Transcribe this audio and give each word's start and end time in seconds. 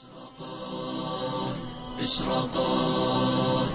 إشراقات 0.00 1.56
إشراقات 2.00 3.72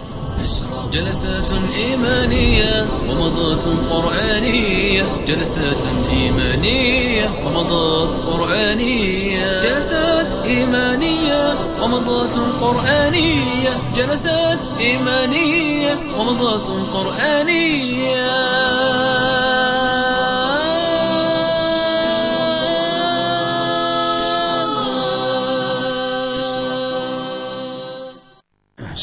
جلسات 0.94 1.52
إيمانية 1.76 2.88
ومضات 3.10 3.64
قرآنية. 3.92 5.04
جلسات 5.28 5.84
إيمانية 6.12 7.30
ومضات 7.46 8.18
قرآنية. 8.18 9.60
جلسات 9.60 10.28
إيمانية 10.46 11.56
ومضات 11.82 12.36
قرآنية. 12.62 13.80
جلسات 13.96 14.60
إيمانية 14.80 16.00
ومضات 16.18 16.68
قرآنية. 16.94 18.26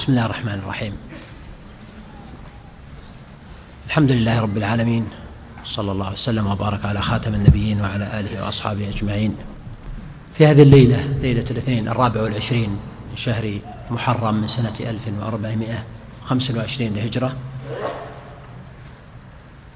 بسم 0.02 0.12
الله 0.12 0.27
الرحمن 0.27 0.55
الرحيم. 0.55 0.92
الحمد 3.87 4.12
لله 4.12 4.41
رب 4.41 4.56
العالمين 4.56 5.09
صلى 5.65 5.92
الله 5.92 6.12
وسلم 6.12 6.47
وبارك 6.47 6.84
على 6.84 7.02
خاتم 7.02 7.34
النبيين 7.34 7.80
وعلى 7.80 8.20
آله 8.20 8.45
وأصحابه 8.45 8.88
أجمعين. 8.88 9.37
في 10.34 10.47
هذه 10.47 10.62
الليلة 10.62 11.19
ليلة 11.23 11.45
الاثنين 11.51 11.88
الرابع 11.88 12.23
والعشرين 12.23 12.70
من 13.11 13.16
شهر 13.16 13.59
محرم 13.91 14.34
من 14.34 14.48
سنة 14.48 14.75
1425 14.80 16.91
للهجرة 16.91 17.37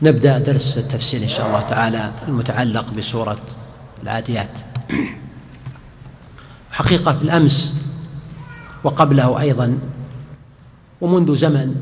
نبدأ 0.02 0.38
درس 0.38 0.78
التفسير 0.78 1.22
إن 1.22 1.28
شاء 1.28 1.46
الله 1.46 1.60
تعالى 1.60 2.12
المتعلق 2.28 2.90
بسورة 2.90 3.38
العاديات. 4.02 4.50
حقيقة 6.70 7.18
في 7.18 7.22
الأمس 7.22 7.76
وقبله 8.84 9.40
أيضا 9.40 9.78
ومنذ 11.00 11.36
زمن 11.36 11.76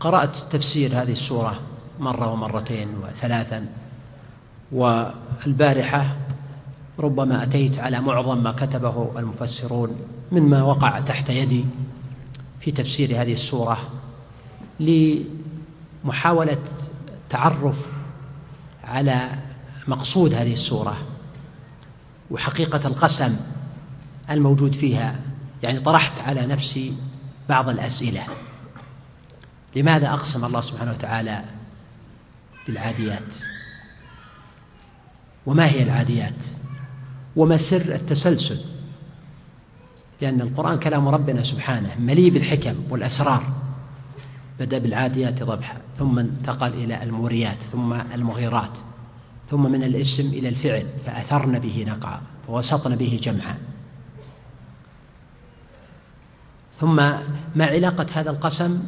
قرأت 0.00 0.36
تفسير 0.50 1.02
هذه 1.02 1.12
السورة 1.12 1.60
مرة 2.00 2.32
ومرتين 2.32 2.88
وثلاثا 3.02 3.66
والبارحة 4.72 6.16
ربما 6.98 7.42
أتيت 7.42 7.78
على 7.78 8.00
معظم 8.00 8.42
ما 8.42 8.52
كتبه 8.52 9.10
المفسرون 9.18 9.96
مما 10.32 10.62
وقع 10.62 11.00
تحت 11.00 11.30
يدي 11.30 11.64
في 12.60 12.70
تفسير 12.70 13.22
هذه 13.22 13.32
السورة 13.32 13.78
لمحاولة 14.80 16.58
تعرف 17.30 17.92
على 18.84 19.28
مقصود 19.88 20.34
هذه 20.34 20.52
السورة 20.52 20.96
وحقيقة 22.30 22.88
القسم 22.88 23.36
الموجود 24.30 24.74
فيها. 24.74 25.20
يعني 25.62 25.80
طرحت 25.80 26.20
على 26.20 26.46
نفسي 26.46 26.94
بعض 27.48 27.68
الأسئلة. 27.68 28.26
لماذا 29.76 30.08
أقسم 30.08 30.44
الله 30.44 30.60
سبحانه 30.60 30.90
وتعالى 30.90 31.44
بالعاديات؟ 32.66 33.36
وما 35.46 35.66
هي 35.66 35.82
العاديات؟ 35.82 36.44
وما 37.36 37.56
سر 37.56 37.94
التسلسل؟ 37.94 38.60
لأن 40.20 40.40
القرآن 40.40 40.78
كلام 40.78 41.08
ربنا 41.08 41.42
سبحانه 41.42 41.90
مليء 41.98 42.30
بالحكم 42.30 42.74
والأسرار. 42.90 43.44
بدأ 44.60 44.78
بالعاديات 44.78 45.42
ضبحا 45.42 45.76
ثم 45.98 46.18
انتقل 46.18 46.68
إلى 46.68 47.02
الموريات 47.02 47.62
ثم 47.62 47.92
المغيرات 47.92 48.78
ثم 49.50 49.72
من 49.72 49.84
الاسم 49.84 50.26
إلى 50.26 50.48
الفعل 50.48 50.86
فأثرن 51.06 51.58
به 51.58 51.84
نقعا 51.88 52.20
ووسطن 52.48 52.96
به 52.96 53.20
جمعا. 53.22 53.71
ثم 56.82 56.96
ما 57.56 57.64
علاقة 57.64 58.06
هذا 58.14 58.30
القسم 58.30 58.78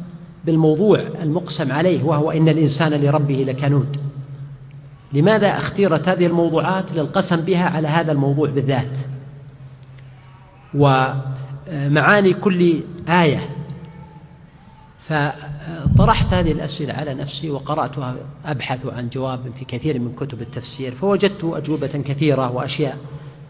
بالموضوع 0.45 0.99
المقسم 0.99 1.71
عليه 1.71 2.03
وهو 2.03 2.31
إن 2.31 2.49
الإنسان 2.49 2.93
لربه 2.93 3.45
لكنود. 3.47 3.97
لماذا 5.13 5.57
اختيرت 5.57 6.09
هذه 6.09 6.25
الموضوعات 6.25 6.91
للقسم 6.91 7.35
بها 7.35 7.69
على 7.69 7.87
هذا 7.87 8.11
الموضوع 8.11 8.49
بالذات؟ 8.49 8.99
ومعاني 10.73 12.33
كل 12.33 12.79
آية. 13.09 13.49
فطرحت 14.99 16.33
هذه 16.33 16.51
الأسئلة 16.51 16.93
على 16.93 17.13
نفسي 17.13 17.51
وقرأتها 17.51 18.15
أبحث 18.45 18.85
عن 18.85 19.09
جواب 19.09 19.39
في 19.59 19.65
كثير 19.65 19.99
من 19.99 20.15
كتب 20.15 20.41
التفسير 20.41 20.95
فوجدت 20.95 21.43
أجوبة 21.43 21.87
كثيرة 21.87 22.51
وأشياء 22.51 22.97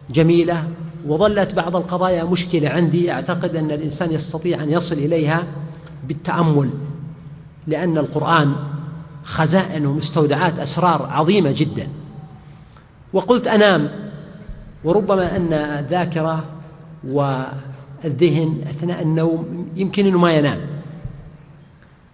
جميلة 0.09 0.67
وظلت 1.07 1.53
بعض 1.53 1.75
القضايا 1.75 2.23
مشكلة 2.23 2.69
عندي. 2.69 3.11
أعتقد 3.11 3.55
أن 3.55 3.71
الإنسان 3.71 4.11
يستطيع 4.11 4.63
أن 4.63 4.71
يصل 4.71 4.95
إليها 4.95 5.43
بالتأمل 6.07 6.69
لأن 7.67 7.97
القرآن 7.97 8.55
خزائن 9.23 9.85
ومستودعات 9.85 10.59
أسرار 10.59 11.09
عظيمة 11.11 11.53
جدا. 11.57 11.87
وقلت 13.13 13.47
أنام 13.47 13.89
وربما 14.83 15.35
أن 15.35 15.53
الذاكرة 15.53 16.45
والذهن 17.07 18.61
أثناء 18.69 19.01
النوم 19.01 19.67
يمكن 19.75 20.05
أنه 20.05 20.17
ما 20.17 20.33
ينام. 20.33 20.59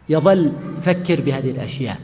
يظل 0.09 0.51
يفكر 0.77 1.21
بهذه 1.21 1.51
الأشياء. 1.51 1.97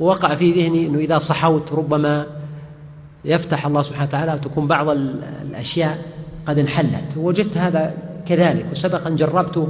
ووقع 0.00 0.34
في 0.34 0.52
ذهني 0.52 0.86
أنه 0.86 0.98
إذا 0.98 1.18
صحوت 1.18 1.72
ربما 1.72 2.26
يفتح 3.24 3.66
الله 3.66 3.82
سبحانه 3.82 4.08
وتعالى 4.08 4.32
وتكون 4.32 4.66
بعض 4.66 4.88
الأشياء 4.90 5.98
قد 6.46 6.58
انحلت. 6.58 7.16
وجدت 7.16 7.56
هذا 7.56 7.94
كذلك 8.26 8.66
وسبقا 8.72 9.10
جربت 9.10 9.68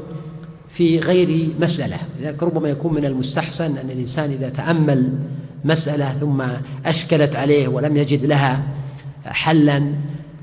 في 0.68 0.98
غير 0.98 1.48
مسألة. 1.60 1.96
لذلك 2.20 2.42
ربما 2.42 2.68
يكون 2.68 2.94
من 2.94 3.04
المستحسن 3.04 3.76
أن 3.76 3.90
الإنسان 3.90 4.30
إذا 4.30 4.48
تأمل 4.48 5.12
مسألة 5.64 6.12
ثم 6.12 6.42
أشكلت 6.86 7.36
عليه 7.36 7.68
ولم 7.68 7.96
يجد 7.96 8.24
لها 8.24 8.62
حلا 9.24 9.92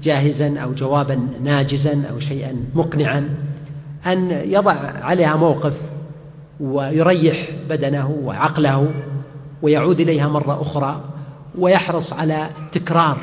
جاهزا 0.03 0.59
أو 0.59 0.73
جوابا 0.73 1.19
ناجزا 1.43 2.03
أو 2.11 2.19
شيئا 2.19 2.55
مقنعا 2.75 3.29
أن 4.07 4.31
يضع 4.31 4.71
عليها 5.01 5.35
موقف 5.35 5.89
ويريح 6.59 7.49
بدنه 7.69 8.19
وعقله 8.23 8.91
ويعود 9.61 9.99
إليها 9.99 10.27
مرة 10.27 10.61
أخرى. 10.61 11.03
ويحرص 11.57 12.13
على 12.13 12.49
تكرار 12.71 13.17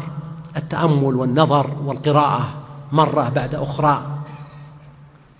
التأمل 0.57 1.15
والنظر 1.15 1.77
والقراءة 1.85 2.55
مرة 2.93 3.29
بعد 3.29 3.55
أخرى 3.55 4.19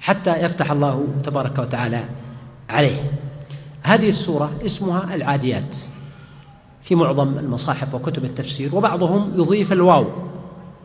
حتى 0.01 0.37
يفتح 0.41 0.71
الله 0.71 1.07
تبارك 1.25 1.59
وتعالى 1.59 2.05
عليه. 2.69 3.11
هذه 3.83 4.09
السورة 4.09 4.51
اسمها 4.65 5.15
العاديات 5.15 5.77
في 6.83 6.95
معظم 6.95 7.39
المصاحف 7.39 7.95
وكتب 7.95 8.25
التفسير 8.25 8.75
وبعضهم 8.75 9.33
يضيف 9.37 9.73
الواو 9.73 10.07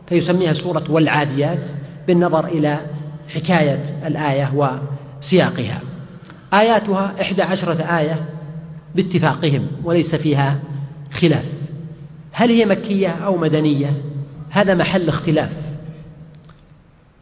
فيسميها 0.08 0.52
سورة 0.52 0.84
والعاديات 0.88 1.68
بالنظر 2.06 2.44
إلى 2.44 2.80
حكاية 3.34 3.84
الآية 4.06 4.52
وسياقها. 4.54 5.80
آياتها 6.54 7.14
إحدى 7.20 7.42
عشرة 7.42 7.82
آية 7.82 8.28
باتفاقهم 8.94 9.66
وليس 9.84 10.14
فيها 10.14 10.58
خلاف. 11.12 11.61
هل 12.32 12.50
هي 12.50 12.64
مكية 12.64 13.08
أو 13.08 13.36
مدنية؟ 13.36 14.02
هذا 14.50 14.74
محل 14.74 15.08
اختلاف. 15.08 15.52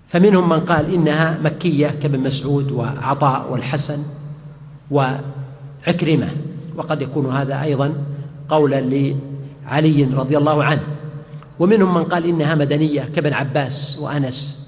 فمنهم 0.08 0.48
من 0.48 0.60
قال 0.60 0.94
إنها 0.94 1.38
مكية 1.44 1.86
كابن 2.02 2.20
مسعود 2.20 2.70
وعطاء 2.70 3.52
والحسن 3.52 4.02
وعكرمة 4.90 6.28
وقد 6.76 7.02
يكون 7.02 7.32
هذا 7.32 7.62
أيضا 7.62 7.94
قولا 8.48 8.80
لعلي 8.80 10.04
رضي 10.04 10.36
الله 10.38 10.64
عنه. 10.64 10.82
ومنهم 11.58 11.94
من 11.94 12.04
قال 12.04 12.26
إنها 12.26 12.54
مدنية 12.54 13.02
كابن 13.02 13.32
عباس 13.32 13.98
وأنس 13.98 14.66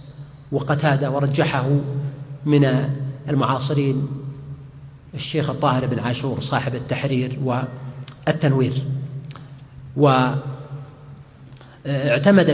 وقتادة 0.52 1.10
ورجحه 1.10 1.68
من 2.46 2.88
المعاصرين 3.28 4.08
الشيخ 5.14 5.50
الطاهر 5.50 5.86
بن 5.86 5.98
عاشور 5.98 6.40
صاحب 6.40 6.74
التحرير 6.74 7.38
والتنوير. 7.44 8.72
واعتمد 9.96 10.32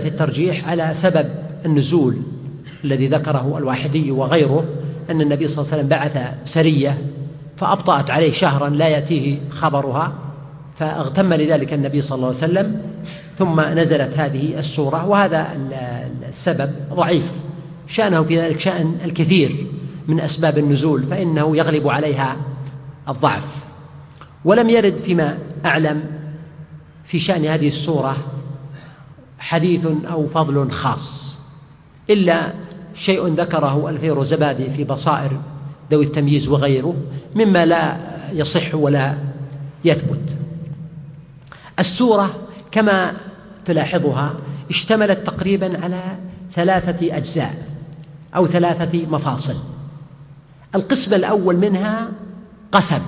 في 0.01 0.09
الترجيح 0.09 0.69
على 0.69 0.91
سبب 0.95 1.29
النزول 1.67 2.17
الذي 2.85 3.09
ذكره 3.09 3.59
الواحدي 3.59 4.11
وغيره 4.11 4.65
أن 5.11 5.21
النبي 5.21 5.47
صلى 5.47 5.63
الله 5.63 5.73
عليه 5.73 5.83
وسلم 5.83 5.89
بعث 5.89 6.35
سرية 6.45 6.99
فأبطأت 7.57 8.11
عليه 8.11 8.33
شهرا 8.33 8.69
لا 8.69 8.89
يأتيه 8.89 9.39
خبرها 9.51 10.13
فاغتم 10.77 11.35
لذلك 11.35 11.73
النبي 11.73 12.01
صلى 12.01 12.17
الله 12.17 12.27
عليه 12.27 12.37
وسلم 12.37 12.83
ثم 13.39 13.61
نزلت 13.61 14.19
هذه 14.19 14.59
السورة 14.59 15.07
وهذا 15.07 15.47
السبب 16.29 16.71
ضعيف. 16.95 17.33
شأنه 17.87 18.23
في 18.23 18.41
ذلك 18.41 18.61
شأن 18.61 18.95
الكثير 19.05 19.67
من 20.09 20.21
أسباب 20.21 20.59
النزول 20.59 21.03
فإنه 21.03 21.57
يغلب 21.57 21.89
عليها 21.89 22.37
الضعف. 23.09 23.57
ولم 24.45 24.71
يرد 24.71 24.99
فيما 24.99 25.39
أعلم 25.65 26.03
في 27.09 27.19
شأن 27.19 27.45
هذه 27.45 27.69
السورة 27.69 28.17
حديث 29.39 29.87
أو 30.11 30.27
فضل 30.27 30.71
خاص 30.71 31.39
إلا 32.11 32.53
شيء 32.95 33.27
ذكره 33.27 33.91
الفيروزبادي 33.91 34.71
في 34.71 34.85
بصائر 34.85 35.41
ذوي 35.91 36.05
التمييز 36.05 36.49
وغيره 36.49 36.97
مما 37.35 37.67
لا 37.67 37.97
يصح 38.33 38.75
ولا 38.75 39.19
يثبت. 39.85 40.37
السورة 41.79 42.35
كما 42.71 43.15
تلاحظها 43.65 44.35
اشتملت 44.71 45.27
تقريبا 45.27 45.85
على 45.85 46.03
ثلاثة 46.53 47.17
أجزاء 47.17 47.67
أو 48.37 48.47
ثلاثة 48.47 49.07
مفاصل. 49.07 49.57
القسم 50.75 51.15
الأول 51.15 51.57
منها 51.57 52.09
قسم 52.73 53.03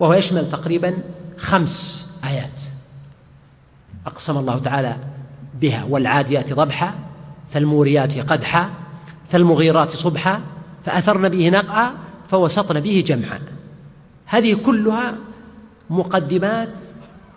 وهو 0.00 0.14
يشمل 0.14 0.48
تقريبا 0.48 0.98
خمس 1.38 2.03
آيات. 2.26 2.60
أقسم 4.06 4.38
الله 4.38 4.58
تعالى 4.58 4.96
بها 5.60 5.84
والعاديات 5.84 6.52
ضبحا 6.52 6.94
فالموريات 7.50 8.18
قدحا 8.18 8.70
فالمغيرات 9.28 9.90
صبحا 9.90 10.40
فأثرن 10.84 11.28
به 11.28 11.48
نقعا 11.48 11.92
فوسطن 12.28 12.80
به 12.80 13.04
جمعا. 13.06 13.40
هذه 14.26 14.54
كلها 14.54 15.14
مقدمات 15.90 16.68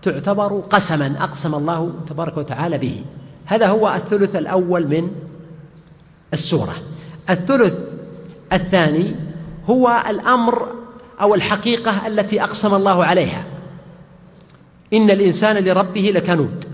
تعتبر 0.01 0.59
قسما 0.59 1.15
أقسم 1.19 1.55
الله 1.55 1.93
تبارك 2.09 2.37
وتعالى 2.37 2.77
به. 2.77 3.05
هذا 3.45 3.67
هو 3.67 3.93
الثلث 3.93 4.35
الأول 4.35 4.87
من 4.87 5.11
السورة. 6.33 6.75
الثلث 7.29 7.77
الثاني 8.53 9.15
هو 9.69 10.03
الأمر 10.09 10.67
أو 11.21 11.35
الحقيقة 11.35 12.07
التي 12.07 12.43
أقسم 12.43 12.75
الله 12.75 13.05
عليها. 13.05 13.56
إن 14.93 15.09
الإنسان 15.09 15.57
لربه 15.63 16.11
لكنود 16.15 16.65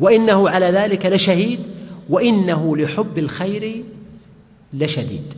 وإنه 0.00 0.48
على 0.48 0.66
ذلك 0.66 1.06
لشهيد 1.06 1.60
وإنه 2.08 2.76
لحب 2.76 3.18
الخير 3.18 3.84
لشديد. 4.72 5.34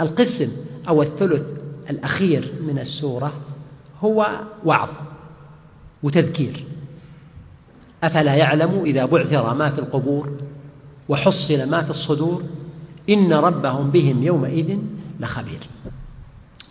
القسم 0.00 0.52
أو 0.88 1.02
الثلث 1.02 1.42
الأخير 1.90 2.52
من 2.60 2.78
السورة 2.78 3.32
هو 4.00 4.40
وعظ 4.64 4.88
وتذكير. 6.02 6.64
أفلا 8.04 8.34
يعلم 8.34 8.82
إذا 8.84 9.04
بعثر 9.04 9.54
ما 9.54 9.70
في 9.70 9.78
القبور 9.78 10.32
وحصل 11.08 11.68
ما 11.68 11.82
في 11.82 11.90
الصدور؟ 11.90 12.42
إن 13.08 13.32
ربهم 13.32 13.90
بهم 13.90 14.22
يومئذ 14.22 14.78
لخبير. 15.20 15.60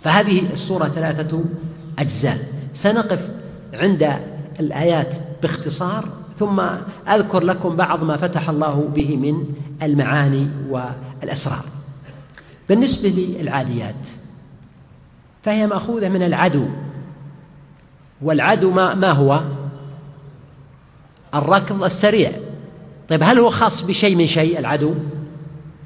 فهذه 0.01 0.54
السورة 0.54 0.88
ثلاثة 0.88 1.44
أجزاء. 1.99 2.38
سنقف 2.73 3.29
عند 3.73 4.19
الآيات 4.59 5.15
باختصار 5.41 6.09
ثم 6.39 6.59
أذكر 7.07 7.44
لكم 7.44 7.75
بعض 7.75 8.03
ما 8.03 8.17
فتح 8.17 8.49
الله 8.49 8.89
به 8.95 9.17
من 9.17 9.44
المعاني 9.83 10.49
والأسرار. 10.69 11.65
بالنسبة 12.69 13.09
للعاديات 13.09 14.07
فهي 15.44 15.67
مأخوذة 15.67 16.09
من 16.09 16.23
العدو. 16.23 16.67
والعدو 18.21 18.71
ما, 18.71 18.95
ما 18.95 19.11
هو؟ 19.11 19.41
الركض 21.35 21.83
السريع. 21.83 22.31
طيب 23.09 23.23
هل 23.23 23.39
هو 23.39 23.49
خاص 23.49 23.81
بشيء 23.81 24.15
من 24.15 24.27
شيء 24.27 24.59
العدو؟ 24.59 24.94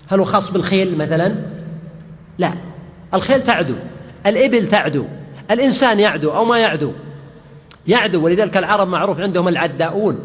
هل 0.07 0.19
هو 0.19 0.25
خاص 0.25 0.51
بالخيل 0.51 0.97
مثلا؟ 0.97 1.35
لا. 2.37 2.53
الخيل 3.13 3.43
تعدو 3.43 3.75
الإبل 4.25 4.67
تعدو. 4.67 5.05
الإنسان 5.51 5.99
يعدو 5.99 6.31
أو 6.31 6.45
ما 6.45 6.59
يعدو. 6.59 6.91
يعدو 7.87 8.25
ولذلك 8.25 8.57
العرب 8.57 8.87
معروف 8.87 9.19
عندهم 9.19 9.47
العداؤون 9.47 10.19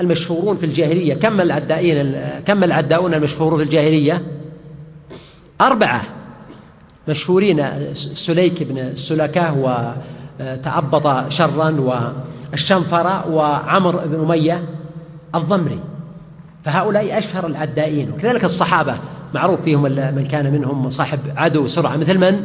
المشهورون 0.00 0.56
في 0.56 0.66
الجاهلية. 0.66 1.14
كم 1.14 1.40
العدائين 1.40 2.16
كم 2.46 2.64
العداؤون 2.64 3.14
المشهورون 3.14 3.58
في 3.58 3.64
الجاهلية؟ 3.64 4.22
أربعة. 5.60 6.02
مشهورين 7.08 7.66
سليك 7.94 8.62
بن 8.62 8.78
السلكة 8.78 9.54
وتأبط 10.40 11.28
شرا 11.28 12.04
والشنفر 12.52 13.22
وعمر 13.30 14.06
بن 14.06 14.20
أمية 14.20 14.64
الضمري. 15.34 15.80
فهؤلاء 16.64 17.18
أشهر 17.18 17.46
العدائين. 17.46 18.10
وكذلك 18.10 18.44
الصحابة 18.44 18.94
معروف 19.34 19.62
فيهم 19.62 19.82
من 19.82 20.28
كان 20.30 20.52
منهم 20.52 20.88
صاحب 20.88 21.18
عدو 21.36 21.66
سرعة. 21.66 21.96
مثل 21.96 22.18
من؟ 22.18 22.44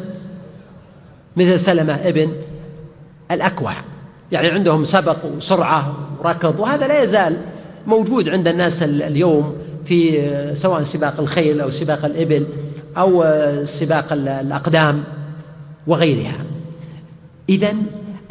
مثل 1.39 1.59
سلمة 1.59 1.93
ابن 1.93 2.31
الأكوع. 3.31 3.73
يعني 4.31 4.47
عندهم 4.47 4.83
سبق 4.83 5.25
وسرعة 5.25 5.95
وركض 6.19 6.59
وهذا 6.59 6.87
لا 6.87 7.03
يزال 7.03 7.37
موجود 7.87 8.29
عند 8.29 8.47
الناس 8.47 8.83
اليوم 8.83 9.55
في 9.85 10.29
سواء 10.55 10.83
سباق 10.83 11.19
الخيل 11.19 11.61
أو 11.61 11.69
سباق 11.69 12.05
الإبل 12.05 12.47
أو 12.97 13.25
سباق 13.63 14.13
الأقدام 14.13 15.03
وغيرها. 15.87 16.37
إذا 17.49 17.73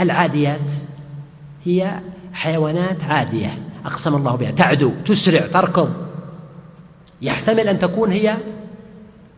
العاديات 0.01 0.73
هي 1.65 2.01
حيوانات 2.33 3.05
عادية 3.05 3.59
أقسم 3.87 4.15
الله 4.15 4.37
بها. 4.37 4.51
تعدو 4.51 4.93
تسرع 5.05 5.47
تركض. 5.47 5.93
يحتمل 7.23 7.69
أن 7.69 7.79
تكون 7.79 8.11
هي 8.11 8.37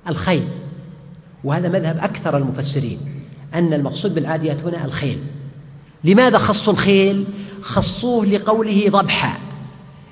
الخيل 0.08 0.49
وهذا 1.44 1.69
مذهب 1.69 1.99
أكثر 1.99 2.37
المفسرين. 2.37 3.19
أن 3.55 3.73
المقصود 3.73 4.14
بالعاديات 4.14 4.62
هنا 4.62 4.85
الخيل. 4.85 5.19
لماذا 6.05 6.38
خصوا 6.38 6.73
الخيل؟ 6.73 7.26
خصوه 7.62 8.26
لقوله 8.26 8.85
ضبحا. 8.88 9.38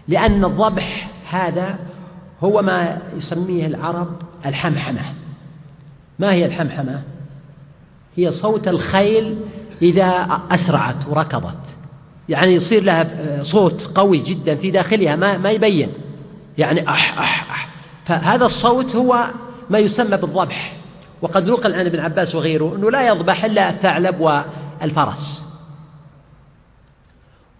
لأن 0.08 0.44
الضبح 0.44 1.10
هذا 1.30 1.78
هو 2.44 2.62
ما 2.62 2.98
يسميه 3.16 3.66
العرب 3.66 4.08
الحمحمة. 4.46 5.02
ما 6.18 6.32
هي 6.32 6.46
الحمحمة؟ 6.46 7.02
هي 8.16 8.32
صوت 8.32 8.68
الخيل 8.68 9.38
إذا 9.82 10.40
أسرعت 10.50 10.96
وركضت. 11.08 11.76
يعني 12.28 12.52
يصير 12.52 12.82
لها 12.82 13.42
صوت 13.42 13.90
قوي 13.94 14.18
جدا 14.18 14.54
في 14.54 14.70
داخلها 14.70 15.16
ما 15.16 15.38
ما 15.38 15.50
يبين. 15.50 15.88
يعني 16.58 16.88
أح 16.88 17.18
أح 17.18 17.50
أح. 17.50 17.68
فهذا 18.04 18.46
الصوت 18.46 18.96
هو 18.96 19.24
ما 19.70 19.78
يسمى 19.78 20.16
بالضبح. 20.16 20.77
وقد 21.22 21.46
نقل 21.46 21.74
عن 21.74 21.86
ابن 21.86 22.00
عباس 22.00 22.34
وغيره 22.34 22.76
أنه 22.76 22.90
لا 22.90 23.08
يضبح 23.08 23.44
إلا 23.44 23.70
الثعلب 23.70 24.20
والفرس. 24.20 25.48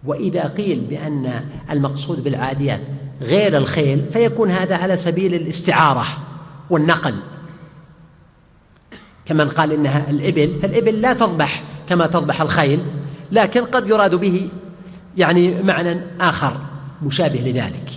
وإذا 0.03 0.47
قيل 0.47 0.79
بأن 0.79 1.45
المقصود 1.71 2.23
بالعاديات 2.23 2.81
غير 3.21 3.57
الخيل 3.57 4.05
فيكون 4.13 4.51
هذا 4.51 4.75
على 4.75 4.97
سبيل 4.97 5.33
الاستعارة 5.33 6.05
والنقل. 6.69 7.15
كمن 9.25 9.49
قال 9.49 9.71
إنها 9.71 10.09
الإبل 10.09 10.59
فالإبل 10.61 11.01
لا 11.01 11.13
تضبح 11.13 11.63
كما 11.89 12.07
تضبح 12.07 12.41
الخيل 12.41 12.85
لكن 13.31 13.65
قد 13.65 13.89
يراد 13.89 14.15
به 14.15 14.49
يعني 15.17 15.63
معنى 15.63 16.01
آخر 16.19 16.57
مشابه 17.03 17.39
لذلك. 17.39 17.89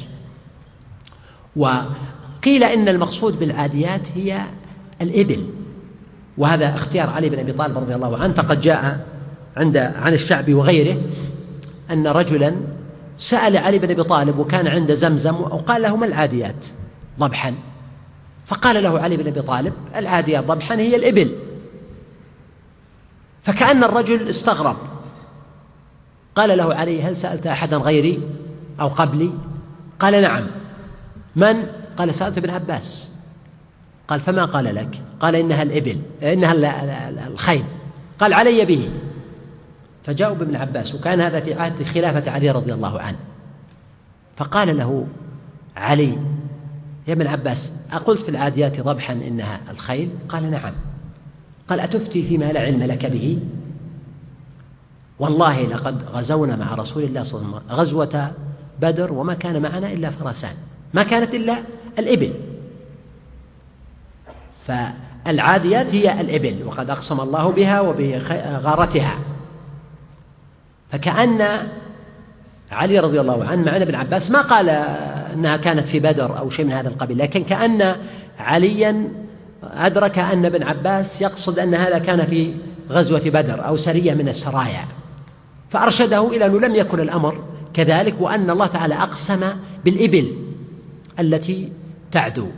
وقيل 1.57 2.64
إن 2.64 2.88
المقصود 2.88 3.38
بالعاديات 3.38 4.09
هي 4.11 4.47
الإبل. 5.02 5.47
وهذا 6.38 6.75
اختيار 6.75 7.11
علي 7.11 7.28
بن 7.28 7.38
أبي 7.38 7.52
طالب 7.52 7.78
رضي 7.78 7.94
الله 7.94 8.18
عنه 8.18 8.35
فقد 8.35 8.61
جاء 8.61 9.06
عند 9.56 9.76
عن 9.76 10.14
الشعبي 10.14 10.54
وغيره 10.54 10.97
أن 11.90 12.06
رجلا 12.06 12.56
سأل 13.18 13.56
علي 13.56 13.78
بن 13.78 13.90
أبي 13.90 14.02
طالب 14.02 14.38
وكان 14.38 14.66
عند 14.66 14.92
زمزم 14.92 15.35
وقال 15.35 15.82
له 15.82 15.97
ما 15.97 16.06
العاديات 16.06 16.66
ضبحا؟ 17.18 17.54
فقال 18.47 18.82
له 18.82 19.00
علي 19.00 19.16
بن 19.16 19.26
أبي 19.26 19.42
طالب 19.42 19.73
العاديات 19.97 20.44
ضبحا 20.44 20.75
هي 20.75 20.97
الإبل. 20.97 21.38
فكأن 23.42 23.85
الرجل 23.85 24.28
استغرب. 24.28 24.76
قال 26.35 26.59
له 26.59 26.75
علي 26.75 27.02
هل 27.02 27.16
سألت 27.16 27.47
أحدا 27.47 27.76
غيري 27.76 28.28
أو 28.80 28.88
قبلي؟ 28.88 29.32
قال 29.99 30.23
نعم. 30.23 30.47
من؟ 31.37 31.66
قال 31.97 32.14
سألت 32.14 32.38
ابن 32.38 32.50
عباس. 32.50 33.12
قال 34.12 34.21
فما 34.21 34.45
قال 34.45 34.75
لك؟ 34.75 35.00
قال 35.21 35.37
إنها 35.37 35.62
الإبل 35.62 35.99
إنها 36.23 36.52
الخيل. 37.28 37.64
قال 38.19 38.35
علي 38.35 38.64
به. 38.64 38.90
فجاءوا 40.04 40.37
بابن 40.37 40.57
عباس 40.57 40.95
وكان 40.95 41.21
هذا 41.21 41.40
في 41.40 41.54
عهد 41.54 41.83
خلافة 41.83 42.31
علي 42.31 42.50
رضي 42.50 42.73
الله 42.73 43.00
عنه. 43.00 43.16
فقال 44.37 44.76
له 44.76 45.07
علي 45.76 46.19
يا 47.09 47.12
ابن 47.12 47.26
عباس 47.26 47.73
أقلت 47.92 48.23
في 48.23 48.28
العاديات 48.28 48.81
ضبحا 48.81 49.12
إنها 49.12 49.61
الخيل؟ 49.71 50.11
قال 50.28 50.50
نعم. 50.50 50.73
قال 51.69 51.81
أتفتي 51.81 52.23
فيما 52.23 52.52
لا 52.52 52.61
علم 52.61 52.83
لك 52.83 53.07
به؟ 53.07 53.38
والله 55.19 55.62
لقد 55.62 56.02
غزونا 56.12 56.57
مع 56.57 56.75
رسول 56.75 57.02
الله 57.02 57.23
صلى 57.23 57.40
الله 57.40 57.49
عليه 57.54 57.66
وسلم 57.66 57.78
غزوة 57.81 58.33
بدر 58.81 59.12
وما 59.12 59.35
كان 59.35 59.62
معنا 59.62 59.92
إلا 59.92 60.11
فرسان. 60.11 60.54
ما 60.95 61.02
كانت 61.02 61.35
إلا 61.35 61.59
الإبل. 61.99 62.51
فالعاديات 64.66 65.95
هي 65.95 66.21
الإبل 66.21 66.57
وقد 66.66 66.90
أقسم 66.90 67.21
الله 67.21 67.50
بها 67.50 67.81
وبغارتها. 67.81 69.19
فكأن 70.90 71.69
علي 72.73 72.99
رضي 72.99 73.21
الله 73.21 73.45
عنه 73.45 73.62
مع 73.62 73.76
ابن 73.76 73.95
عباس 73.95 74.31
ما 74.31 74.40
قال 74.40 74.69
أنها 75.35 75.57
كانت 75.57 75.87
في 75.87 76.00
بدر 76.00 76.38
أو 76.38 76.50
شيء 76.50 76.64
من 76.64 76.73
هذا 76.73 76.88
القبيل 76.88 77.19
لكن 77.19 77.45
كأن 77.45 77.97
عليا 78.38 79.09
أدرك 79.62 80.19
أن 80.19 80.45
ابن 80.45 80.62
عباس 80.62 81.23
يقصد 81.23 81.59
أن 81.59 81.75
هذا 81.75 81.99
كان 81.99 82.26
في 82.26 82.54
غزوة 82.90 83.21
بدر 83.21 83.66
أو 83.66 83.76
سرية 83.76 84.14
من 84.14 84.28
السرايا. 84.28 84.85
فأرشده 85.71 86.28
إلى 86.28 86.47
أنه 86.47 86.61
لم 86.61 86.75
يكن 86.75 87.00
الأمر 87.00 87.45
كذلك 87.75 88.14
وأن 88.21 88.50
الله 88.50 88.66
تعالى 88.66 88.95
أقسم 88.95 89.40
بالإبل 89.85 90.37
التي 91.21 91.73
تعدو. 92.12 92.49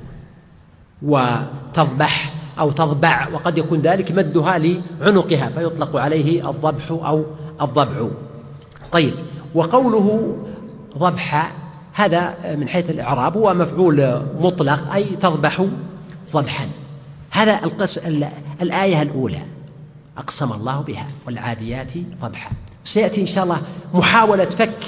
وتضبح 1.04 2.32
أو 2.58 2.70
تضبع 2.70 3.28
وقد 3.32 3.58
يكون 3.58 3.80
ذلك 3.80 4.12
مدها 4.12 4.58
لعنقها 4.58 5.48
فيطلق 5.48 5.96
عليه 5.96 6.50
الضبح 6.50 6.90
أو 6.90 7.24
الضبع. 7.62 8.08
طيب 8.92 9.14
وقوله 9.54 10.36
ضبح 10.98 11.52
هذا 11.92 12.34
من 12.56 12.68
حيث 12.68 12.90
الإعراب 12.90 13.36
هو 13.36 13.54
مفعول 13.54 14.22
مطلق 14.40 14.92
أي 14.92 15.04
تضبح 15.04 15.66
ضبحا. 16.32 16.66
هذا 17.30 17.64
القس 17.64 17.98
الآية 18.62 19.02
الأولى. 19.02 19.42
أقسم 20.18 20.52
الله 20.52 20.80
بها 20.80 21.06
والعاديات 21.26 21.92
ضبحا. 22.22 22.50
سيأتي 22.84 23.20
إن 23.20 23.26
شاء 23.26 23.44
الله 23.44 23.62
محاولة 23.94 24.44
فك 24.44 24.84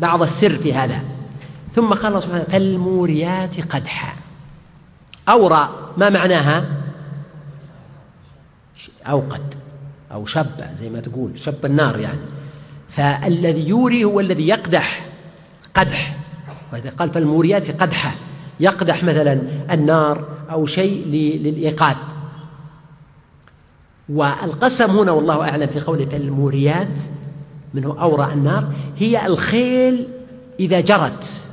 بعض 0.00 0.22
السر 0.22 0.56
في 0.56 0.74
هذا. 0.74 1.00
ثم 1.74 1.94
قال 1.94 2.06
الله 2.06 2.20
سبحانه 2.20 2.44
فالموريات 2.44 3.60
قدحا. 3.60 4.14
أورى 5.28 5.92
ما 5.96 6.10
معناها؟ 6.10 6.66
أوقد 9.06 9.54
أو 10.12 10.26
شب 10.26 10.46
زي 10.76 10.88
ما 10.88 11.00
تقول 11.00 11.38
شب 11.38 11.64
النار 11.66 11.98
يعني. 11.98 12.20
فالذي 12.88 13.68
يوري 13.68 14.04
هو 14.04 14.20
الذي 14.20 14.48
يقدح 14.48 15.06
قدح. 15.74 16.16
وإذا 16.72 16.90
قال 16.90 17.10
فالموريات 17.10 17.82
قدحا 17.82 18.14
يقدح 18.60 19.04
مثلا 19.04 19.40
النار 19.70 20.28
أو 20.50 20.66
شيء 20.66 21.06
للإيقاد. 21.06 21.96
والقسم 24.08 24.98
هنا 24.98 25.12
والله 25.12 25.48
أعلم 25.48 25.66
في 25.66 25.80
قوله 25.80 26.04
فالموريات 26.04 27.02
منه 27.74 27.96
أورى 28.00 28.32
النار 28.32 28.72
هي 28.98 29.26
الخيل 29.26 30.08
إذا 30.60 30.80
جرت. 30.80 31.43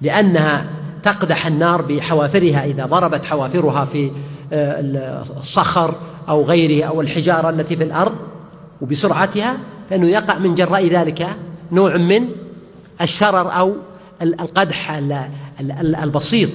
لأنها 0.00 0.66
تقدح 1.02 1.46
النار 1.46 1.82
بحوافرها 1.82 2.64
إذا 2.64 2.86
ضربت 2.86 3.24
حوافرها 3.24 3.84
في 3.84 4.10
آه، 4.52 5.24
الصخر 5.38 5.94
أو 6.28 6.44
غيره 6.44 6.86
أو 6.86 7.00
الحجارة 7.00 7.50
التي 7.50 7.76
في 7.76 7.84
الأرض 7.84 8.14
وبسرعتها 8.80 9.56
فإنه 9.90 10.06
يقع 10.06 10.38
من 10.38 10.54
جراء 10.54 10.86
ذلك 10.86 11.28
نوع 11.72 11.96
من 11.96 12.28
الشرر 13.00 13.52
أو 13.58 13.74
القدح 14.22 15.00
البسيط. 15.80 16.50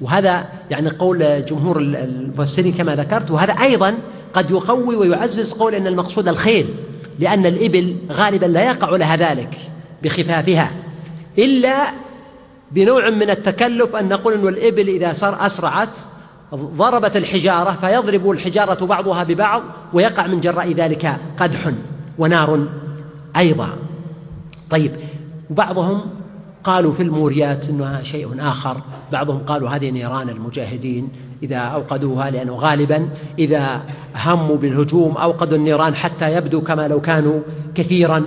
وهذا 0.00 0.46
يعني 0.70 0.88
قول 0.88 1.44
جمهور 1.44 1.78
المفسرين 1.80 2.72
كما 2.72 2.96
ذكرت 2.96 3.30
وهذا 3.30 3.52
أيضا 3.52 3.94
قد 4.34 4.50
يقوي 4.50 4.96
ويعزز 4.96 5.52
قول 5.52 5.74
أن 5.74 5.86
المقصود 5.86 6.28
الخيل 6.28 6.74
لأن 7.18 7.46
الإبل 7.46 7.96
غالبا 8.12 8.46
لا 8.46 8.62
يقع 8.62 8.90
لها 8.90 9.16
ذلك 9.16 9.58
بخفافها 10.02 10.70
إلا 11.38 11.76
بنوع 12.72 13.10
من 13.10 13.30
التكلف 13.30 13.96
أن 13.96 14.08
نقول 14.08 14.34
أن 14.34 14.48
الإبل 14.48 14.88
إذا 14.88 15.12
صار 15.12 15.46
أسرعت 15.46 15.98
ضربت 16.54 17.16
الحجارة 17.16 17.70
فيضرب 17.70 18.30
الحجارة 18.30 18.86
بعضها 18.86 19.22
ببعض 19.24 19.62
ويقع 19.92 20.26
من 20.26 20.40
جراء 20.40 20.72
ذلك 20.72 21.20
قدح 21.38 21.72
ونار 22.18 22.66
أيضا. 23.36 23.68
طيب 24.70 24.92
وبعضهم 25.50 26.00
قالوا 26.64 26.92
في 26.92 27.02
الموريات 27.02 27.68
انها 27.68 28.02
شيء 28.02 28.28
آخر 28.38 28.80
بعضهم 29.12 29.38
قالوا 29.38 29.68
هذه 29.68 29.90
نيران 29.90 30.28
المجاهدين 30.28 31.08
إذا 31.42 31.56
أوقدوها 31.56 32.30
لأنه 32.30 32.54
غالبا 32.54 33.08
إذا 33.38 33.82
هموا 34.16 34.56
بالهجوم 34.56 35.16
أوقدوا 35.16 35.56
النيران 35.56 35.94
حتى 35.94 36.36
يبدو 36.36 36.60
كما 36.60 36.88
لو 36.88 37.00
كانوا 37.00 37.40
كثيرا. 37.74 38.22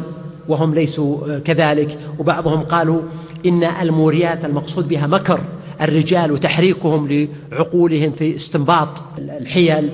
وهم 0.48 0.74
ليسوا 0.74 1.40
كذلك. 1.40 2.00
وبعضهم 2.20 2.64
قالوا 2.64 3.02
إن 3.46 3.64
الموريات 3.64 4.46
المقصود 4.46 4.88
بها 4.88 5.08
مكر 5.08 5.40
الرجال 5.82 6.32
وتحريكهم 6.32 7.28
لعقولهم 7.52 8.12
في 8.12 8.36
استنباط 8.36 9.04
الحيل. 9.18 9.90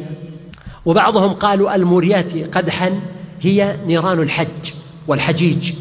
وبعضهم 0.86 1.34
قالوا 1.34 1.76
الموريات 1.76 2.56
قدحا 2.58 3.00
هي 3.42 3.76
نيران 3.88 4.20
الحج 4.20 4.74
والحجيج. 5.08 5.74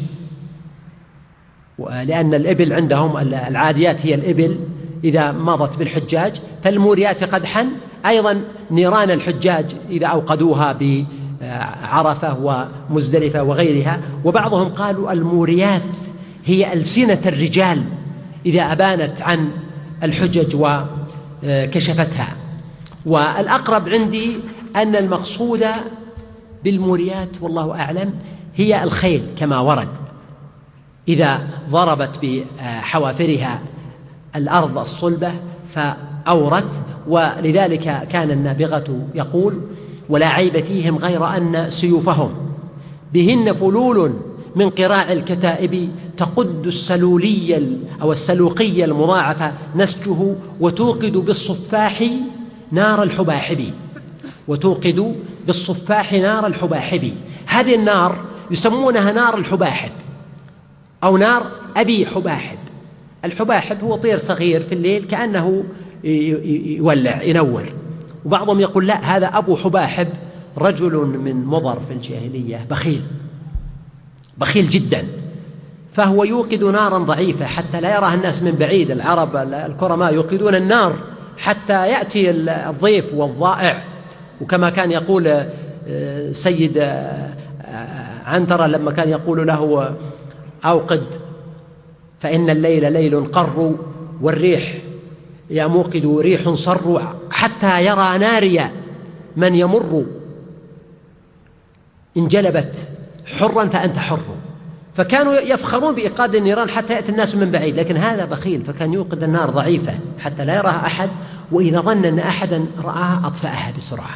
لأن 1.79 2.33
الإبل 2.33 2.73
عندهم 2.73 3.17
العاديات 3.17 4.05
هي 4.05 4.15
الإبل 4.15 4.59
إذا 5.03 5.31
مضت 5.31 5.77
بالحجاج. 5.77 6.41
فالموريات 6.63 7.23
قدحا 7.23 7.67
أيضا 8.05 8.41
نيران 8.71 9.11
الحجاج 9.11 9.65
إذا 9.89 10.07
أوقدوها 10.07 10.71
بعرفة 11.41 12.37
ومزدلفة 12.89 13.43
وغيرها 13.43 14.01
وبعضهم 14.25 14.69
قالوا 14.69 15.11
الموريات 15.11 15.97
هي 16.45 16.73
ألسنة 16.73 17.21
الرجال 17.25 17.83
إذا 18.45 18.61
أبانت 18.61 19.21
عن 19.21 19.51
الحجج 20.03 20.55
وكشفتها. 21.43 22.35
والأقرب 23.05 23.89
عندي 23.89 24.37
أن 24.75 24.95
المقصود 24.95 25.65
بالموريات 26.63 27.41
والله 27.41 27.79
أعلم 27.81 28.13
هي 28.55 28.83
الخيل 28.83 29.23
كما 29.37 29.59
ورد. 29.59 29.87
إذا 31.07 31.47
ضربت 31.69 32.19
بحوافرها 32.23 33.59
الأرض 34.35 34.77
الصلبة 34.77 35.31
فأورت 35.69 36.83
ولذلك 37.07 38.07
كان 38.11 38.31
النابغة 38.31 39.07
يقول 39.15 39.61
ولا 40.09 40.27
عيب 40.27 40.63
فيهم 40.63 40.97
غير 40.97 41.37
أن 41.37 41.69
سيوفهم. 41.69 42.33
بهن 43.13 43.53
فلول 43.53 44.13
من 44.55 44.69
قراع 44.69 45.11
الكتائب 45.11 45.91
تقد 46.17 46.67
السلولي 46.67 47.77
أو 48.01 48.11
السلوقي 48.11 48.85
المضاعفة 48.85 49.53
نسجه 49.75 50.35
وتوقد 50.59 51.17
بالصفاح 51.17 52.03
نار 52.71 53.03
الحباحب. 53.03 53.63
وتوقد 54.47 55.15
بالصفاح 55.47 56.13
نار 56.13 56.47
الحباحب. 56.47 57.13
هذه 57.45 57.75
النار 57.75 58.19
يسمونها 58.51 59.11
نار 59.11 59.37
الحباحب 59.37 59.91
أو 61.03 61.17
نار 61.17 61.51
أبي 61.77 62.05
حباحب. 62.05 62.57
الحباحب 63.25 63.83
هو 63.83 63.95
طير 63.95 64.17
صغير 64.17 64.61
في 64.61 64.75
الليل 64.75 65.03
كأنه 65.03 65.63
يولع 66.03 67.21
ينور. 67.23 67.63
وبعضهم 68.27 68.59
يقول 68.59 68.87
لا 68.87 69.17
هذا 69.17 69.27
أبو 69.27 69.55
حباحب 69.55 70.07
رجل 70.57 70.95
من 70.95 71.45
مضر 71.45 71.79
في 71.79 71.93
الجاهلية 71.93 72.65
بخيل 72.69 73.01
بخيل 74.37 74.69
جدا. 74.69 75.07
فهو 75.93 76.23
يوقد 76.23 76.63
نارا 76.63 76.97
ضعيفة 76.97 77.45
حتى 77.45 77.81
لا 77.81 77.95
يراها 77.95 78.13
الناس 78.13 78.43
من 78.43 78.51
بعيد 78.51 78.91
العرب 78.91 79.35
الكرماء 79.35 80.13
يوقدون 80.13 80.55
النار 80.55 80.93
حتى 81.37 81.87
يأتي 81.87 82.31
الضيف 82.31 83.13
والضائع. 83.13 83.83
وكما 84.41 84.69
كان 84.69 84.91
يقول 84.91 85.27
آه، 85.87 86.31
سيد 86.31 86.77
آه، 86.77 87.33
عنترة 88.25 88.67
لما 88.67 88.91
كان 88.91 89.09
يقول 89.09 89.47
له 89.47 89.95
أوقد 90.65 91.03
فإن 92.19 92.49
الليل 92.49 92.93
ليل 92.93 93.25
قر 93.25 93.75
والريح 94.21 94.77
يا 95.49 95.67
موقد 95.67 96.17
ريح 96.19 96.49
صر 96.49 97.16
حتى 97.31 97.85
يرى 97.85 98.17
ناريا 98.17 98.71
من 99.35 99.55
يمر. 99.55 100.05
انجلبت 102.17 102.89
حرا 103.39 103.65
فأنت 103.65 103.97
حر. 103.97 104.19
فكانوا 104.93 105.33
يفخرون 105.33 105.95
بإيقاد 105.95 106.35
النيران 106.35 106.69
حتى 106.69 106.93
يأتي 106.93 107.11
الناس 107.11 107.35
من 107.35 107.51
بعيد 107.51 107.75
لكن 107.79 107.97
هذا 107.97 108.25
بخيل. 108.25 108.63
فكان 108.63 108.93
يوقد 108.93 109.23
النار 109.23 109.49
ضعيفة 109.49 109.99
حتى 110.19 110.45
لا 110.45 110.55
يراها 110.55 110.85
أحد 110.85 111.09
وإذا 111.51 111.81
ظن 111.81 112.05
أن 112.05 112.19
أحدا 112.19 112.65
رآها 112.83 113.21
أطفأها 113.25 113.73
بسرعة. 113.77 114.15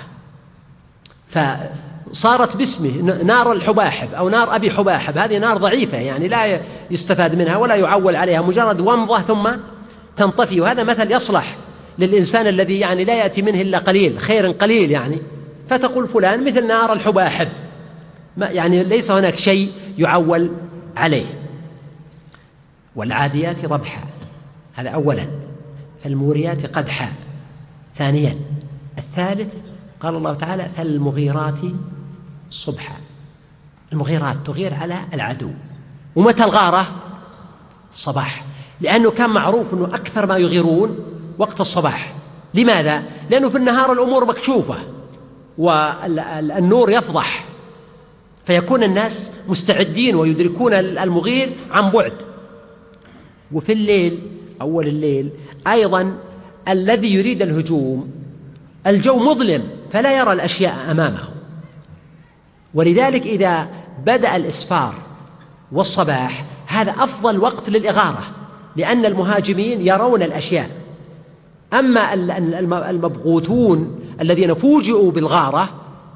فصارت 1.29 2.57
باسمه 2.57 3.23
نار 3.23 3.51
الحباحب 3.51 4.13
أو 4.13 4.29
نار 4.29 4.55
أبي 4.55 4.71
حباحب. 4.71 5.17
هذه 5.17 5.37
نار 5.37 5.57
ضعيفة 5.57 5.97
يعني 5.97 6.27
لا 6.27 6.59
يستفاد 6.91 7.35
منها 7.35 7.57
ولا 7.57 7.75
يعول 7.75 8.15
عليها 8.15 8.41
مجرد 8.41 8.79
ومضة 8.79 9.19
ثم 9.19 9.49
تنطفي. 10.15 10.61
وهذا 10.61 10.83
مثل 10.83 11.11
يصلح 11.11 11.55
للإنسان 12.01 12.47
الذي 12.47 12.79
يعني 12.79 13.03
لا 13.03 13.15
يأتي 13.15 13.41
منه 13.41 13.61
إلا 13.61 13.77
قليل 13.77 14.19
خير 14.19 14.51
قليل 14.51 14.91
يعني. 14.91 15.17
فتقول 15.69 16.07
فلان 16.07 16.45
مثل 16.45 16.67
نار 16.67 16.93
الحباحب 16.93 17.47
ما 18.37 18.47
يعني 18.47 18.83
ليس 18.83 19.11
هناك 19.11 19.37
شيء 19.37 19.71
يعول 19.97 20.51
عليه. 20.97 21.25
والعاديات 22.95 23.65
ضبحا 23.65 24.03
هذا 24.73 24.89
أولا. 24.89 25.27
فالموريات 26.03 26.65
قدحا. 26.65 27.11
ثانيا. 27.95 28.35
الثالث 28.97 29.53
قال 29.99 30.15
الله 30.15 30.33
تعالى 30.33 30.69
فالمغيرات 30.77 31.59
صبحا. 32.49 32.97
المغيرات 33.93 34.35
تغير 34.45 34.73
على 34.73 34.97
العدو. 35.13 35.49
ومتى 36.15 36.43
الغارة؟ 36.43 36.85
الصباح 37.91 38.45
لأنه 38.81 39.11
كان 39.11 39.29
معروف 39.29 39.73
أنه 39.73 39.85
أكثر 39.85 40.25
ما 40.25 40.37
يغيرون 40.37 41.10
وقت 41.41 41.61
الصباح. 41.61 42.15
لماذا؟ 42.53 43.03
لأنه 43.29 43.49
في 43.49 43.57
النهار 43.57 43.93
الأمور 43.93 44.25
مكشوفة 44.25 44.75
والنور 45.57 46.91
يفضح. 46.91 47.45
فيكون 48.45 48.83
الناس 48.83 49.31
مستعدين 49.47 50.15
ويدركون 50.15 50.73
المغير 50.73 51.53
عن 51.71 51.89
بعد. 51.89 52.13
وفي 53.51 53.73
الليل 53.73 54.19
أول 54.61 54.87
الليل 54.87 55.29
أيضا 55.67 56.17
الذي 56.67 57.13
يريد 57.13 57.41
الهجوم 57.41 58.11
الجو 58.87 59.19
مظلم 59.19 59.63
فلا 59.91 60.17
يرى 60.17 60.33
الأشياء 60.33 60.91
أمامه. 60.91 61.29
ولذلك 62.73 63.27
إذا 63.27 63.67
بدأ 64.05 64.35
الإسفار 64.35 64.93
والصباح 65.71 66.45
هذا 66.67 66.91
أفضل 66.91 67.39
وقت 67.39 67.69
للإغارة 67.69 68.23
لأن 68.75 69.05
المهاجمين 69.05 69.87
يرون 69.87 70.23
الأشياء. 70.23 70.80
أما 71.73 72.13
المبغوثون 72.89 73.99
الذين 74.21 74.53
فوجئوا 74.53 75.11
بالغارة 75.11 75.69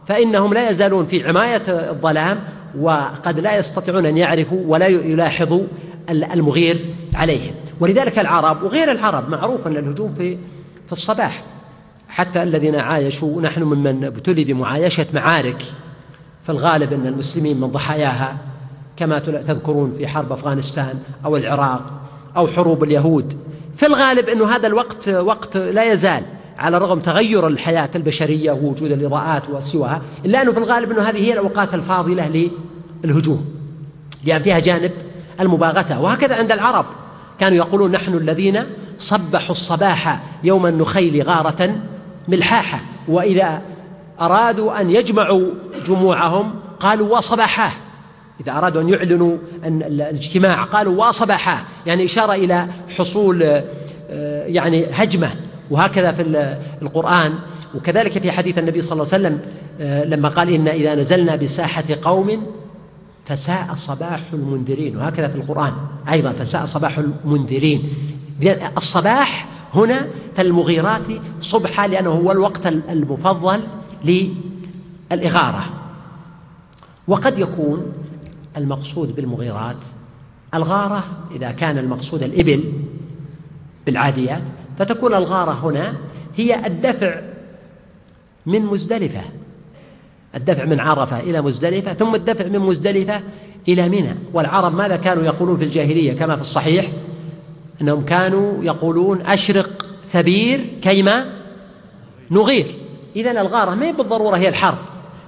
فإنهم 0.07 0.53
لا 0.53 0.69
يزالون 0.69 1.05
في 1.05 1.27
عماية 1.27 1.63
الظلام 1.67 2.39
وقد 2.79 3.39
لا 3.39 3.57
يستطيعون 3.57 4.05
أن 4.05 4.17
يعرفوا 4.17 4.63
ولا 4.67 4.87
يلاحظوا 4.87 5.63
المغير 6.09 6.95
عليهم. 7.15 7.53
ولذلك 7.79 8.19
العرب 8.19 8.63
وغير 8.63 8.91
العرب 8.91 9.29
معروف 9.29 9.67
أن 9.67 9.77
الهجوم 9.77 10.13
في 10.13 10.37
في 10.85 10.91
الصباح. 10.91 11.43
حتى 12.09 12.43
الذين 12.43 12.75
عايشوا 12.75 13.41
نحن 13.41 13.63
ممن 13.63 14.03
ابتلي 14.05 14.43
بمعايشة 14.43 15.05
معارك. 15.13 15.63
فالغالب 16.43 16.93
أن 16.93 17.07
المسلمين 17.07 17.61
من 17.61 17.67
ضحاياها 17.67 18.37
كما 18.97 19.19
تذكرون 19.19 19.91
في 19.91 20.07
حرب 20.07 20.31
أفغانستان 20.31 20.99
أو 21.25 21.37
العراق 21.37 21.81
أو 22.37 22.47
حروب 22.47 22.83
اليهود 22.83 23.37
في 23.75 23.85
الغالب 23.85 24.29
أن 24.29 24.41
هذا 24.41 24.67
الوقت 24.67 25.09
وقت 25.09 25.57
لا 25.57 25.91
يزال 25.91 26.23
على 26.57 26.77
رغم 26.77 26.99
تغير 26.99 27.47
الحياة 27.47 27.89
البشرية 27.95 28.51
ووجود 28.51 28.91
الإضاءات 28.91 29.43
وسواها 29.49 30.01
إلا 30.25 30.41
أنه 30.41 30.51
في 30.51 30.57
الغالب 30.57 30.91
أنه 30.91 31.01
هذه 31.01 31.17
هي 31.17 31.33
الأوقات 31.33 31.73
الفاضلة 31.73 32.49
للهجوم 33.03 33.45
لأن 34.23 34.41
فيها 34.41 34.59
جانب 34.59 34.91
المباغتة. 35.39 36.01
وهكذا 36.01 36.35
عند 36.35 36.51
العرب 36.51 36.85
كانوا 37.39 37.57
يقولون 37.57 37.91
نحن 37.91 38.13
الذين 38.13 38.63
صبحوا 38.99 39.51
الصباح 39.51 40.23
يوم 40.43 40.65
النخيل 40.65 41.23
غارة 41.23 41.75
ملحاحة 42.27 42.81
وإذا 43.07 43.61
أرادوا 44.21 44.81
أن 44.81 44.89
يجمعوا 44.89 45.51
جموعهم 45.87 46.55
قالوا 46.79 47.17
وصباحاه. 47.17 47.71
إذا 48.41 48.51
أرادوا 48.51 48.81
أن 48.81 48.89
يعلنوا 48.89 49.37
أن 49.63 49.83
الاجتماع 49.83 50.63
قالوا 50.63 51.07
وصباحاه 51.07 51.61
يعني 51.85 52.05
إشارة 52.05 52.33
إلى 52.33 52.67
حصول 52.97 53.43
آه، 54.09 54.45
يعني 54.45 54.85
هجمة 54.91 55.29
وهكذا 55.71 56.11
في 56.11 56.57
القرآن. 56.81 57.33
وكذلك 57.75 58.19
في 58.19 58.31
حديث 58.31 58.57
النبي 58.57 58.81
صلى 58.81 59.01
الله 59.01 59.13
عليه 59.13 59.25
وسلم 59.27 59.41
آه، 59.81 60.03
لما 60.05 60.29
قال 60.29 60.49
إن 60.49 60.67
إذا 60.67 60.95
نزلنا 60.95 61.35
بساحة 61.35 61.83
قوم 62.01 62.45
فساء 63.25 63.75
صباح 63.75 64.21
المنذرين. 64.33 64.97
وهكذا 64.97 65.27
في 65.27 65.35
القرآن 65.35 65.73
أيضا 66.11 66.31
فساء 66.31 66.65
صباح 66.65 66.97
المنذرين. 66.97 67.89
الصباح 68.77 69.47
هنا 69.73 70.07
فالمغيرات 70.35 71.07
صبحا 71.41 71.87
لأنه 71.87 72.09
هو 72.09 72.31
الوقت 72.31 72.67
المفضل 72.67 73.61
للإغارة. 74.05 75.63
وقد 77.07 77.39
يكون 77.39 77.91
المقصود 78.57 79.15
بالمغيرات 79.15 79.77
الغارة 80.53 81.03
إذا 81.31 81.51
كان 81.51 81.77
المقصود 81.77 82.23
الإبل 82.23 82.73
بالعاديات 83.85 84.43
فتكون 84.79 85.13
الغارة 85.13 85.51
هنا 85.51 85.93
هي 86.35 86.67
الدفع 86.67 87.21
من 88.45 88.61
مزدلفة 88.65 89.21
الدفع 90.35 90.65
من 90.65 90.79
عرفة 90.79 91.19
إلى 91.19 91.41
مزدلفة 91.41 91.93
ثم 91.93 92.15
الدفع 92.15 92.47
من 92.47 92.59
مزدلفة 92.59 93.21
إلى 93.67 93.89
منى. 93.89 94.15
والعرب 94.33 94.75
ماذا 94.75 94.95
كانوا 94.95 95.23
يقولون 95.23 95.57
في 95.57 95.63
الجاهلية؟ 95.63 96.13
كما 96.13 96.35
في 96.35 96.41
الصحيح 96.41 96.91
أنهم 97.81 98.05
كانوا 98.05 98.63
يقولون 98.63 99.21
أشرق 99.21 99.85
ثبير 100.07 100.65
كيما 100.81 101.25
نغير. 102.31 102.65
إذا 103.15 103.31
الغارة 103.31 103.75
ما 103.75 103.91
بالضرورة 103.91 104.37
هي 104.37 104.49
الحرب. 104.49 104.77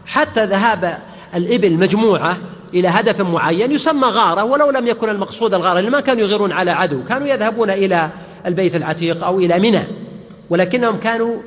حتى 0.06 0.46
ذهاب 0.46 0.98
الإبل 1.36 1.78
مجموعة 1.78 2.38
إلى 2.74 2.88
هدف 2.88 3.22
معين 3.22 3.72
يسمى 3.72 4.08
غارة 4.08 4.44
ولو 4.44 4.70
لم 4.70 4.88
يكن 4.88 5.10
المقصود 5.10 5.54
الغارة 5.54 5.80
لما 5.80 6.00
كانوا 6.00 6.22
يغيرون 6.22 6.52
على 6.52 6.72
عدو؟ 6.72 7.04
كانوا 7.04 7.28
يذهبون 7.28 7.70
إلى 7.70 8.10
البيت 8.46 8.76
العتيق 8.76 9.24
أو 9.24 9.40
إلى 9.40 9.60
منى 9.60 9.84
ولكنهم 10.50 11.00
كانوا 11.00 11.38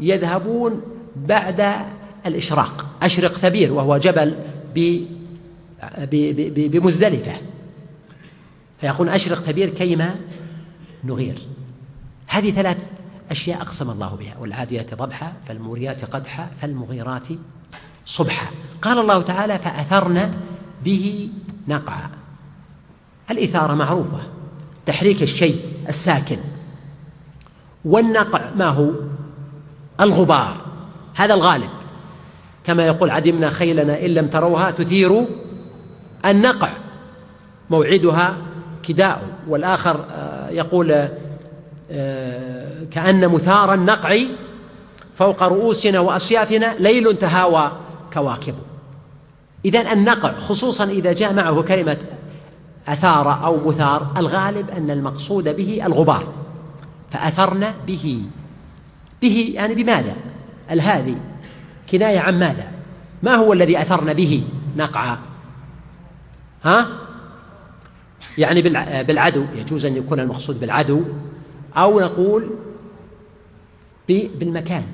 يذهبون 0.00 0.82
بعد 1.16 1.74
الإشراق. 2.26 2.86
أشرق 3.02 3.32
ثبير 3.32 3.72
وهو 3.72 3.96
جبل 3.96 4.34
بمزدلفة. 6.72 7.32
فيقول 8.80 9.08
أشرق 9.08 9.38
ثبير 9.38 9.68
كيما 9.68 10.14
نغير. 11.04 11.38
هذه 12.26 12.50
ثلاث 12.50 12.76
أشياء 13.30 13.62
أقسم 13.62 13.90
الله 13.90 14.14
بها 14.20 14.34
والعاديات 14.40 14.94
ضبحا 14.94 15.32
فالموريات 15.46 16.04
قدحا 16.04 16.50
فالمغيرات 16.60 17.26
صبحا 18.06 18.46
قال 18.82 18.98
الله 18.98 19.22
تعالى 19.22 19.58
فأثرن 19.58 20.32
به 20.84 21.30
نقعا 21.68 22.10
الإثارة 23.30 23.74
معروفة. 23.74 24.18
تحريك 24.86 25.22
الشيء 25.22 25.60
الساكن. 25.88 26.38
والنقع 27.84 28.40
ما 28.56 28.66
هو؟ 28.66 28.90
الغبار. 30.00 30.56
هذا 31.14 31.34
الغالب. 31.34 31.70
كما 32.64 32.86
يقول 32.86 33.10
عدمنا 33.10 33.50
خيلنا 33.50 34.06
إن 34.06 34.10
لم 34.10 34.28
تروها 34.28 34.70
تثير 34.70 35.26
النقع. 36.24 36.70
موعدها 37.70 38.36
كداء. 38.82 39.22
والآخر 39.48 40.04
آه، 40.10 40.50
يقول 40.50 41.08
آه، 41.90 42.84
كأن 42.90 43.28
مثار 43.28 43.74
النقع 43.74 44.18
فوق 45.14 45.42
رؤوسنا 45.42 46.00
وأصيافنا 46.00 46.74
ليل 46.78 47.16
تهاوى 47.16 47.72
كواكب. 48.12 48.54
إذا 49.64 49.92
النقع 49.92 50.38
خصوصا 50.38 50.84
إذا 50.84 51.12
جاء 51.12 51.32
معه 51.32 51.62
كلمة 51.62 51.98
أثار 52.88 53.44
أو 53.44 53.68
مثار 53.68 54.12
الغالب 54.16 54.70
أن 54.70 54.90
المقصود 54.90 55.48
به 55.48 55.86
الغبار. 55.86 56.24
فأثرن 57.10 57.74
به. 57.86 58.22
به 59.22 59.52
يعني 59.54 59.74
بماذا؟ 59.74 60.14
الهذي 60.70 61.16
كناية 61.90 62.18
عن 62.18 62.38
ماذا؟ 62.38 62.70
ما 63.22 63.34
هو 63.34 63.52
الذي 63.52 63.82
أثرن 63.82 64.12
به؟ 64.12 64.44
نقعا 64.76 65.18
ها؟ 66.64 66.86
يعني 68.38 68.62
بالعدو 69.02 69.44
يجوز 69.56 69.86
أن 69.86 69.96
يكون 69.96 70.20
المقصود 70.20 70.60
بالعدو 70.60 71.02
أو 71.76 72.00
نقول 72.00 72.50
بالمكان. 74.08 74.84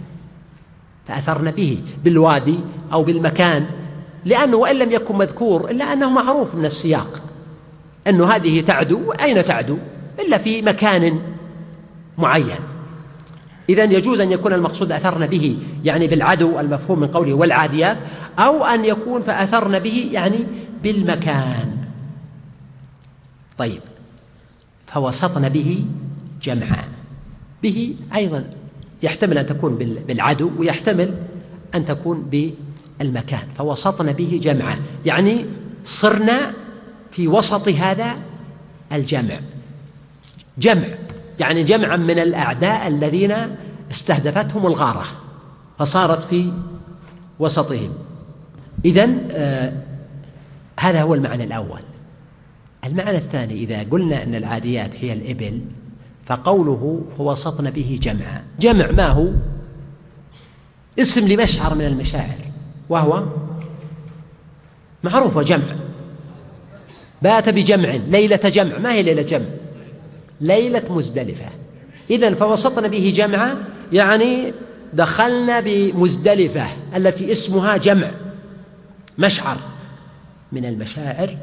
فأثرن 1.07 1.51
به 1.51 1.83
بالوادي 2.05 2.59
أو 2.93 3.03
بالمكان. 3.05 3.67
لأنه 4.25 4.57
وإن 4.57 4.79
لم 4.79 4.93
يكن 4.93 5.17
مذكور 5.17 5.71
إلا 5.71 5.93
أنه 5.93 6.11
معروف 6.11 6.55
من 6.55 6.65
السياق. 6.65 7.23
أنه 8.07 8.27
هذه 8.27 8.61
تعدو 8.61 9.13
أين 9.13 9.45
تعدو؟ 9.45 9.79
إلا 10.21 10.39
في 10.39 10.63
مكان 10.63 11.21
معين. 12.19 12.59
إذا 13.69 13.85
يجوز 13.85 14.21
أن 14.21 14.33
يكون 14.33 14.53
المقصود 14.53 14.93
أثرن 14.93 15.27
به 15.27 15.59
يعني 15.85 16.07
بالعدو 16.07 16.61
المفهوم 16.61 17.01
من 17.01 17.09
قوله 17.09 17.35
والعاديات 17.35 17.97
أو 18.39 18.65
أن 18.65 18.85
يكون 18.85 19.23
فأثرن 19.23 19.79
به 19.79 20.09
يعني 20.13 20.39
بالمكان. 20.83 21.77
طيب. 23.59 23.81
فوسطن 24.87 25.49
به 25.49 25.85
جمعا. 26.43 26.85
به 27.63 27.97
أيضا 28.15 28.45
يحتمل 29.03 29.39
أن 29.39 29.47
تكون 29.47 29.75
بالعدو 30.09 30.51
ويحتمل 30.59 31.15
أن 31.75 31.85
تكون 31.85 32.23
بالمكان 32.99 33.43
فوسطن 33.59 34.13
به 34.13 34.41
جمعا 34.43 34.79
يعني 35.07 35.47
صرنا 35.85 36.53
في 37.11 37.29
وسط 37.29 37.69
هذا 37.69 38.17
الجمع. 38.93 39.41
جمع 40.59 40.85
يعني 41.41 41.63
جمعا 41.63 41.97
من 41.97 42.19
الأعداء 42.19 42.89
الذين 42.89 43.35
استهدفتهم 43.91 44.67
الغارة 44.67 45.05
فصارت 45.79 46.25
في 46.25 46.53
وسطهم. 47.39 47.93
إذا 48.85 49.09
آه 49.31 49.73
هذا 50.81 51.03
هو 51.03 51.15
المعنى 51.15 51.45
الأول. 51.45 51.81
المعنى 52.85 53.19
الثاني 53.19 53.55
إذا 53.55 53.83
قلنا 53.83 54.23
أن 54.23 54.35
العاديات 54.35 54.97
هي 54.97 55.13
الإبل 55.13 55.61
فقوله 56.27 57.03
فوسطن 57.19 57.71
به 57.71 57.99
جمعا 58.03 58.45
جمع 58.61 58.91
ما 58.91 59.07
هو؟ 59.07 59.29
اسم 60.99 61.29
لمشعر 61.29 61.75
من 61.75 61.85
المشاعر. 61.85 62.54
وهو 62.89 63.23
معروف 65.05 65.39
جمع 65.39 65.75
بات 67.23 67.49
بجمع 67.49 67.89
ليلة 67.89 68.37
جمع. 68.37 68.79
ما 68.79 68.93
هي 68.93 69.03
ليلة 69.03 69.23
جمع؟ 69.23 69.47
ليلة 70.41 70.83
مزدلفة. 70.91 71.47
إذا 72.11 72.35
فوسطنا 72.35 72.89
به 72.89 73.13
جمعا 73.17 73.57
يعني 73.93 74.53
دخلنا 74.93 75.61
بمزدلفة 75.61 76.67
التي 76.97 77.33
اسمها 77.33 77.77
جمع 77.77 78.11
مشعر 79.19 79.57
من 80.53 80.65
المشاعر 80.65 81.37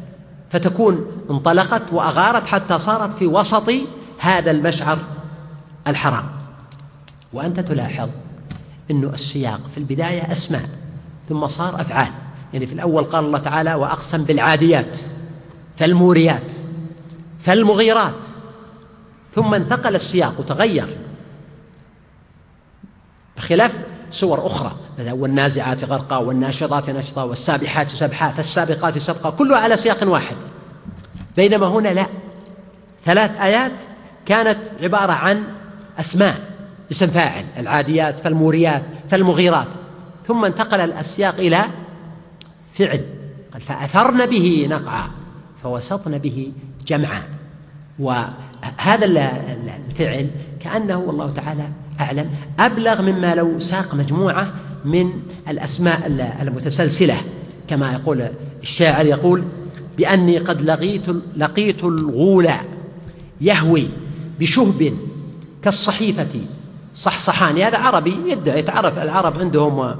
فتكون 0.50 1.06
انطلقت 1.30 1.82
وأغارت 1.92 2.48
حتى 2.48 2.80
صارت 2.80 3.14
في 3.14 3.28
وسط 3.28 3.72
هذا 4.20 4.52
المشعر 4.52 5.00
الحرام. 5.88 6.26
وأنت 7.34 7.60
تلاحظ 7.60 8.10
أن 8.92 9.04
السياق 9.04 9.62
في 9.72 9.78
البداية 9.78 10.32
أسماء. 10.32 10.70
ثم 11.30 11.48
صار 11.48 11.82
أفعال. 11.82 12.12
يعني 12.54 12.68
في 12.68 12.74
الأول 12.74 13.04
قال 13.04 13.26
الله 13.26 13.40
تعالى 13.40 13.74
وأقسم 13.74 14.24
بالعاديات 14.24 14.98
فالموريات 15.78 16.54
فالمغيرات 17.40 18.24
ثم 19.36 19.54
انتقل 19.54 19.96
السياق 19.96 20.40
وتغير 20.40 20.98
بخلاف 23.38 23.80
سور 24.12 24.46
أخرى 24.46 24.76
والنازعات 25.00 25.84
غرقا 25.84 26.18
والناشطات 26.18 26.90
نشطا 26.90 27.24
والسابحات 27.24 27.90
سبحا 27.90 28.32
فالسابقات 28.32 28.98
سبقا 28.98 29.30
كلها 29.30 29.58
على 29.58 29.78
سياق 29.78 30.08
واحد. 30.08 30.36
بينما 31.38 31.68
هنا 31.68 31.90
لا. 31.90 32.06
ثلاث 33.06 33.32
آيات 33.42 33.82
كانت 34.26 34.68
عبارة 34.82 35.12
عن 35.12 35.44
أسماء 36.00 36.36
اسم 36.92 37.08
فاعل 37.08 37.46
العاديات 37.58 38.20
فالموريات 38.20 38.84
فالمغيرات. 39.10 39.81
ثم 40.28 40.46
انتقل 40.46 40.92
السياق 40.92 41.36
إلى 41.36 41.62
فعل. 42.74 43.06
قال 43.54 43.62
فأثرن 43.62 44.26
به 44.26 44.68
نقعا 44.70 45.10
فوسطن 45.64 46.18
به 46.18 46.52
جمعا. 46.88 47.24
وهذا 48.00 49.06
الفعل 49.06 50.30
كأنه 50.60 50.98
والله 50.98 51.30
تعالى 51.30 51.68
أعلم 52.00 52.30
أبلغ 52.60 53.02
مما 53.02 53.36
لو 53.36 53.60
ساق 53.60 53.96
مجموعة 53.96 54.54
من 54.86 55.12
الأسماء 55.48 56.08
المتسلسلة. 56.42 57.18
كما 57.68 57.94
يقول 57.94 58.28
الشاعر 58.62 59.06
يقول 59.06 59.44
بأني 59.98 60.38
قد 60.38 60.62
لقيت 60.62 61.06
لقيت 61.38 61.84
الغول 61.84 62.50
يهوي 63.42 63.88
بشهب 64.40 64.98
كالصحيفة 65.64 66.42
صحصحان. 66.96 67.58
هذا 67.58 67.78
عربي 67.78 68.18
يدعي 68.28 68.62
تعرف 68.62 69.00
العرب 69.00 69.40
عندهم 69.40 69.96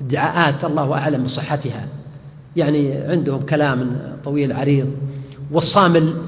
ادعاءات 0.00 0.64
الله 0.64 0.94
أعلم 0.94 1.24
بصحتها. 1.24 1.88
يعني 2.56 2.92
عندهم 2.92 3.40
كلام 3.40 4.10
طويل 4.24 4.52
عريض 4.52 4.96
والصامل 5.50 6.22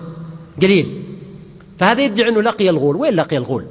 قليل. 0.62 1.02
فهذا 1.78 2.02
يدعي 2.02 2.28
أنه 2.28 2.40
لقي 2.40 2.70
الغول. 2.70 2.96
وين 2.96 3.14
لقي 3.14 3.36
الغول؟ 3.36 3.66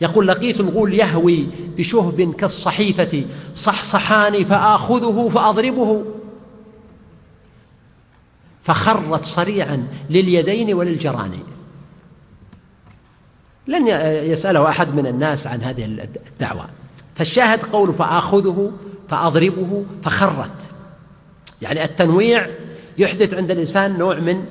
يقول 0.00 0.28
لقيت 0.28 0.60
الغول 0.60 0.94
يهوي 0.94 1.46
بشهب 1.76 2.34
كالصحيفة 2.34 3.24
صحصحان 3.54 4.44
فآخذه 4.44 5.28
فأضربه. 5.28 6.04
فخرت 8.62 9.24
صريعا 9.24 9.88
لليدين 10.10 10.74
وللجراني 10.74 11.38
لن 13.66 13.86
يسأله 14.30 14.68
أحد 14.68 14.94
من 14.94 15.06
الناس 15.06 15.46
عن 15.46 15.62
هذه 15.62 15.84
الدعوة. 16.32 16.66
فالشاهد 17.18 17.62
قول 17.62 17.94
فآخذه 17.94 18.72
فأضربه 19.08 19.84
فخرت. 20.02 20.70
يعني 21.62 21.84
التنويع 21.84 22.46
يحدث 22.98 23.34
عند 23.34 23.50
الإنسان 23.50 23.98
نوع 23.98 24.14
من 24.14 24.44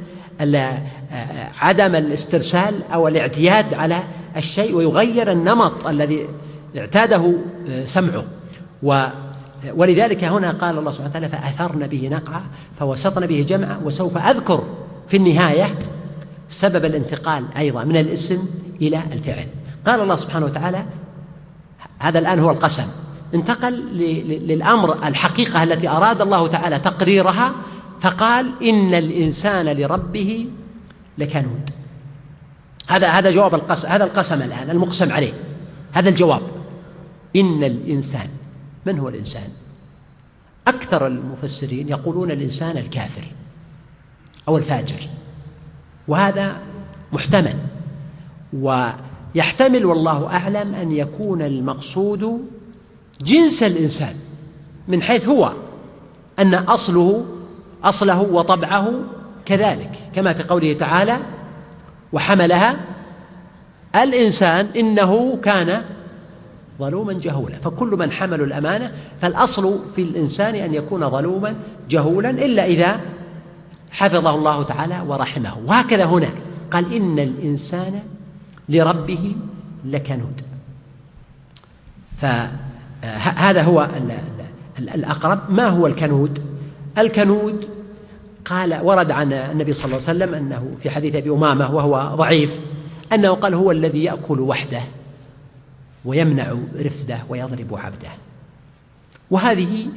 عدم 1.60 1.96
الاسترسال 1.96 2.84
أو 2.94 3.08
الاعتياد 3.08 3.74
على 3.74 4.04
الشيء 4.38 4.76
ويغير 4.76 5.32
النمط 5.32 5.88
الذي 5.88 6.28
اعتاده 6.78 7.34
سمعه. 7.86 8.26
و 8.84 9.06
ولذلك 9.76 10.24
هنا 10.24 10.52
قال 10.52 10.78
الله 10.78 10.92
سبحانه 10.92 11.10
وتعالى 11.10 11.30
فأثرن 11.30 11.88
به 11.88 12.10
نقعا 12.12 12.42
فوسطن 12.80 13.26
به 13.26 13.46
جمعا 13.50 13.82
وسوف 13.84 14.18
أذكر 14.18 14.64
في 15.08 15.18
النهاية 15.18 15.80
سبب 16.50 16.86
الانتقال 16.86 17.46
أيضا 17.58 17.84
من 17.84 17.98
الاسم 17.98 18.50
إلى 18.82 19.02
الفعل. 19.12 19.48
قال 19.86 20.02
الله 20.02 20.16
سبحانه 20.16 20.46
وتعالى 20.46 20.86
هذا 22.00 22.20
الآن 22.20 22.40
هو 22.40 22.52
القسم. 22.52 22.88
انتقل 23.34 23.74
للأمر 24.48 25.08
الحقيقة 25.08 25.64
التي 25.64 25.90
أراد 25.90 26.22
الله 26.22 26.48
تعالى 26.48 26.80
تقريرها 26.80 27.52
فقال 28.02 28.52
إن 28.64 28.94
الإنسان 28.94 29.66
لربه 29.66 30.48
لكنود. 31.18 31.70
هذا 32.88 33.10
هذا 33.10 33.32
جواب 33.32 33.56
القسم 33.56 33.88
هذا 33.88 34.04
القسم 34.04 34.42
الآن 34.42 34.70
المقسم 34.70 35.12
عليه. 35.12 35.34
هذا 35.94 36.10
الجواب 36.10 36.42
إن 37.36 37.64
الإنسان 37.64 38.28
من 38.86 39.00
هو 39.00 39.10
الإنسان؟ 39.10 39.50
أكثر 40.68 41.08
المفسرين 41.08 41.90
يقولون 41.90 42.32
الإنسان 42.32 42.78
الكافر 42.78 43.24
أو 44.48 44.58
الفاجر 44.58 45.10
وهذا 46.08 46.58
محتمل. 47.14 47.56
ويحتمل 49.38 49.86
والله 49.86 50.28
أعلم 50.28 50.76
أن 50.76 50.92
يكون 50.92 51.42
المقصود 51.42 52.46
جنس 53.22 53.64
الإنسان 53.64 54.16
من 54.88 55.02
حيث 55.02 55.28
هو 55.28 55.54
أن 56.40 56.54
أصله 56.54 57.26
أصله 57.84 58.22
وطبعه 58.22 58.94
كذلك 59.46 59.92
كما 60.16 60.34
في 60.34 60.44
قوله 60.44 60.74
تعالى 60.74 61.18
وحملها 62.14 62.78
الإنسان 63.96 64.68
إنه 64.76 65.38
كان 65.44 65.82
ظلوما 66.80 67.14
جهولا 67.14 67.56
فكل 67.60 67.88
من 67.88 68.12
حملوا 68.12 68.46
الأمانة 68.46 68.92
فالأصل 69.22 69.80
في 69.96 70.02
الإنسان 70.02 70.56
أن 70.56 70.74
يكون 70.74 71.10
ظلوما 71.10 71.56
جهولا 71.90 72.30
إلا 72.30 72.66
إذا 72.66 73.00
حفظه 73.92 74.36
الله 74.36 74.64
تعالى 74.64 75.04
ورحمه. 75.08 75.58
وهكذا 75.66 76.06
هنا 76.06 76.30
قال 76.72 76.94
إن 76.94 77.20
الإنسان 77.20 78.02
لربه 78.70 79.36
لكنود. 79.86 80.42
فهذا 82.18 83.64
هو 83.64 83.90
الأقرب. 84.80 85.40
ما 85.50 85.68
هو 85.68 85.88
الكنود؟ 85.88 86.42
الكنود 86.98 87.70
قال 88.46 88.80
ورد 88.84 89.12
عن 89.12 89.34
النبي 89.34 89.74
صلى 89.74 89.86
الله 89.86 90.08
عليه 90.08 90.18
وسلم 90.18 90.34
أنه 90.34 90.76
في 90.84 90.90
حديث 90.90 91.16
أبي 91.16 91.30
أمامة 91.30 91.76
وهو 91.76 92.16
ضعيف 92.16 92.60
أنه 93.14 93.34
قال 93.34 93.54
هو 93.54 93.72
الذي 93.72 94.04
يأكل 94.04 94.40
وحده 94.40 94.82
ويمنع 96.06 96.56
رفده 96.80 97.20
ويضرب 97.30 97.76
عبده. 97.76 98.10
وهذه 99.32 99.88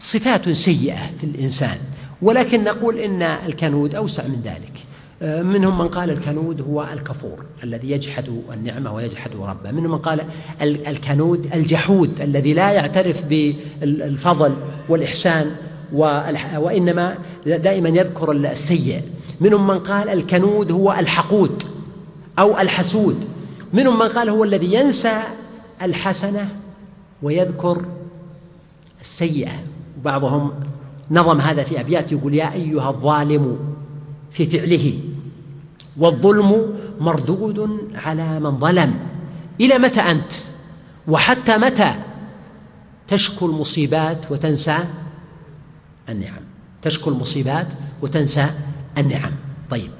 صفات 0.00 0.48
سيئة 0.48 1.10
في 1.20 1.24
الإنسان 1.24 1.78
ولكن 2.22 2.64
نقول 2.64 2.98
إن 2.98 3.22
الكنود 3.22 3.94
أوسع 3.94 4.26
من 4.26 4.40
ذلك. 4.44 4.84
منهم 5.22 5.78
من 5.78 5.88
قال 5.88 6.10
الكنود 6.10 6.60
هو 6.60 6.88
الكفور 6.92 7.44
الذي 7.62 7.90
يجحد 7.90 8.24
النعمة 8.52 8.94
ويجحد 8.94 9.30
ربه. 9.36 9.70
منهم 9.70 9.90
من 9.90 9.98
قال 9.98 10.20
الكنود 10.62 11.50
الجحود 11.54 12.20
الذي 12.20 12.54
لا 12.54 12.72
يعترف 12.72 13.24
بالفضل 13.24 14.54
والإحسان 14.88 15.56
وإنما 16.56 17.18
دائما 17.46 17.88
يذكر 17.88 18.32
السيء. 18.32 19.02
منهم 19.40 19.66
من 19.66 19.78
قال 19.78 20.08
الكنود 20.08 20.72
هو 20.72 20.92
الحقود 20.92 21.62
أو 22.38 22.58
الحسود. 22.58 23.24
منهم 23.72 23.98
من 23.98 24.08
قال 24.08 24.28
هو 24.28 24.44
الذي 24.44 24.74
ينسى 24.74 25.22
الحسنة 25.82 26.48
ويذكر 27.22 27.84
السيئة. 29.00 29.52
وبعضهم 30.00 30.52
نظم 31.10 31.40
هذا 31.40 31.62
في 31.62 31.80
أبيات 31.80 32.12
يقول 32.12 32.34
يا 32.34 32.52
أيها 32.52 32.88
الظالم 32.88 33.73
في 34.34 34.46
فعله. 34.46 35.00
والظلم 35.96 36.74
مردود 37.00 37.58
على 37.94 38.40
من 38.40 38.58
ظلم. 38.58 38.94
إلى 39.60 39.78
متى 39.78 40.00
أنت؟ 40.00 40.32
وحتى 41.08 41.58
متى 41.58 41.94
تشكو 43.08 43.46
المصيبات 43.46 44.30
وتنسى 44.30 44.78
النعم؟ 46.08 46.42
تشكو 46.82 47.10
المصيبات 47.10 47.68
وتنسى 48.02 48.50
النعم. 48.98 49.32
طيب 49.70 49.90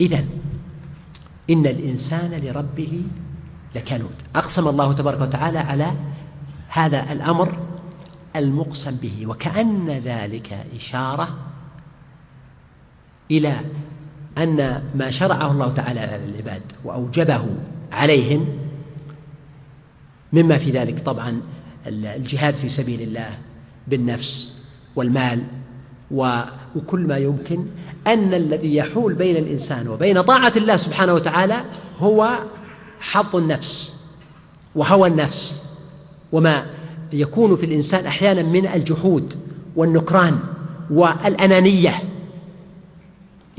إذا 0.00 0.24
إن 1.50 1.66
الإنسان 1.66 2.30
لربه 2.44 3.02
لكنود. 3.74 4.14
أقسم 4.36 4.68
الله 4.68 4.92
تبارك 4.92 5.20
وتعالى 5.20 5.58
على 5.58 5.92
هذا 6.68 7.12
الأمر 7.12 7.58
المقسم 8.36 8.96
به 8.96 9.26
وكأن 9.26 9.90
ذلك 9.90 10.66
إشارة 10.76 11.28
إلى 13.30 13.60
أن 14.38 14.82
ما 14.94 15.10
شرعه 15.10 15.52
الله 15.52 15.74
تعالى 15.74 16.00
على 16.00 16.16
العباد 16.16 16.62
وأوجبه 16.84 17.46
عليهم 17.92 18.46
مما 20.32 20.58
في 20.58 20.70
ذلك 20.70 21.00
طبعا 21.00 21.40
الجهاد 21.86 22.54
في 22.54 22.68
سبيل 22.68 23.00
الله 23.02 23.38
بالنفس 23.88 24.52
والمال 24.96 25.42
وكل 26.10 27.00
ما 27.00 27.18
يمكن 27.18 27.64
أن 28.06 28.34
الذي 28.34 28.76
يحول 28.76 29.14
بين 29.14 29.36
الإنسان 29.36 29.88
وبين 29.88 30.22
طاعة 30.22 30.52
الله 30.56 30.76
سبحانه 30.76 31.14
وتعالى 31.14 31.64
هو 31.98 32.38
حظ 33.00 33.36
النفس 33.36 33.96
وهوى 34.74 35.08
النفس 35.08 35.64
وما 36.32 36.66
يكون 37.12 37.56
في 37.56 37.66
الإنسان 37.66 38.06
أحيانا 38.06 38.42
من 38.42 38.66
الجحود 38.66 39.34
والنكران 39.76 40.38
والأنانية 40.90 41.94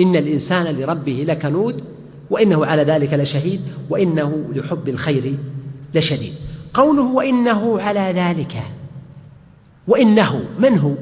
إن 0.01 0.15
الإنسان 0.15 0.65
لربه 0.65 1.25
لكنود 1.27 1.83
وإنه 2.29 2.65
على 2.65 2.83
ذلك 2.83 3.13
لشهيد 3.13 3.61
وإنه 3.89 4.45
لحب 4.55 4.89
الخير 4.89 5.37
لشديد. 5.93 6.33
قوله 6.73 7.03
وإنه 7.03 7.81
على 7.81 8.13
ذلك 8.15 8.63
وإنه 9.87 10.45
من 10.59 10.77
هو؟ 10.77 10.93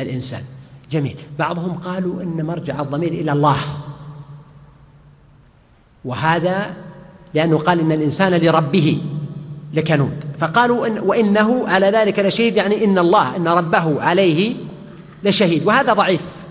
الإنسان. 0.00 0.42
جميل. 0.90 1.16
بعضهم 1.38 1.72
قالوا 1.72 2.22
إن 2.22 2.46
مرجع 2.46 2.80
الضمير 2.80 3.12
إلى 3.12 3.32
الله. 3.32 3.58
وهذا 6.04 6.76
لأنه 7.34 7.58
قال 7.58 7.80
إن 7.80 7.92
الإنسان 7.92 8.34
لربه 8.34 9.02
لكنود. 9.74 10.24
فقالوا 10.38 10.86
إن 10.86 10.98
وإنه 10.98 11.68
على 11.68 11.86
ذلك 11.86 12.18
لشهيد 12.18 12.56
يعني 12.56 12.84
إن 12.84 12.98
الله 12.98 13.36
إن 13.36 13.48
ربه 13.48 14.02
عليه 14.02 14.54
لشهيد. 15.24 15.66
وهذا 15.66 15.92
ضعيف. 15.92 16.43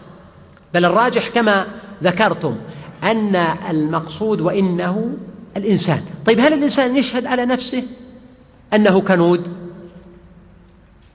بل 0.73 0.85
الراجح 0.85 1.27
كما 1.27 1.67
ذكرتم 2.03 2.55
أن 3.03 3.35
المقصود 3.69 4.41
وإنه 4.41 5.17
الإنسان. 5.57 6.01
طيب 6.25 6.39
هل 6.39 6.53
الإنسان 6.53 6.97
يشهد 6.97 7.25
على 7.25 7.45
نفسه 7.45 7.83
أنه 8.73 9.01
كنود؟ 9.01 9.47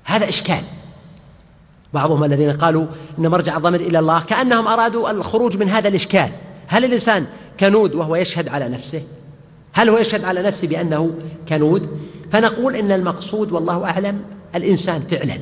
هذا 0.05 0.29
إشكال. 0.29 0.63
بعضهم 1.95 2.25
الذين 2.25 2.53
قالوا 2.53 2.87
إن 3.19 3.29
مرجع 3.29 3.57
الضمير 3.57 3.81
إلى 3.81 3.99
الله 3.99 4.21
كأنهم 4.21 4.69
أرادوا 4.69 5.11
الخروج 5.11 5.57
من 5.57 5.69
هذا 5.69 5.89
الإشكال. 5.89 6.31
هل 6.67 6.85
الإنسان 6.85 7.27
كنود 7.61 7.95
وهو 7.95 8.17
يشهد 8.17 8.49
على 8.49 8.69
نفسه؟ 8.69 9.03
هل 9.73 9.89
هو 9.89 9.99
يشهد 9.99 10.25
على 10.25 10.43
نفسه 10.43 10.69
بأنه 10.69 11.15
كنود؟ 11.49 11.89
فنقول 12.33 12.77
إن 12.77 12.93
المقصود 12.93 13.53
والله 13.53 13.85
أعلم 13.85 14.21
الإنسان 14.55 15.01
فعلا 15.01 15.39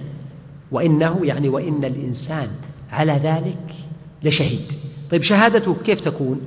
وإنه 0.72 1.20
يعني 1.22 1.48
وإن 1.48 1.84
الإنسان 1.84 2.48
على 2.92 3.12
ذلك 3.12 3.85
لشهيد. 4.26 4.72
طيب 5.10 5.22
شهادته 5.22 5.76
كيف 5.84 6.00
تكون؟ 6.00 6.40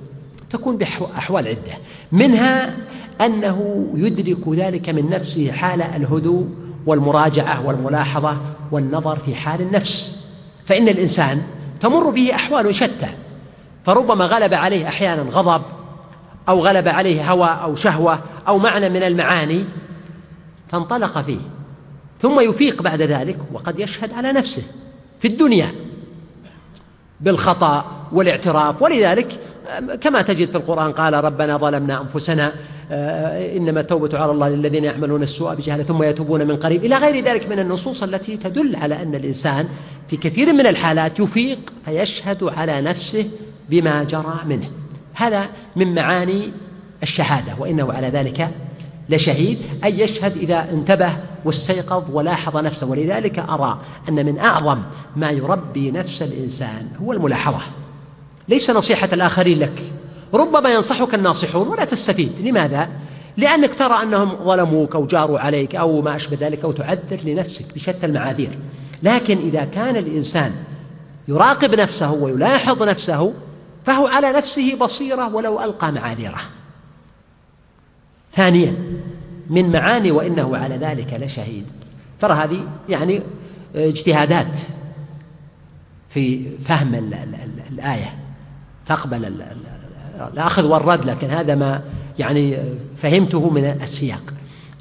تكون 0.49 0.77
بأحوال 0.77 1.47
عدة. 1.47 1.77
منها 2.11 2.75
أنه 3.21 3.87
يدرك 3.95 4.49
ذلك 4.49 4.89
من 4.89 5.09
نفسه 5.09 5.51
حال 5.51 5.81
الهدوء 5.81 6.47
والمراجعة 6.85 7.65
والملاحظة 7.65 8.37
والنظر 8.71 9.19
في 9.19 9.35
حال 9.35 9.61
النفس. 9.61 10.19
فإن 10.65 10.89
الإنسان 10.89 11.43
تمر 11.79 12.09
به 12.09 12.35
أحوال 12.35 12.75
شتى 12.75 13.07
فربما 13.85 14.25
غلب 14.25 14.53
عليه 14.53 14.87
أحيانا 14.87 15.21
غضب 15.21 15.61
أو 16.49 16.59
غلب 16.59 16.87
عليه 16.87 17.31
هوى 17.31 17.49
أو 17.49 17.75
شهوة 17.75 18.19
أو 18.47 18.57
معنى 18.57 18.89
من 18.89 19.03
المعاني 19.03 19.65
فانطلق 20.67 21.21
فيه 21.21 21.39
ثم 22.21 22.39
يفيق 22.39 22.81
بعد 22.81 23.01
ذلك 23.01 23.37
وقد 23.53 23.79
يشهد 23.79 24.13
على 24.13 24.31
نفسه 24.31 24.63
في 25.19 25.27
الدنيا. 25.27 25.71
بالخطأ 27.21 27.85
والاعتراف. 28.11 28.81
ولذلك 28.81 29.39
كما 30.01 30.21
تجد 30.21 30.47
في 30.47 30.55
القرآن 30.55 30.91
قال 30.91 31.13
ربنا 31.13 31.57
ظلمنا 31.57 32.01
أنفسنا 32.01 32.53
آه، 32.91 33.57
إنما 33.57 33.79
التوبة 33.79 34.17
على 34.17 34.31
الله 34.31 34.49
للذين 34.49 34.83
يعملون 34.83 35.23
السوء 35.23 35.55
بجهالة 35.55 35.83
ثم 35.83 36.03
يتوبون 36.03 36.47
من 36.47 36.55
قريب. 36.55 36.85
إلى 36.85 36.95
غير 36.95 37.25
ذلك 37.25 37.49
من 37.49 37.59
النصوص 37.59 38.03
التي 38.03 38.37
تدل 38.37 38.75
على 38.75 39.01
أن 39.01 39.15
الإنسان 39.15 39.67
في 40.07 40.17
كثير 40.17 40.53
من 40.53 40.67
الحالات 40.67 41.19
يفيق 41.19 41.73
فيشهد 41.85 42.43
على 42.43 42.81
نفسه 42.81 43.29
بما 43.69 44.03
جرى 44.03 44.39
منه. 44.45 44.69
هذا 45.13 45.45
من 45.75 45.95
معاني 45.95 46.51
الشهادة 47.03 47.53
وإنه 47.59 47.93
على 47.93 48.07
ذلك 48.07 48.49
لشهيد 49.09 49.59
أي 49.83 49.99
يشهد 49.99 50.37
إذا 50.37 50.69
انتبه 50.71 51.17
واستيقظ 51.45 52.03
ولاحظ 52.11 52.57
نفسه. 52.57 52.87
ولذلك 52.87 53.39
أرى 53.39 53.79
أن 54.09 54.25
من 54.25 54.39
أعظم 54.39 54.81
ما 55.15 55.31
يربي 55.31 55.91
نفس 55.91 56.21
الإنسان 56.21 56.87
هو 57.01 57.13
الملاحظة. 57.13 57.61
ليس 58.47 58.69
نصيحة 58.69 59.09
الآخرين 59.13 59.59
لك 59.59 59.91
ربما 60.33 60.73
ينصحك 60.73 61.13
الناصحون 61.13 61.67
ولا 61.67 61.85
تستفيد. 61.85 62.39
لماذا؟ 62.39 62.89
لأنك 63.37 63.75
ترى 63.75 64.03
أنهم 64.03 64.35
ظلموك 64.45 64.95
أو 64.95 65.05
جاروا 65.05 65.39
عليك 65.39 65.75
أو 65.75 66.01
ما 66.01 66.15
أشبه 66.15 66.37
ذلك 66.41 66.63
أو 66.63 66.71
تعذر 66.71 67.19
لنفسك 67.25 67.73
بشتى 67.75 68.05
المعاذير. 68.05 68.57
لكن 69.03 69.37
إذا 69.37 69.65
كان 69.65 69.97
الإنسان 69.97 70.51
يراقب 71.27 71.75
نفسه 71.75 72.11
ويلاحظ 72.11 72.83
نفسه 72.83 73.33
فهو 73.85 74.07
على 74.07 74.31
نفسه 74.31 74.75
بصيرة 74.75 75.35
ولو 75.35 75.63
ألقى 75.63 75.91
معاذيره. 75.91 76.41
ثانيا 78.33 78.75
من 79.49 79.71
معاني 79.71 80.11
وإنه 80.11 80.57
على 80.57 80.77
ذلك 80.77 81.13
لشهيد. 81.13 81.65
ترى 82.21 82.33
هذه 82.33 82.63
يعني 82.89 83.21
اجتهادات 83.75 84.59
في 86.09 86.57
فهم 86.57 86.95
الآية. 87.71 88.13
تقبل 88.85 89.43
الأخذ 90.33 90.65
والرد 90.65 91.05
لكن 91.05 91.29
هذا 91.29 91.55
ما 91.55 91.81
يعني 92.19 92.57
فهمته 92.95 93.49
من 93.49 93.65
السياق. 93.65 94.33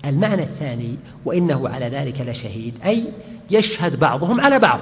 المعنى 0.05 0.43
الثاني 0.43 0.97
وإنه 1.25 1.69
على 1.69 1.89
ذلك 1.89 2.21
لشهيد 2.21 2.75
أي 2.85 3.05
يشهد 3.51 3.99
بعضهم 3.99 4.41
على 4.41 4.59
بعض. 4.59 4.81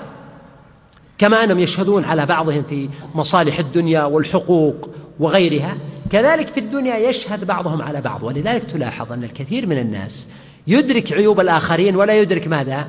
كما 1.19 1.45
أنهم 1.45 1.59
يشهدون 1.59 2.05
على 2.05 2.27
بعضهم 2.27 2.63
في 2.63 2.89
مصالح 3.15 3.59
الدنيا 3.59 4.05
والحقوق 4.05 4.91
وغيرها 5.21 5.77
كذلك 6.11 6.47
في 6.47 6.61
الدنيا 6.61 6.97
يشهد 6.97 7.45
بعضهم 7.45 7.83
على 7.83 8.01
بعض 8.01 8.23
ولذلك 8.23 8.65
تلاحظ 8.65 9.13
أن 9.13 9.25
الكثير 9.25 9.67
من 9.67 9.79
الناس 9.79 10.29
يدرك 10.67 11.13
عيوب 11.13 11.41
الآخرين 11.41 11.97
ولا 11.97 12.21
يدرك 12.21 12.49
ماذا؟ 12.49 12.89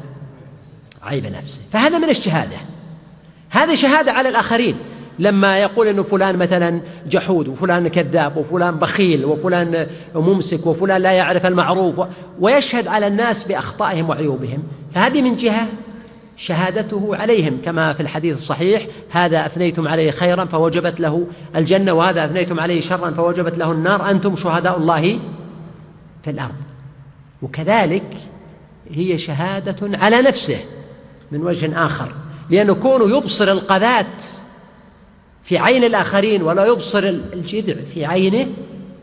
عيب 1.04 1.26
نفسه. 1.26 1.62
فهذا 1.72 1.98
من 1.98 2.10
الشهادة. 2.10 2.58
هذه 3.50 3.76
شهادة 3.76 4.12
على 4.12 4.30
الآخرين. 4.30 4.78
لما 5.20 5.60
يقول 5.60 5.88
إنه 5.88 6.04
فلان 6.04 6.38
مثلا 6.38 6.82
جحود 7.10 7.48
وفلان 7.48 7.88
كذاب 7.88 8.38
وفلان 8.38 8.76
بخيل 8.76 9.26
وفلان 9.26 9.88
ممسك 10.16 10.66
وفلان 10.66 11.02
لا 11.02 11.12
يعرف 11.12 11.46
المعروف 11.46 12.02
ويشهد 12.40 12.88
على 12.88 13.08
الناس 13.08 13.44
بأخطائهم 13.44 14.10
وعيوبهم. 14.10 14.64
فهذه 14.96 15.22
من 15.22 15.36
جهة 15.36 15.68
شهادته 16.38 17.16
عليهم 17.16 17.62
كما 17.66 17.94
في 17.94 18.00
الحديث 18.00 18.38
الصحيح 18.38 18.88
هذا 19.10 19.46
أثنيتم 19.46 19.88
عليه 19.88 20.12
خيرا 20.12 20.46
فوجبت 20.46 21.00
له 21.00 21.28
الجنة 21.56 21.94
وهذا 21.94 22.26
أثنيتم 22.26 22.60
عليه 22.60 22.82
شرا 22.82 23.12
فوجبت 23.12 23.58
له 23.58 23.72
النار 23.72 24.10
أنتم 24.10 24.36
شهداء 24.36 24.78
الله 24.78 25.20
في 26.24 26.30
الأرض 26.30 26.56
وكذلك 27.42 28.18
هي 28.92 29.18
شهادة 29.18 29.98
على 29.98 30.22
نفسه 30.22 30.60
من 31.32 31.42
وجه 31.42 31.86
آخر 31.86 32.12
لأنه 32.50 32.74
كونه 32.74 33.18
يبصر 33.18 33.52
القذات 33.52 34.24
في 35.44 35.58
عين 35.58 35.84
الآخرين 35.84 36.42
ولا 36.42 36.66
يبصر 36.66 37.04
الجذع 37.34 37.76
في 37.94 38.06
عينه 38.06 38.48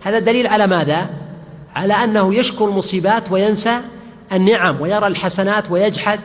هذا 0.00 0.18
دليل 0.18 0.46
على 0.46 0.66
ماذا؟ 0.66 1.10
على 1.74 1.94
أنه 1.94 2.34
يشكر 2.34 2.64
المصيبات 2.64 3.32
وينسى 3.32 3.80
النعم 4.32 4.80
ويرى 4.80 5.06
الحسنات 5.06 5.70
ويجحد 5.70 6.20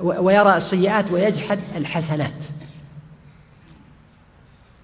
ويرى 0.00 0.56
السيئات 0.56 1.10
ويجحد 1.10 1.58
الحسنات. 1.76 2.44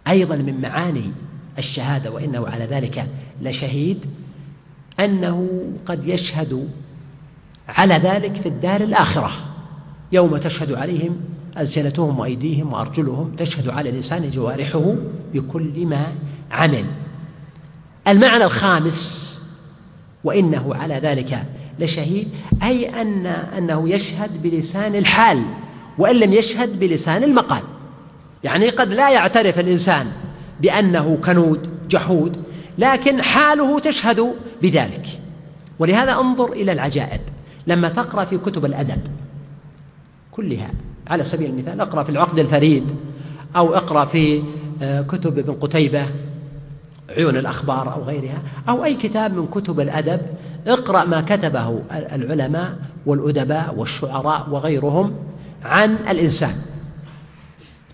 أيضا 0.09 0.37
من 0.37 0.61
معاني 0.61 1.12
الشهادة 1.59 2.11
وإنه 2.11 2.48
على 2.48 2.64
ذلك 2.64 3.09
لشهيد 3.42 4.07
أنه 5.00 5.48
قد 5.87 6.07
يشهد 6.07 6.68
على 7.68 7.94
ذلك 7.94 8.35
في 8.37 8.48
الدار 8.48 8.81
الآخرة. 8.81 9.31
يوم 10.12 10.37
تشهد 10.37 10.72
عليهم 10.72 11.20
ألسنتهم 11.59 12.18
وأيديهم 12.18 12.72
وأرجلهم 12.72 13.37
تشهد 13.37 13.68
على 13.68 13.90
الإنسان 13.90 14.31
جوارحه 14.31 14.94
بكل 15.35 15.87
ما 15.87 16.12
عمل. 16.50 16.85
المعنى 18.09 18.44
الخامس 18.44 19.24
وإنه 20.24 20.74
على 20.74 20.94
ذلك 20.94 21.46
لشهيد 21.78 22.28
أي 22.62 23.00
أن 23.00 23.26
أنه 23.26 23.88
يشهد 23.88 24.42
بلسان 24.42 24.94
الحال 24.94 25.42
وإن 25.98 26.16
لم 26.16 26.32
يشهد 26.32 26.80
بلسان 26.80 27.22
المقال. 27.22 27.62
يعني 28.44 28.68
قد 28.68 28.92
لا 28.92 29.10
يعترف 29.10 29.58
الإنسان 29.58 30.06
بأنه 30.60 31.18
كنود 31.24 31.68
جحود 31.88 32.37
لكن 32.78 33.22
حاله 33.22 33.80
تشهد 33.80 34.34
بذلك. 34.62 35.06
ولهذا 35.78 36.12
انظر 36.12 36.52
إلى 36.52 36.72
العجائب. 36.72 37.20
لما 37.66 37.88
تقرأ 37.88 38.24
في 38.24 38.38
كتب 38.38 38.64
الأدب 38.64 39.00
كلها 40.32 40.70
على 41.06 41.24
سبيل 41.24 41.50
المثال 41.50 41.80
اقرأ 41.80 42.02
في 42.02 42.10
العقد 42.10 42.38
الفريد 42.38 42.96
أو 43.56 43.74
اقرأ 43.74 44.04
في 44.04 44.42
آه، 44.82 45.02
كتب 45.02 45.38
ابن 45.38 45.52
قتيبة 45.52 46.06
عيون 47.16 47.37
الأخبار 47.37 47.94
أو 47.94 48.03
غيرها 48.03 48.42
أو 48.68 48.85
أي 48.85 48.94
كتاب 48.94 49.35
من 49.35 49.46
كتب 49.46 49.81
الأدب 49.81 50.20
اقرأ 50.66 51.05
ما 51.05 51.20
كتبه 51.20 51.83
العلماء 51.92 52.77
والأدباء 53.07 53.74
والشعراء 53.77 54.50
وغيرهم 54.50 55.14
عن 55.64 55.96
الإنسان. 56.11 56.55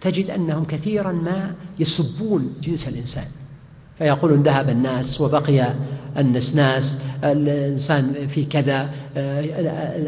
تجد 0.01 0.31
أنهم 0.31 0.65
كثيرا 0.65 1.13
ما 1.13 1.55
يسبون 1.79 2.53
جنس 2.63 2.89
الإنسان. 2.89 3.25
فيقولون 3.99 4.43
ذهب 4.43 4.69
الناس 4.71 5.21
وبقي 5.21 5.75
النسناس 6.19 6.99
الإنسان 7.25 8.27
في 8.27 8.45
كذا 8.45 8.91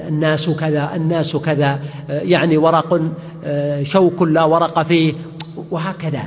الناس 0.08 0.50
كذا 0.50 0.96
الناس 0.96 1.36
كذا 1.36 1.80
يعني 2.08 2.56
ورق 2.56 3.02
شوك 3.82 4.22
لا 4.22 4.44
ورق 4.44 4.82
فيه 4.82 5.14
وهكذا. 5.70 6.22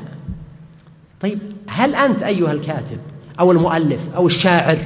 طيب 1.22 1.40
هل 1.68 1.96
أنت 1.96 2.24
أيها 2.24 2.52
الكاتب 2.52 2.98
أو 3.40 3.52
المؤلف 3.52 4.16
أو 4.16 4.28
الشاعر 4.28 4.78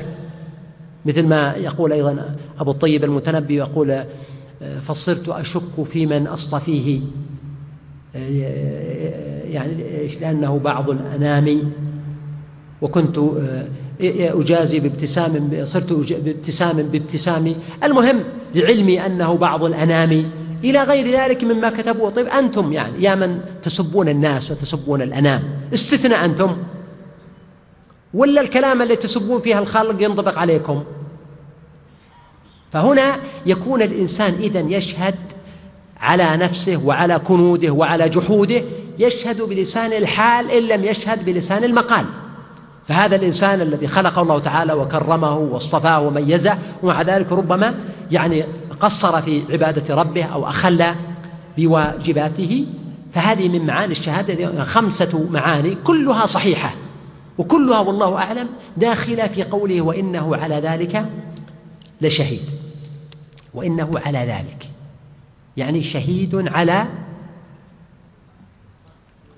مثل 1.06 1.28
ما 1.28 1.54
يقول 1.58 1.94
أيضا 1.94 2.36
أبو 2.60 2.72
الطيب 2.72 3.04
المتنبي 3.04 3.56
يقول 3.56 4.04
فصرت 4.82 5.30
أشك 5.30 5.84
في 5.86 6.06
من 6.06 6.28
أصطفيه 6.28 7.02
يعني 9.50 10.08
لأنه 10.22 10.60
بعض 10.60 10.90
الأنام 10.90 11.72
وكنت 12.82 13.20
أجازي 14.02 14.80
بابتسام 14.80 15.50
صرت 15.64 15.94
بابتسام 15.94 16.78
بابتسامي. 16.78 17.56
المهم 17.84 18.20
لعلمي 18.56 19.06
أنه 19.06 19.38
بعض 19.38 19.64
الأنام 19.64 20.32
إلى 20.64 20.84
غير 20.84 21.22
ذلك 21.22 21.44
مما 21.44 21.70
كتبوه. 21.70 22.10
طيب 22.10 22.28
أنتم 22.28 22.74
يعني 22.74 23.04
يا 23.04 23.16
من 23.16 23.40
تسبون 23.64 24.10
الناس 24.10 24.52
وتسبون 24.52 25.02
الأنام 25.02 25.44
استثنى 25.74 26.16
أنتم؟ 26.26 26.58
ولا 28.14 28.42
الكلام 28.42 28.82
اللي 28.82 28.96
تسبون 28.96 29.42
فيها 29.42 29.60
الخلق 29.60 30.04
ينطبق 30.04 30.40
عليكم؟ 30.40 30.84
فهنا 32.72 33.16
يكون 33.46 33.82
الإنسان 33.82 34.34
إذا 34.34 34.60
يشهد 34.60 35.16
على 36.00 36.38
نفسه 36.38 36.78
وعلى 36.86 37.20
كنوده 37.20 37.72
وعلى 37.72 38.10
جحوده 38.10 38.64
يشهد 39.00 39.42
بلسان 39.42 39.94
الحال 39.94 40.52
إن 40.52 40.64
لم 40.64 40.84
يشهد 40.84 41.26
بلسان 41.26 41.64
المقال. 41.64 42.06
فهذا 42.88 43.16
الإنسان 43.16 43.62
الذي 43.62 43.88
خلقه 43.88 44.22
الله 44.22 44.40
تعالى 44.40 44.74
وكرمه 44.74 45.38
واصطفاه 45.38 46.02
وميزه 46.02 46.58
ومع 46.84 47.02
ذلك 47.02 47.32
ربما 47.32 47.76
يعني 48.12 48.46
قصر 48.80 49.22
في 49.22 49.44
عبادة 49.50 49.96
ربه 49.96 50.24
أو 50.24 50.50
أخل 50.50 50.86
بواجباته 51.58 52.66
فهذه 53.14 53.50
من 53.50 53.66
معاني 53.66 53.92
الشهادة 53.92 54.64
خمسة 54.64 55.28
معاني 55.32 55.76
كلها 55.76 56.26
صحيحة 56.26 56.76
وكلها 57.38 57.80
والله 57.80 58.18
أعلم 58.18 58.48
داخلة 58.78 59.28
في 59.28 59.44
قوله 59.44 59.82
وإنه 59.82 60.36
على 60.36 60.56
ذلك 60.56 61.06
لشهيد 62.02 62.52
وإنه 63.54 64.02
على 64.06 64.20
ذلك 64.20 64.70
يعني 65.58 65.84
شهيد 65.84 66.36
على 66.36 66.88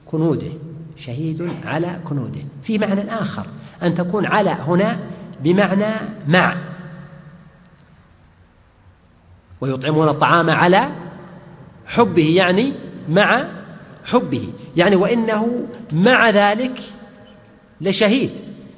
كنوده 0.06 0.52
شهيد 0.98 1.52
على 1.66 2.00
كنوده. 2.06 2.42
في 2.64 2.78
معنى 2.78 3.14
آخر 3.14 3.46
أن 3.84 3.96
تكون 3.96 4.26
على 4.26 4.50
هنا 4.50 5.00
بمعنى 5.44 5.94
مع. 6.28 6.58
ويطعمون 9.62 10.10
الطعام 10.10 10.50
على 10.50 10.90
حبه 11.86 12.36
يعني 12.36 12.74
مع 13.10 13.48
حبه. 14.04 14.48
يعني 14.78 14.96
وإنه 14.96 15.68
مع 15.94 16.30
ذلك 16.30 16.80
لشهيد 17.82 18.32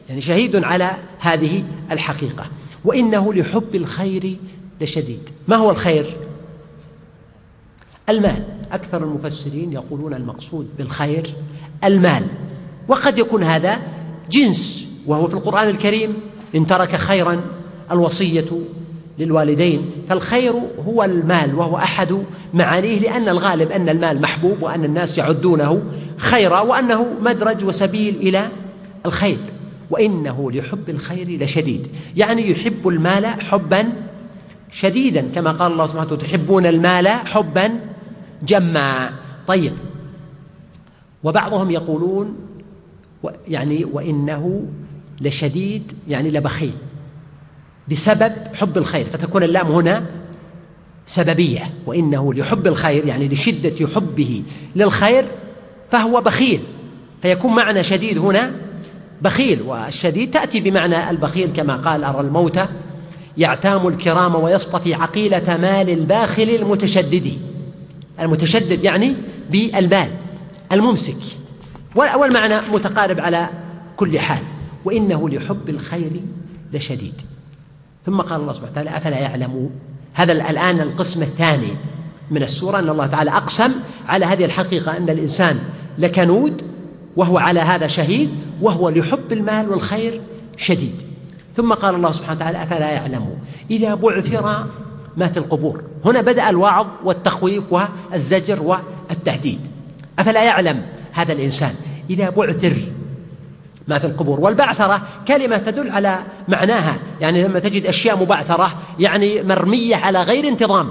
يعني 0.10 0.22
شهيد 0.22 0.64
على 0.64 0.98
هذه 1.20 1.64
الحقيقة. 1.92 2.46
وإنه 2.86 3.34
لحب 3.34 3.76
الخير 3.76 4.38
لشديد. 4.82 5.30
ما 5.48 5.56
هو 5.56 5.72
الخير؟ 5.72 6.18
المال. 8.10 8.44
أكثر 8.72 9.04
المفسرين 9.04 9.74
يقولون 9.74 10.14
المقصود 10.14 10.70
بالخير 10.78 11.34
المال. 11.84 12.24
وقد 12.88 13.20
يكون 13.20 13.44
هذا 13.44 13.82
جنس 14.32 14.88
وهو 15.06 15.28
في 15.28 15.34
القرآن 15.34 15.70
الكريم 15.70 16.16
إن 16.56 16.68
ترك 16.68 16.96
خيرا 16.96 17.42
الوصية 17.92 18.62
للوالدين 19.20 19.92
فالخير 20.10 20.54
هو 20.86 21.04
المال 21.04 21.56
وهو 21.56 21.78
أحد 21.78 22.24
معانيه 22.54 23.00
لأن 23.00 23.30
الغالب 23.30 23.72
أن 23.72 23.90
المال 23.90 24.22
محبوب 24.22 24.62
وأن 24.62 24.86
الناس 24.86 25.18
يعدونه 25.18 25.82
خيرا 26.18 26.60
وأنه 26.60 27.06
مدرج 27.22 27.66
وسبيل 27.66 28.16
إلى 28.16 28.50
الخير. 29.06 29.38
وإنه 29.90 30.52
لحب 30.52 30.90
الخير 30.90 31.44
لشديد. 31.44 31.88
يعني 32.18 32.50
يحب 32.50 32.88
المال 32.88 33.26
حبا 33.26 33.90
شديدا 34.72 35.28
كما 35.36 35.52
قال 35.52 35.72
الله 35.72 35.86
سبحانه 35.86 36.12
وتعالى 36.12 36.24
تحبون 36.28 36.66
المال 36.66 37.08
حبا 37.08 37.80
جما 38.44 39.10
طيب. 39.48 39.74
وبعضهم 41.24 41.72
يقولون 41.72 42.36
يعني 43.48 43.86
وإنه 43.86 44.66
لشديد 45.22 45.94
يعني 46.08 46.30
لبخيل. 46.30 46.74
بسبب 47.92 48.34
حب 48.54 48.78
الخير 48.78 49.06
فتكون 49.14 49.44
اللام 49.44 49.68
هنا 49.68 50.06
سببية 51.06 51.74
وإنه 51.86 52.34
لحب 52.34 52.68
الخير 52.68 53.06
يعني 53.06 53.28
لشدة 53.28 53.88
حبه 53.96 54.44
للخير 54.76 55.26
فهو 55.92 56.22
بخيل 56.22 56.62
فيكون 57.22 57.56
معنى 57.56 57.84
شديد 57.84 58.18
هنا 58.18 58.52
بخيل 59.22 59.62
والشديد 59.62 60.32
تأتي 60.32 60.60
بمعنى 60.60 61.10
البخيل 61.10 61.50
كما 61.54 61.76
قال 61.76 62.04
أرى 62.04 62.20
الموت 62.20 62.60
يعتام 63.38 63.88
الكرام 63.88 64.36
ويصطفي 64.36 64.94
عقيلة 64.94 65.58
مال 65.58 65.90
الباخل 65.90 66.50
المتشدد. 66.50 67.34
المتشدد 68.20 68.84
يعني 68.84 69.16
بالمال 69.50 70.10
الممسك. 70.72 71.18
والمعنى 71.96 72.56
متقارب 72.74 73.20
على 73.20 73.50
كل 73.98 74.20
حال 74.20 74.44
وإنه 74.86 75.30
لحب 75.30 75.70
الخير 75.70 76.22
لشديد. 76.74 77.22
ثم 78.06 78.22
قال 78.22 78.42
الله 78.42 78.54
سبحانه 78.54 78.72
وتعالى 78.72 78.98
أفلا 78.98 79.20
يعلمون؟ 79.20 79.70
هذا 80.14 80.32
الآن 80.32 80.80
القسم 80.80 81.22
الثاني 81.22 81.76
من 82.32 82.44
السورة 82.44 82.80
أن 82.80 82.90
الله 82.90 83.06
تعالى 83.06 83.32
أقسم 83.32 83.72
على 84.08 84.26
هذه 84.26 84.46
الحقيقة 84.46 84.98
أن 84.98 85.10
الإنسان 85.10 85.60
لكنود 85.98 86.62
وهو 87.16 87.38
على 87.38 87.60
هذا 87.60 87.88
شهيد 87.88 88.30
وهو 88.62 88.90
لحب 88.90 89.32
المال 89.32 89.70
والخير 89.70 90.22
شديد. 90.58 91.02
ثم 91.56 91.74
قال 91.74 91.96
الله 91.96 92.12
سبحانه 92.12 92.38
وتعالى 92.38 92.64
أفلا 92.64 92.92
يعلمون؟ 92.92 93.38
إذا 93.72 93.96
بعثر 93.96 94.66
ما 95.18 95.28
في 95.28 95.38
القبور. 95.38 95.84
هنا 96.06 96.22
بدأ 96.22 96.50
الوعظ 96.50 96.88
والتخويف 97.04 97.64
والزجر 97.74 98.62
والتهديد. 98.62 99.60
أفلا 100.20 100.44
يعلم 100.44 100.86
هذا 101.12 101.34
الإنسان؟ 101.34 101.76
إذا 102.10 102.30
بعثر 102.30 102.76
ما 103.88 104.00
في 104.00 104.08
القبور. 104.08 104.40
والبعثرة 104.40 105.02
كلمة 105.28 105.58
تدل 105.58 105.90
على 105.90 106.20
معناها. 106.48 106.98
يعني 107.22 107.44
لما 107.44 107.60
تجد 107.60 107.86
أشياء 107.86 108.18
مبعثرة 108.18 108.74
يعني 109.00 109.44
مرمية 109.44 109.96
على 109.96 110.24
غير 110.24 110.48
انتظام. 110.48 110.90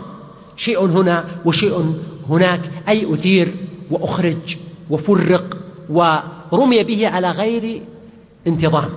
شيء 0.56 0.84
هنا 0.84 1.24
وشيء 1.44 1.94
هناك. 2.28 2.60
أي 2.88 3.14
أثير 3.14 3.54
وأخرج 3.90 4.56
وفرق 4.90 5.58
ورمي 5.88 6.82
به 6.82 7.08
على 7.08 7.30
غير 7.30 7.82
انتظام. 8.46 8.90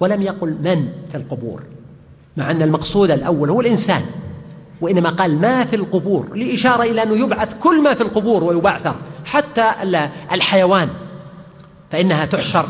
ولم 0.00 0.22
يقل 0.22 0.56
من 0.62 0.88
في 1.10 1.16
القبور 1.16 1.62
مع 2.36 2.50
أن 2.50 2.62
المقصود 2.62 3.10
الأول 3.10 3.50
هو 3.50 3.60
الإنسان. 3.60 4.02
وإنما 4.80 5.08
قال 5.08 5.40
ما 5.40 5.64
في 5.64 5.76
القبور 5.76 6.36
لإشارة 6.36 6.82
إلى 6.82 7.02
أنه 7.02 7.14
يبعث 7.14 7.54
كل 7.58 7.82
ما 7.82 7.94
في 7.94 8.02
القبور 8.02 8.44
ويبعثر 8.44 8.94
حتى 9.24 9.72
الحيوان. 10.32 10.88
فإنها 11.90 12.24
تحشر. 12.24 12.68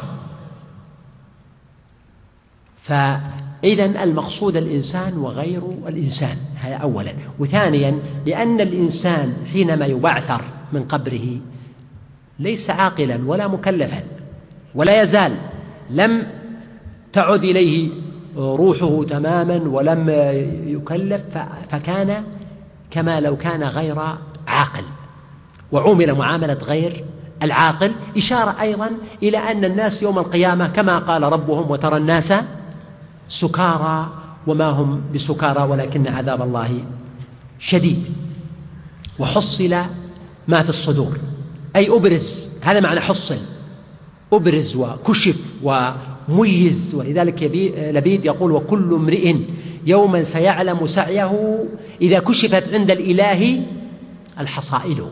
فإذا 2.83 4.03
المقصود 4.03 4.57
الإنسان 4.57 5.19
وغير 5.19 5.63
الإنسان 5.89 6.37
هذا 6.55 6.75
أولا. 6.75 7.13
وثانيا 7.39 7.99
لأن 8.27 8.61
الإنسان 8.61 9.37
حينما 9.53 9.87
يبعثر 9.87 10.43
من 10.73 10.85
قبره 10.85 11.41
ليس 12.39 12.71
عاقلا 12.71 13.21
ولا 13.27 13.49
مكلفا 13.49 14.03
ولا 14.75 15.03
يزال 15.03 15.37
لم 15.91 16.27
تعد 17.12 17.45
إليه 17.45 17.91
روحه 18.37 19.05
تماما 19.05 19.57
ولم 19.57 20.09
يكلف 20.67 21.39
فكان 21.71 22.25
كما 22.91 23.21
لو 23.21 23.37
كان 23.37 23.62
غير 23.62 23.99
عاقل. 24.47 24.85
وعومل 25.73 26.14
معاملة 26.14 26.55
غير 26.55 27.05
العاقل 27.43 27.93
إشارة 28.16 28.61
أيضا 28.61 28.91
إلى 29.22 29.39
أن 29.39 29.64
الناس 29.64 30.03
يوم 30.03 30.18
القيامة 30.18 30.68
كما 30.68 30.99
قال 30.99 31.22
ربهم 31.22 31.70
وترى 31.70 31.97
الناس 31.97 32.34
سكارى 33.28 34.11
وما 34.47 34.68
هم 34.68 35.03
بسكارى 35.14 35.62
ولكن 35.62 36.09
عذاب 36.09 36.43
الله 36.43 36.84
شديد. 37.59 38.09
وحصل 39.18 39.76
ما 40.49 40.62
في 40.62 40.68
الصدور. 40.68 41.18
أي 41.76 41.89
أبرز 41.89 42.51
هذا 42.61 42.80
معنى 42.80 43.01
حصل. 43.01 43.39
أبرز 44.32 44.76
وكشف 44.76 45.37
وميز. 45.62 46.95
ولذلك 46.95 47.43
لبيد 47.95 48.24
يقول 48.24 48.53
وكل 48.53 48.95
امرئ 48.95 49.37
يوما 49.87 50.22
سيعلم 50.22 50.87
سعيه 50.87 51.64
إذا 52.01 52.18
كشفت 52.18 52.74
عند 52.74 52.91
الإله 52.91 53.62
الحصائل 54.41 55.07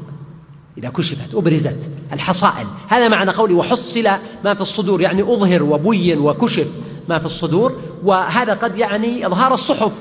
إذا 0.79 0.89
كشفت 0.89 1.35
أبرزت 1.35 1.91
الحصائل. 2.13 2.67
هذا 2.89 3.09
معنى 3.09 3.31
قولي 3.31 3.55
وحصل 3.55 4.09
ما 4.45 4.55
في 4.55 4.61
الصدور 4.61 5.01
يعني 5.01 5.23
أظهر 5.23 5.63
وبين 5.63 6.19
وكشف 6.19 6.69
ما 7.09 7.19
في 7.19 7.25
الصدور 7.25 7.77
وهذا 8.05 8.55
قد 8.55 8.77
يعني 8.77 9.27
إظهار 9.27 9.55
الصحف 9.55 9.93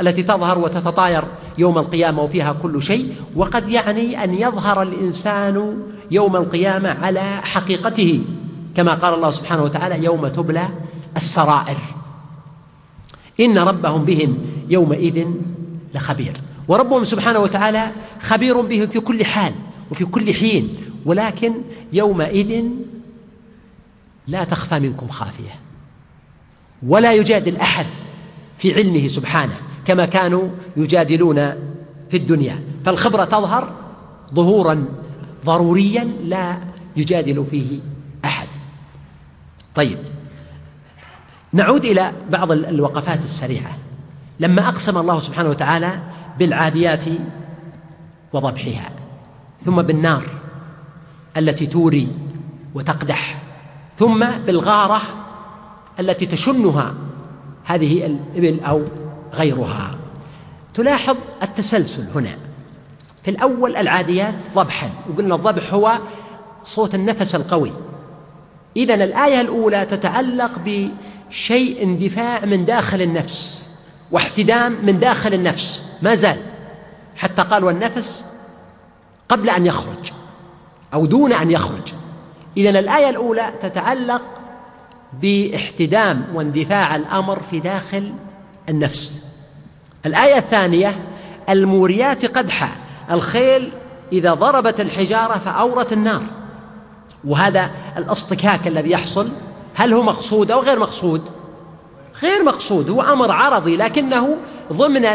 التي 0.00 0.22
تظهر 0.22 0.58
وتتطاير 0.58 1.24
يوم 1.58 1.78
القيامة 1.78 2.22
وفيها 2.22 2.52
كل 2.52 2.82
شيء 2.82 3.14
وقد 3.36 3.68
يعني 3.68 4.24
أن 4.24 4.34
يظهر 4.34 4.82
الإنسان 4.82 5.82
يوم 6.10 6.36
القيامة 6.36 6.90
على 6.90 7.40
حقيقته 7.42 8.24
كما 8.76 8.94
قال 8.94 9.14
الله 9.14 9.30
سبحانه 9.30 9.62
وتعالى 9.62 10.04
يوم 10.04 10.28
تبلى 10.28 10.68
السرائر. 11.16 11.76
إن 13.40 13.58
ربهم 13.58 14.04
بهم 14.04 14.38
يومئذ 14.68 15.26
لخبير. 15.94 16.40
وربهم 16.68 17.04
سبحانه 17.04 17.38
وتعالى 17.38 17.92
خبير 18.22 18.60
بهم 18.60 18.86
في 18.86 19.00
كل 19.00 19.24
حال. 19.24 19.52
وفي 19.92 20.04
كل 20.04 20.34
حين 20.34 20.76
ولكن 21.04 21.52
يومئذ 21.92 22.64
لا 24.26 24.44
تخفى 24.44 24.78
منكم 24.78 25.08
خافية. 25.08 25.50
ولا 26.82 27.12
يجادل 27.12 27.56
أحد 27.56 27.86
في 28.58 28.74
علمه 28.74 29.08
سبحانه 29.08 29.54
كما 29.84 30.06
كانوا 30.06 30.48
يجادلون 30.76 31.36
في 32.10 32.16
الدنيا. 32.16 32.60
فالخبرة 32.84 33.24
تظهر 33.24 33.72
ظهورا 34.34 34.84
ضروريا 35.44 36.04
لا 36.04 36.58
يجادل 36.96 37.44
فيه 37.50 37.80
أحد. 38.24 38.48
طيب 39.74 39.98
نعود 41.52 41.84
إلى 41.84 42.12
بعض 42.30 42.52
الوقفات 42.52 43.24
السريعة. 43.24 43.78
لما 44.40 44.68
أقسم 44.68 44.98
الله 44.98 45.18
سبحانه 45.18 45.48
وتعالى 45.48 46.00
بالعاديات 46.38 47.04
وضبحها 48.32 49.01
ثم 49.64 49.82
بالنار 49.82 50.24
التي 51.36 51.66
توري 51.66 52.08
وتقدح 52.74 53.42
ثم 53.98 54.26
بالغارة 54.46 55.00
التي 56.00 56.26
تشنها 56.26 56.94
هذه 57.64 58.06
الإبل 58.06 58.60
أو 58.64 58.82
غيرها. 59.34 59.94
تلاحظ 60.74 61.16
التسلسل 61.42 62.06
هنا. 62.14 62.36
في 63.24 63.30
الأول 63.30 63.76
العاديات 63.76 64.44
ضبحا 64.54 64.90
وقلنا 65.10 65.34
الضبح 65.34 65.74
هو 65.74 65.98
صوت 66.64 66.94
النفس 66.94 67.34
القوي. 67.34 67.72
اذا 68.76 68.94
الآية 68.94 69.40
الأولى 69.40 69.86
تتعلق 69.86 70.50
بشيء 70.64 71.82
اندفاع 71.82 72.44
من 72.44 72.64
داخل 72.64 73.02
النفس 73.02 73.66
واحتدام 74.10 74.76
من 74.82 74.98
داخل 74.98 75.34
النفس 75.34 75.84
ما 76.02 76.14
زال. 76.14 76.38
حتى 77.16 77.42
قال 77.42 77.64
والنفس 77.64 78.31
قبل 79.28 79.50
أن 79.50 79.66
يخرج 79.66 80.12
أو 80.94 81.06
دون 81.06 81.32
أن 81.32 81.50
يخرج. 81.50 81.92
اذا 82.56 82.78
الآية 82.78 83.10
الأولى 83.10 83.52
تتعلق 83.60 84.22
باحتدام 85.22 86.24
واندفاع 86.34 86.96
الأمر 86.96 87.40
في 87.42 87.60
داخل 87.60 88.12
النفس. 88.68 89.24
الآية 90.06 90.38
الثانية 90.38 91.04
الموريات 91.48 92.38
قدحا 92.38 92.68
الخيل 93.10 93.72
إذا 94.12 94.34
ضربت 94.34 94.80
الحجارة 94.80 95.38
فأورت 95.38 95.92
النار. 95.92 96.22
وهذا 97.24 97.70
الأصطكاك 97.96 98.66
الذي 98.66 98.90
يحصل 98.90 99.32
هل 99.74 99.92
هو 99.92 100.02
مقصود 100.02 100.50
أو 100.50 100.60
غير 100.60 100.78
مقصود؟ 100.78 101.28
غير 102.22 102.44
مقصود 102.44 102.90
هو 102.90 103.02
أمر 103.02 103.30
عرضي 103.30 103.76
لكنه 103.76 104.36
ضمن 104.72 105.06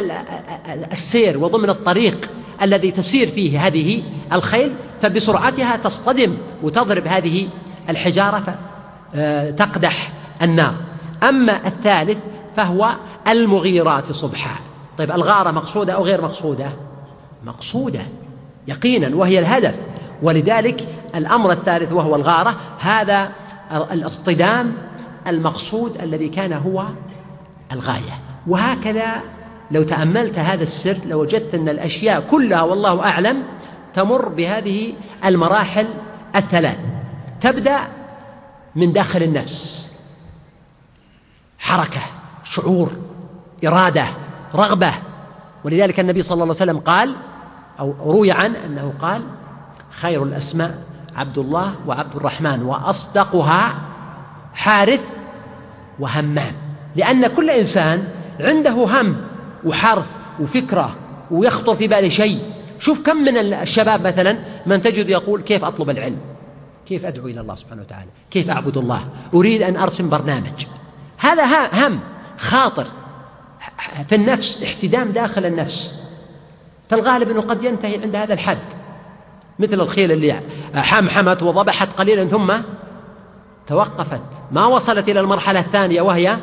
السير 0.92 1.38
وضمن 1.38 1.70
الطريق 1.70 2.32
الذي 2.62 2.92
تسير 2.92 3.28
فيه 3.28 3.68
هذه 3.68 4.04
الخيل 4.34 4.74
فبسرعتها 5.02 5.76
تصطدم 5.76 6.38
وتضرب 6.64 7.08
هذه 7.08 7.48
الحجارة 7.90 8.56
فتقدح 9.14 10.12
النار. 10.42 10.74
أما 11.24 11.68
الثالث 11.68 12.18
فهو 12.56 12.90
المغيرات 13.28 14.12
صبحا. 14.12 14.60
طيب 14.98 15.12
الغارة 15.12 15.52
مقصودة 15.52 15.94
أو 15.94 16.04
غير 16.04 16.22
مقصودة؟ 16.22 16.72
مقصودة 17.46 18.02
يقينا 18.68 19.16
وهي 19.16 19.40
الهدف. 19.40 19.76
ولذلك 20.22 20.88
الأمر 21.16 21.52
الثالث 21.52 21.92
وهو 21.92 22.16
الغارة 22.16 22.56
هذا 22.80 23.32
الاصطدام 23.72 24.74
المقصود 25.28 26.02
الذي 26.02 26.30
كان 26.30 26.54
هو 26.54 26.86
الغاية. 27.72 28.22
وهكذا 28.48 29.22
لو 29.72 29.84
تأملت 29.84 30.40
هذا 30.40 30.64
السر 30.64 30.98
لوجدت 31.06 31.56
أن 31.56 31.70
الأشياء 31.70 32.22
كلها 32.22 32.62
والله 32.62 33.06
أعلم 33.06 33.44
تمر 33.94 34.30
بهذه 34.30 34.94
المراحل 35.26 35.88
الثلاث. 36.36 36.78
تبدأ 37.42 37.80
من 38.76 38.94
داخل 38.94 39.24
النفس. 39.24 39.94
حركة 41.60 42.02
شعور 42.44 42.92
إرادة 43.66 44.06
رغبة. 44.56 44.92
ولذلك 45.64 46.00
النبي 46.00 46.22
صلى 46.22 46.34
الله 46.34 46.44
عليه 46.44 46.52
وسلم 46.52 46.80
قال 46.80 47.16
أو 47.80 47.96
روي 48.06 48.32
عنه 48.32 48.66
أنه 48.66 48.94
قال 49.02 49.24
خير 49.90 50.24
الأسماء 50.24 50.84
عبد 51.16 51.38
الله 51.38 51.76
وعبد 51.88 52.16
الرحمن 52.16 52.64
وأصدقها 52.64 53.76
حارث 54.54 55.17
وهمام. 56.00 56.54
لأن 56.96 57.28
كل 57.28 57.50
إنسان 57.50 58.08
عنده 58.40 58.72
هم 58.72 59.16
وحرف 59.66 60.06
وفكرة 60.40 60.96
ويخطر 61.32 61.76
في 61.76 61.88
باله 61.88 62.10
شيء. 62.10 62.40
شوف 62.80 63.06
كم 63.06 63.18
من 63.18 63.38
الشباب 63.38 64.08
مثلا 64.08 64.38
من 64.66 64.82
تجد 64.82 65.10
يقول 65.10 65.42
كيف 65.42 65.64
أطلب 65.64 65.90
العلم؟ 65.90 66.18
كيف 66.86 67.06
أدعو 67.06 67.28
إلى 67.28 67.42
الله 67.42 67.56
سبحانه 67.56 67.82
وتعالى؟ 67.82 68.10
كيف 68.32 68.50
أعبد 68.50 68.78
الله؟ 68.78 69.08
أريد 69.34 69.62
أن 69.62 69.78
أرسم 69.78 70.10
برنامج. 70.10 70.66
هذا 71.18 71.46
هم 71.86 72.00
خاطر 72.38 72.86
في 74.10 74.16
النفس 74.16 74.64
احتدام 74.64 75.12
داخل 75.12 75.46
النفس. 75.46 75.94
فالغالب 76.90 77.30
إنه 77.30 77.42
قد 77.42 77.64
ينتهي 77.64 78.02
عند 78.02 78.16
هذا 78.16 78.34
الحد. 78.34 78.58
مثل 79.60 79.74
الخيل 79.74 80.12
اللي 80.12 80.42
حمحمت 80.76 81.44
وضبحت 81.44 81.94
قليلا 81.94 82.26
ثم 82.26 82.54
توقفت. 83.68 84.22
ما 84.52 84.66
وصلت 84.66 85.10
إلى 85.10 85.20
المرحلة 85.20 85.60
الثانية 85.60 86.02
وهي 86.02 86.38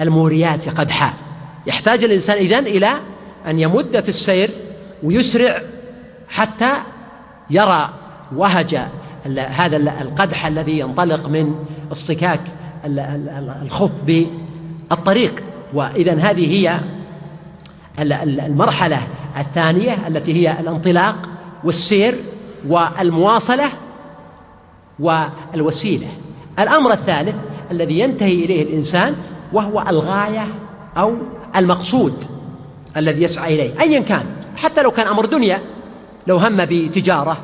الموريات 0.00 0.68
قدحا 0.68 1.14
يحتاج 1.66 2.04
الإنسان 2.04 2.36
إذن 2.36 2.66
إلى 2.66 2.90
أن 3.46 3.60
يمد 3.60 4.00
في 4.00 4.08
السير 4.08 4.50
ويسرع 5.02 5.62
حتى 6.28 6.70
يرى 7.50 7.90
وهج 8.36 8.78
هذا 9.36 9.76
القدح 9.76 10.46
الذي 10.46 10.78
ينطلق 10.78 11.28
من 11.28 11.54
اصطكاك 11.92 12.40
الخف 12.84 13.90
بالطريق. 14.02 15.42
واذا 15.74 16.14
هذه 16.14 16.52
هي 16.52 16.80
المرحلة 18.22 18.98
الثانية 19.38 20.08
التي 20.08 20.34
هي 20.34 20.60
الانطلاق 20.60 21.16
والسير 21.64 22.18
والمواصلة 22.68 23.68
والوسيلة. 25.02 26.08
الأمر 26.58 26.92
الثالث 26.92 27.34
الذي 27.70 28.00
ينتهي 28.00 28.44
إليه 28.44 28.62
الإنسان 28.62 29.14
وهو 29.52 29.84
الغاية 29.88 30.46
أو 30.96 31.14
المقصود 31.56 32.24
الذي 32.96 33.22
يسعى 33.22 33.54
إليه 33.54 33.80
ايا 33.80 34.00
كان. 34.00 34.26
حتى 34.56 34.82
لو 34.82 34.90
كان 34.90 35.06
أمر 35.06 35.24
دنيا 35.24 35.62
لو 36.26 36.36
هم 36.36 36.56
بتجارة 36.64 37.38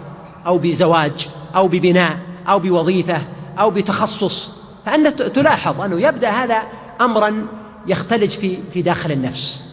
أو 0.46 0.58
بزواج 0.58 1.28
أو 1.56 1.68
ببناء 1.68 2.18
أو 2.48 2.58
بوظيفة 2.58 3.22
أو 3.58 3.70
بتخصص 3.70 4.48
فأنت 4.86 5.22
تلاحظ 5.22 5.80
أنه 5.80 6.00
يبدأ 6.00 6.30
هذا 6.30 6.62
أمرا 7.00 7.46
يختلج 7.86 8.30
في 8.30 8.58
في 8.72 8.82
داخل 8.82 9.12
النفس. 9.12 9.64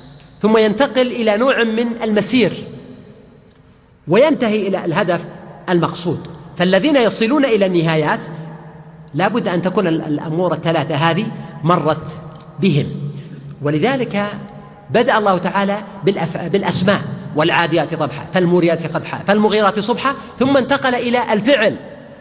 ثم 0.41 0.57
ينتقل 0.57 1.07
إلى 1.07 1.38
نوع 1.38 1.63
من 1.63 2.03
المسير 2.03 2.53
وينتهي 4.07 4.67
إلى 4.67 4.86
الهدف 4.86 5.25
المقصود. 5.69 6.27
فالذين 6.58 6.95
يصلون 6.95 7.45
إلى 7.45 7.66
النهايات 7.66 8.26
لا 9.14 9.28
بد 9.28 9.47
أن 9.47 9.62
تكون 9.62 9.88
الأمور 9.88 10.53
الثلاثة 10.53 10.95
هذه 10.95 11.26
مرت 11.64 12.22
بهم. 12.60 12.86
ولذلك 13.62 14.26
بدأ 14.89 15.18
الله 15.18 15.38
تعالى 15.38 15.78
بالأسماء 16.51 17.01
والعاديات 17.36 17.93
ضبحا 17.93 18.26
فالموريات 18.34 18.95
قدحا 18.95 19.20
فالمغيرات 19.28 19.80
صبحا 19.80 20.14
ثم 20.39 20.58
انتقل 20.58 20.95
إلى 20.95 21.34
الفعل 21.34 21.76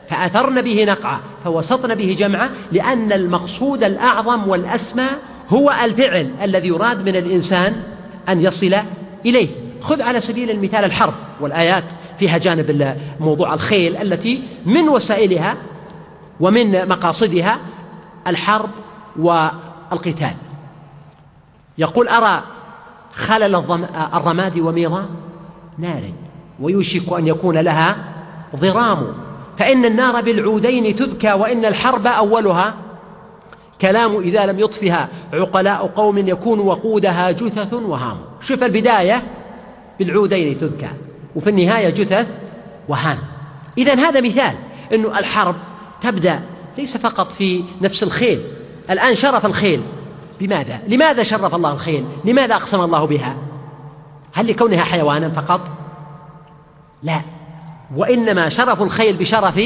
فأثرن 0.08 0.62
به 0.62 0.84
نقعا 0.84 1.20
فوسطن 1.44 1.94
به 1.94 2.16
جمعا 2.18 2.50
لأن 2.72 3.12
المقصود 3.12 3.84
الأعظم 3.84 4.48
والأسمى 4.48 5.06
هو 5.48 5.74
الفعل 5.84 6.30
الذي 6.42 6.68
يراد 6.68 7.08
من 7.08 7.16
الإنسان 7.16 7.72
أن 8.28 8.40
يصل 8.40 8.74
إليه. 9.26 9.48
خذ 9.84 10.02
على 10.02 10.20
سبيل 10.20 10.50
المثال 10.50 10.84
الحرب 10.84 11.14
والآيات 11.40 11.84
فيها 12.18 12.38
جانب 12.38 12.98
موضوع 13.20 13.54
الخيل 13.54 13.96
التي 13.96 14.42
من 14.66 14.88
وسائلها 14.88 15.56
ومن 16.40 16.88
مقاصدها 16.88 17.58
الحرب 18.26 18.70
والقتال. 19.18 20.34
يقول 21.78 22.08
أرى 22.08 22.42
خلل 23.14 23.54
الرماد 24.14 24.58
وميضا 24.58 25.06
نار 25.78 26.02
ويوشك 26.60 27.12
أن 27.12 27.28
يكون 27.28 27.58
لها 27.58 27.96
ضرام. 28.56 29.14
فإن 29.58 29.84
النار 29.84 30.20
بالعودين 30.20 30.96
تذكى 30.96 31.32
وإن 31.32 31.64
الحرب 31.64 32.06
أولها. 32.06 32.74
كلام 33.80 34.16
إذا 34.16 34.46
لم 34.46 34.58
يطفها 34.60 35.08
عقلاء 35.32 35.86
قوم 35.86 36.18
يكون 36.18 36.58
وقودها 36.58 37.30
جثث 37.30 37.72
وهام. 37.72 38.16
شوف 38.40 38.62
البداية. 38.62 39.43
بالعودين 39.98 40.58
تذكى 40.58 40.90
وفي 41.36 41.50
النهاية 41.50 41.90
جثث 41.90 42.26
وهام 42.88 43.18
إذا 43.78 43.94
هذا 43.94 44.20
مثال 44.20 44.54
أنه 44.92 45.18
الحرب 45.18 45.56
تبدأ 46.00 46.42
ليس 46.78 46.96
فقط 46.96 47.32
في 47.32 47.64
نفس 47.80 48.02
الخيل 48.02 48.42
الآن 48.90 49.14
شرف 49.14 49.46
الخيل 49.46 49.82
بماذا؟ 50.40 50.80
لماذا 50.88 51.22
شرف 51.22 51.54
الله 51.54 51.72
الخيل؟ 51.72 52.06
لماذا 52.24 52.54
أقسم 52.54 52.80
الله 52.80 53.04
بها؟ 53.04 53.36
هل 54.32 54.46
لكونها 54.46 54.84
حيوانا 54.84 55.28
فقط؟ 55.28 55.72
لا 57.02 57.20
وإنما 57.96 58.48
شرف 58.48 58.82
الخيل 58.82 59.16
بشرف 59.16 59.60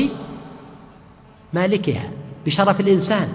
مالكها 1.53 2.11
بشرف 2.47 2.81
الإنسان 2.81 3.29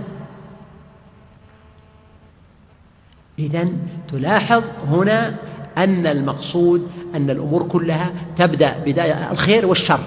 إذا 3.40 3.70
تلاحظ 4.12 4.64
هنا 4.88 5.36
أن 5.78 6.08
المقصود 6.08 6.92
أن 7.16 7.30
الأمور 7.30 7.64
كلها 7.64 8.12
تبدأ 8.38 8.78
بداية 8.86 9.32
الخير 9.32 9.66
والشر. 9.66 10.00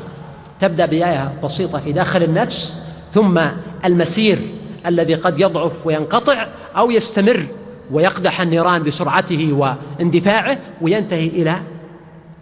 تبدأ 0.60 0.86
بداية 0.86 1.32
بسيطة 1.44 1.78
في 1.78 1.92
داخل 1.92 2.22
النفس 2.22 2.76
ثم 3.14 3.40
المسير 3.84 4.38
الذي 4.86 5.14
قد 5.14 5.40
يضعف 5.40 5.86
وينقطع 5.86 6.46
أو 6.76 6.90
يستمر 6.90 7.46
ويقدح 7.90 8.40
النيران 8.40 8.82
بسرعته 8.82 9.52
واندفاعه 9.52 10.58
وينتهي 10.80 11.26
إلى 11.26 11.60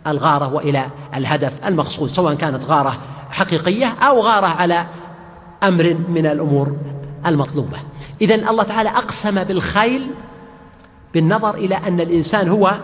الغارة 0.06 0.54
وإلى 0.54 0.86
الهدف 1.14 1.52
المقصود 1.66 2.08
سواء 2.08 2.34
كانت 2.34 2.64
غارة 2.64 2.98
حقيقية 3.30 3.86
أو 3.86 4.20
غارة 4.20 4.46
على 4.46 4.86
أمر 5.62 5.96
من 6.08 6.26
الأمور 6.26 6.76
المطلوبة. 7.26 7.78
إذا 8.20 8.34
الله 8.34 8.62
تعالى 8.62 8.88
أقسم 8.88 9.44
بالخيل 9.44 10.06
بالنظر 11.14 11.54
إلى 11.54 11.74
أن 11.74 12.00
الإنسان 12.00 12.48
هو 12.48 12.74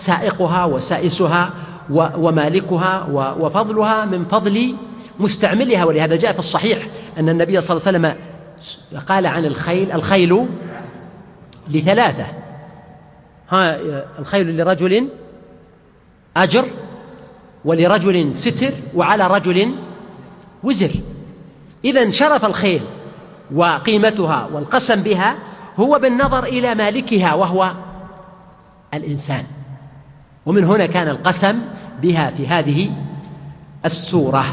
سائقها 0.00 0.64
وسائسها 0.64 1.50
ومالكها 1.90 3.06
وفضلها 3.38 4.04
من 4.04 4.24
فضل 4.24 4.76
مستعملها 5.18 5.84
ولهذا 5.84 6.16
جاء 6.16 6.32
في 6.32 6.38
الصحيح 6.38 6.88
أن 7.18 7.28
النبي 7.28 7.60
صلى 7.60 7.76
الله 7.76 7.86
عليه 7.86 7.98
وسلم 7.98 8.16
قال 9.08 9.26
عن 9.26 9.44
الخيل 9.44 9.92
الخيل 9.92 10.46
لثلاثة. 11.68 12.26
ها 13.50 13.78
الخيل 14.18 14.56
لرجل 14.56 15.08
أجر 16.36 16.64
ولرجل 17.64 18.34
ستر 18.34 18.72
وعلى 18.94 19.26
رجل 19.26 19.74
وزر. 20.62 20.90
إذا 21.84 22.10
شرف 22.10 22.44
الخيل 22.44 22.82
وقيمتها 23.54 24.48
والقسم 24.52 25.02
بها 25.02 25.36
هو 25.76 25.98
بالنظر 25.98 26.44
إلى 26.44 26.74
مالكها 26.74 27.34
وهو 27.34 27.72
الإنسان. 28.94 29.44
ومن 30.50 30.64
هنا 30.64 30.86
كان 30.86 31.08
القسم 31.08 31.60
بها 32.02 32.32
في 32.36 32.46
هذه 32.46 32.90
السورة. 33.84 34.44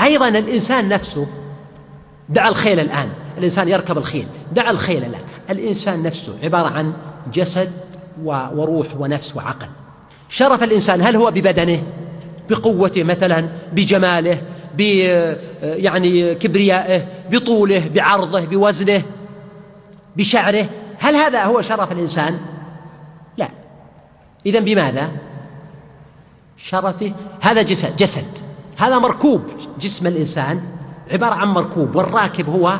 أيضا 0.00 0.28
الإنسان 0.28 0.88
نفسه 0.88 1.26
دع 2.28 2.48
الخيل 2.48 2.80
الآن. 2.80 3.08
الإنسان 3.38 3.68
يركب 3.68 3.98
الخيل 3.98 4.26
دع 4.52 4.70
الخيل 4.70 5.04
الآن. 5.04 5.20
الإنسان 5.50 6.02
نفسه 6.02 6.32
عبارة 6.42 6.68
عن 6.68 6.92
جسد 7.32 7.72
وروح 8.24 8.86
ونفس 8.98 9.36
وعقل. 9.36 9.66
شرف 10.28 10.62
الإنسان 10.62 11.02
هل 11.02 11.16
هو 11.16 11.30
ببدنه؟ 11.30 11.82
بقوته 12.50 13.02
مثلا 13.02 13.48
بجماله 13.72 14.42
ب 14.78 14.80
يعني 15.62 16.34
كبريائه 16.34 17.06
بطوله 17.30 17.90
بعرضه 17.94 18.40
بوزنه 18.40 19.02
بشعره. 20.16 20.66
هل 20.98 21.16
هذا 21.16 21.44
هو 21.44 21.62
شرف 21.62 21.92
الإنسان؟ 21.92 22.38
إذا 24.46 24.60
بماذا؟ 24.60 25.10
شرفه. 26.56 27.12
هذا 27.40 27.62
جسد 27.62 27.96
جسد. 27.96 28.38
هذا 28.76 28.98
مركوب. 28.98 29.42
جسم 29.80 30.06
الإنسان 30.06 30.62
عبارة 31.12 31.34
عن 31.34 31.48
مركوب 31.48 31.96
والراكب 31.96 32.48
هو 32.48 32.78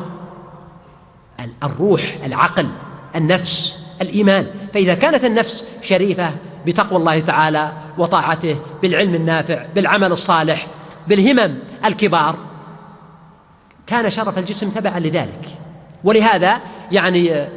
الروح 1.63 2.17
العقل 2.23 2.69
النفس 3.15 3.79
الإيمان. 4.01 4.47
فإذا 4.73 4.93
كانت 4.93 5.25
النفس 5.25 5.65
شريفة 5.81 6.31
بتقوى 6.65 6.99
الله 6.99 7.19
تعالى 7.19 7.71
وطاعته 7.97 8.57
بالعلم 8.81 9.15
النافع 9.15 9.65
بالعمل 9.75 10.11
الصالح 10.11 10.67
بالهمم 11.07 11.55
الكبار 11.85 12.35
كان 13.87 14.09
شرف 14.09 14.37
الجسم 14.37 14.69
تبعا 14.69 14.99
لذلك. 14.99 15.45
ولهذا 16.03 16.59
يعني 16.91 17.47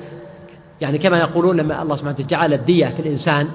يعني 0.81 0.99
كما 0.99 1.19
يقولون 1.19 1.57
لما 1.57 1.83
الله 1.83 1.97
سبحانه 1.97 2.15
وتعالى 2.15 2.29
جعل 2.29 2.53
الدية 2.53 2.87
في 2.87 3.01
الإنسان 3.01 3.49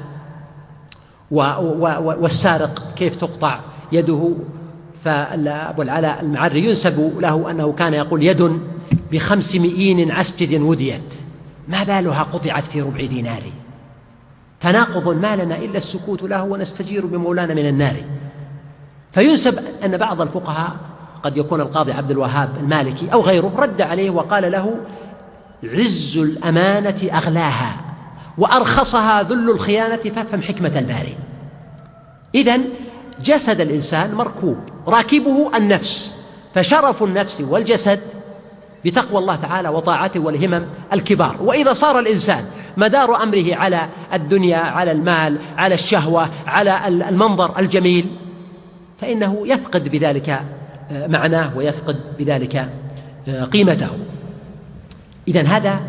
والسارق 1.33 2.93
كيف 2.95 3.15
تقطع 3.15 3.59
يده؟ 3.91 4.33
فأبو 5.03 5.81
العلاء 5.81 6.21
المعري 6.21 6.65
ينسب 6.65 7.19
له 7.19 7.51
أنه 7.51 7.71
كان 7.71 7.93
يقول 7.93 8.23
يد 8.23 8.59
بخمس 9.11 9.55
مئين 9.55 10.11
عسجد 10.11 10.61
وديت. 10.61 11.15
ما 11.67 11.83
بالها 11.83 12.23
قطعت 12.23 12.63
في 12.63 12.81
ربع 12.81 13.05
دينار؟ 13.05 13.43
تناقض 14.59 15.09
ما 15.09 15.35
لنا 15.35 15.57
إلا 15.57 15.77
السكوت 15.77 16.23
له 16.23 16.43
ونستجير 16.43 17.05
بمولانا 17.05 17.53
من 17.53 17.65
النار. 17.65 17.95
فينسب 19.11 19.59
أن 19.85 19.97
بعض 19.97 20.21
الفقهاء 20.21 20.75
قد 21.23 21.37
يكون 21.37 21.61
القاضي 21.61 21.91
عبد 21.91 22.11
الوهاب 22.11 22.49
المالكي 22.59 23.13
أو 23.13 23.21
غيره 23.21 23.53
رد 23.57 23.81
عليه 23.81 24.09
وقال 24.09 24.51
له 24.51 24.77
عز 25.63 26.17
الأمانة 26.17 27.09
أغلاها. 27.13 27.92
وأرخصها 28.37 29.23
ذل 29.23 29.49
الخيانة 29.49 29.95
فافهم 30.15 30.41
حكمة 30.41 30.79
الباري. 30.79 31.15
إذا 32.35 32.59
جسد 33.23 33.61
الإنسان 33.61 34.15
مركوب 34.15 34.57
راكبه 34.87 35.57
النفس 35.57 36.15
فشرف 36.53 37.03
النفس 37.03 37.41
والجسد 37.41 37.99
بتقوى 38.85 39.19
الله 39.19 39.35
تعالى 39.35 39.69
وطاعته 39.69 40.19
والهمم 40.19 40.65
الكبار. 40.93 41.37
وإذا 41.41 41.73
صار 41.73 41.99
الإنسان 41.99 42.45
مدار 42.77 43.23
أمره 43.23 43.55
على 43.55 43.89
الدنيا 44.13 44.57
على 44.57 44.91
المال 44.91 45.39
على 45.57 45.75
الشهوة 45.75 46.29
على 46.47 46.87
المنظر 46.87 47.59
الجميل 47.59 48.05
فإنه 48.97 49.47
يفقد 49.47 49.89
بذلك 49.89 50.29
آه، 50.91 51.07
معناه 51.07 51.57
ويفقد 51.57 51.99
بذلك 52.19 52.69
آه، 53.27 53.43
قيمته. 53.43 53.89
اذا 55.27 55.41
هذا 55.41 55.79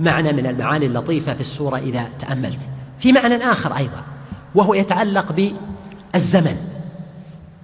معنى 0.00 0.32
من 0.32 0.46
المعاني 0.46 0.86
اللطيفة 0.86 1.34
في 1.34 1.40
السورة 1.40 1.78
إذا 1.78 2.08
تأملت. 2.20 2.60
في 2.98 3.12
معنى 3.12 3.36
آخر 3.36 3.76
أيضا 3.76 4.04
وهو 4.54 4.74
يتعلق 4.74 5.32
بالزمن. 6.12 6.56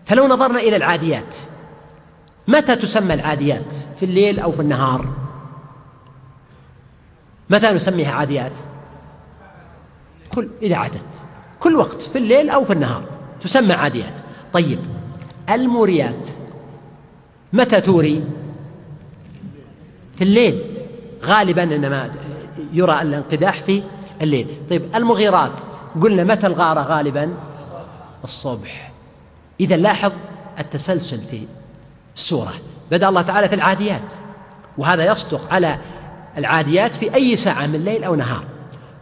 فلو 0.06 0.26
نظرنا 0.26 0.58
إلى 0.58 0.76
العاديات 0.76 1.36
متى 2.48 2.76
تسمى 2.76 3.14
العاديات؟ 3.14 3.74
في 4.00 4.04
الليل 4.04 4.40
أو 4.40 4.52
في 4.52 4.60
النهار؟ 4.60 5.14
متى 7.50 7.72
نسميها 7.72 8.12
عاديات؟ 8.12 8.52
كل 10.34 10.48
إذا 10.62 10.76
عدت 10.76 11.04
كل 11.60 11.76
وقت 11.76 12.02
في 12.02 12.18
الليل 12.18 12.50
أو 12.50 12.64
في 12.64 12.72
النهار 12.72 13.04
تسمى 13.42 13.72
عاديات. 13.72 14.14
طيب 14.52 14.78
الموريات 15.50 16.28
متى 17.52 17.80
توري؟ 17.80 18.24
في 20.16 20.24
الليل. 20.24 20.69
غالبا 21.24 21.62
إنما 21.62 22.10
يرى 22.72 23.02
الانقداح 23.02 23.62
في 23.62 23.82
الليل. 24.22 24.46
طيب 24.70 24.82
المغيرات 24.94 25.52
قلنا 26.02 26.24
متى 26.24 26.46
الغارة 26.46 26.80
غالبا؟ 26.80 27.34
الصبح. 28.24 28.92
إذا 29.60 29.76
لاحظ 29.76 30.12
التسلسل 30.58 31.20
في 31.20 31.46
السورة 32.14 32.54
بدأ 32.90 33.08
الله 33.08 33.22
تعالى 33.22 33.48
في 33.48 33.54
العاديات 33.54 34.14
وهذا 34.78 35.04
يصدق 35.04 35.52
على 35.52 35.78
العاديات 36.38 36.94
في 36.94 37.14
أي 37.14 37.36
ساعة 37.36 37.66
من 37.66 37.84
ليل 37.84 38.04
أو 38.04 38.14
نهار. 38.14 38.44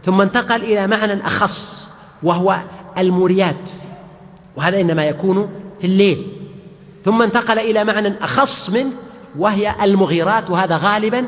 ثم 0.05 0.21
انتقل 0.21 0.63
إلى 0.63 0.87
معنى 0.87 1.25
أخص 1.25 1.89
وهو 2.23 2.59
الموريات 2.97 3.71
وهذا 4.55 4.81
إنما 4.81 5.05
يكون 5.05 5.49
في 5.79 5.87
الليل. 5.87 6.27
ثم 7.05 7.21
انتقل 7.21 7.59
إلى 7.59 7.83
معنى 7.83 8.13
أخص 8.21 8.69
منه 8.69 8.91
وهي 9.37 9.75
المغيرات 9.83 10.49
وهذا 10.49 10.77
غالبا 10.77 11.27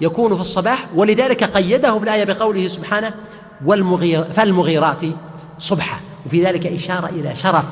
يكون 0.00 0.34
في 0.34 0.40
الصباح 0.40 0.86
ولذلك 0.94 1.44
قيده 1.44 1.96
الآية 1.96 2.24
بقوله 2.24 2.68
سبحانه 2.68 3.14
والمغير 3.64 4.24
فالمغيرات 4.24 5.02
صبحا 5.58 6.00
وفي 6.26 6.44
ذلك 6.44 6.66
إشارة 6.66 7.06
إلى 7.06 7.36
شرف 7.36 7.64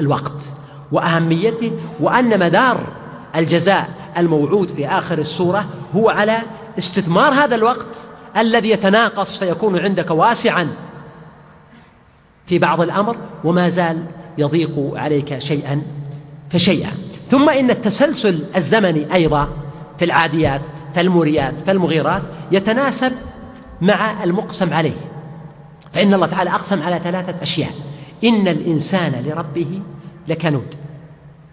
الوقت 0.00 0.52
وأهميته 0.92 1.72
وأن 2.00 2.38
مدار 2.38 2.86
الجزاء 3.36 3.88
الموعود 4.18 4.70
في 4.70 4.88
آخر 4.88 5.18
السورة 5.18 5.66
هو 5.94 6.10
على 6.10 6.38
استثمار 6.78 7.32
هذا 7.32 7.54
الوقت 7.54 7.96
الذي 8.36 8.70
يتناقص 8.70 9.38
فيكون 9.38 9.78
عندك 9.78 10.10
واسعا 10.10 10.68
في 12.46 12.58
بعض 12.58 12.80
الأمر 12.80 13.16
وما 13.44 13.68
زال 13.68 14.06
يضيق 14.38 14.92
عليك 14.96 15.38
شيئا 15.38 15.82
فشيئا. 16.50 16.90
ثم 17.30 17.48
إن 17.48 17.70
التسلسل 17.70 18.44
الزمني 18.56 19.14
أيضا 19.14 19.48
في 19.98 20.04
العاديات 20.04 20.60
فالموريات 20.94 21.60
فالمغيرات 21.60 22.22
يتناسب 22.52 23.12
مع 23.80 24.24
المقسم 24.24 24.74
عليه. 24.74 24.96
فإن 25.92 26.14
الله 26.14 26.26
تعالى 26.26 26.50
أقسم 26.50 26.82
على 26.82 27.00
ثلاثة 27.04 27.42
أشياء. 27.42 27.70
إن 28.24 28.48
الإنسان 28.48 29.24
لربه 29.26 29.82
لكنود. 30.28 30.74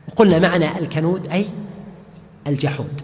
وقلنا 0.09 0.39
معنى 0.39 0.77
الكنود 0.77 1.27
أي 1.27 1.49
الجحود. 2.47 3.01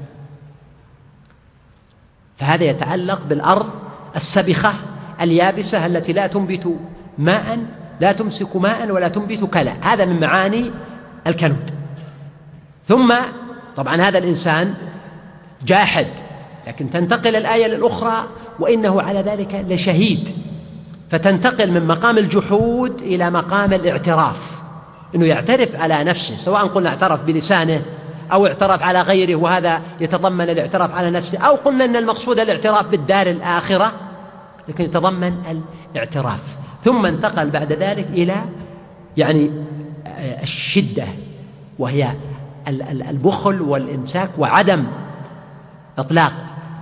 فهذا 2.37 2.63
يتعلق 2.63 3.23
بالأرض 3.23 3.69
السبخة 4.15 4.73
اليابسة 5.21 5.85
التي 5.85 6.13
لا 6.13 6.27
تنبت 6.27 6.75
ماء 7.17 7.59
لا 8.01 8.11
تمسك 8.11 8.55
ماء 8.55 8.91
ولا 8.91 9.07
تنبت 9.07 9.43
كلأ. 9.43 9.73
هذا 9.81 10.05
من 10.05 10.19
معاني 10.19 10.71
الكنود. 11.27 11.71
ثم 12.87 13.15
طبعا 13.75 14.01
هذا 14.01 14.17
الإنسان 14.17 14.73
جاحد. 15.65 16.07
لكن 16.67 16.89
تنتقل 16.89 17.35
الآية 17.35 17.67
للأخرى 17.67 18.23
وإنه 18.59 19.01
على 19.01 19.21
ذلك 19.21 19.65
لشهيد. 19.69 20.29
فتنتقل 21.11 21.71
من 21.71 21.87
مقام 21.87 22.17
الجحود 22.17 23.01
إلى 23.01 23.29
مقام 23.29 23.73
الاعتراف. 23.73 24.51
أنه 25.15 25.25
يعترف 25.25 25.75
على 25.75 26.03
نفسه 26.03 26.37
سواء 26.37 26.67
قلنا 26.67 26.89
اعترف 26.89 27.23
بلسانه 27.23 27.81
أو 28.31 28.47
اعترف 28.47 28.83
على 28.83 29.01
غيره 29.01 29.35
وهذا 29.35 29.81
يتضمن 30.01 30.49
الاعتراف 30.49 30.91
على 30.91 31.11
نفسه 31.11 31.37
أو 31.37 31.55
قلنا 31.55 31.85
أن 31.85 31.95
المقصود 31.95 32.39
الاعتراف 32.39 32.87
بالدار 32.87 33.27
الآخرة 33.27 33.91
لكن 34.69 34.83
يتضمن 34.83 35.61
الاعتراف. 35.93 36.39
ثم 36.83 37.05
انتقل 37.05 37.49
بعد 37.49 37.73
ذلك 37.73 38.07
إلى 38.13 38.35
يعني 39.17 39.51
الشدة 40.43 41.05
وهي 41.79 42.11
البخل 43.09 43.61
والإمساك 43.61 44.29
وعدم 44.37 44.83
إطلاق. 45.97 46.33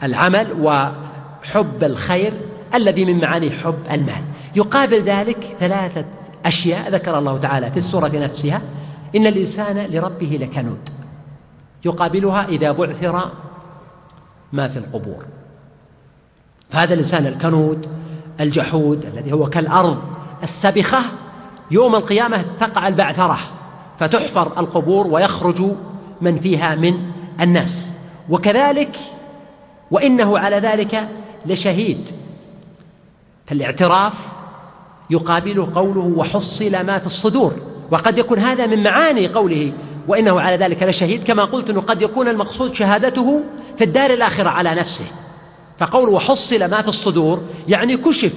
العمل 0.03 0.47
وحب 0.61 1.83
الخير 1.83 2.33
الذي 2.73 3.05
من 3.05 3.19
معاني 3.19 3.51
حب 3.51 3.77
المال. 3.91 4.23
يقابل 4.55 5.01
ذلك 5.01 5.55
ثلاثة 5.59 6.05
أشياء 6.45 6.89
ذكر 6.89 7.17
الله 7.17 7.37
تعالى 7.37 7.71
في 7.71 7.77
السورة 7.77 8.11
نفسها. 8.13 8.61
إن 9.15 9.27
الإنسان 9.27 9.77
لربه 9.91 10.37
لكنود. 10.41 10.89
يقابلها 11.85 12.45
إذا 12.45 12.71
بعثر 12.71 13.31
ما 14.53 14.67
في 14.67 14.79
القبور. 14.79 15.25
فهذا 16.69 16.93
الإنسان 16.93 17.25
الكنود 17.25 17.87
الجحود 18.39 19.05
الذي 19.05 19.33
هو 19.33 19.45
كالأرض 19.49 20.01
السبخة 20.43 20.99
يوم 21.71 21.95
القيامة 21.95 22.45
تقع 22.59 22.87
البعثرة 22.87 23.37
فتحفر 23.99 24.59
القبور 24.59 25.07
ويخرج 25.07 25.61
من 26.21 26.37
فيها 26.37 26.75
من 26.75 27.11
الناس. 27.41 27.97
وكذلك 28.29 28.97
وإنه 29.91 30.39
على 30.39 30.55
ذلك 30.55 31.09
لشهيد. 31.45 32.09
فالاعتراف 33.45 34.13
يقابله 35.09 35.71
قوله 35.75 36.13
وحصل 36.17 36.86
ما 36.86 36.99
في 36.99 37.05
الصدور 37.05 37.53
وقد 37.91 38.17
يكون 38.17 38.39
هذا 38.39 38.65
من 38.65 38.83
معاني 38.83 39.27
قوله 39.27 39.73
وإنه 40.07 40.41
على 40.41 40.57
ذلك 40.57 40.83
لشهيد 40.83 41.23
كما 41.23 41.45
قلت 41.45 41.69
أنه 41.69 41.81
قد 41.81 42.01
يكون 42.01 42.27
المقصود 42.27 42.75
شهادته 42.75 43.43
في 43.77 43.83
الدار 43.83 44.09
الآخرة 44.13 44.49
على 44.49 44.75
نفسه. 44.75 45.05
فقول 45.79 46.09
وحصل 46.09 46.65
ما 46.65 46.81
في 46.81 46.88
الصدور 46.88 47.41
يعني 47.67 47.97
كشف 47.97 48.33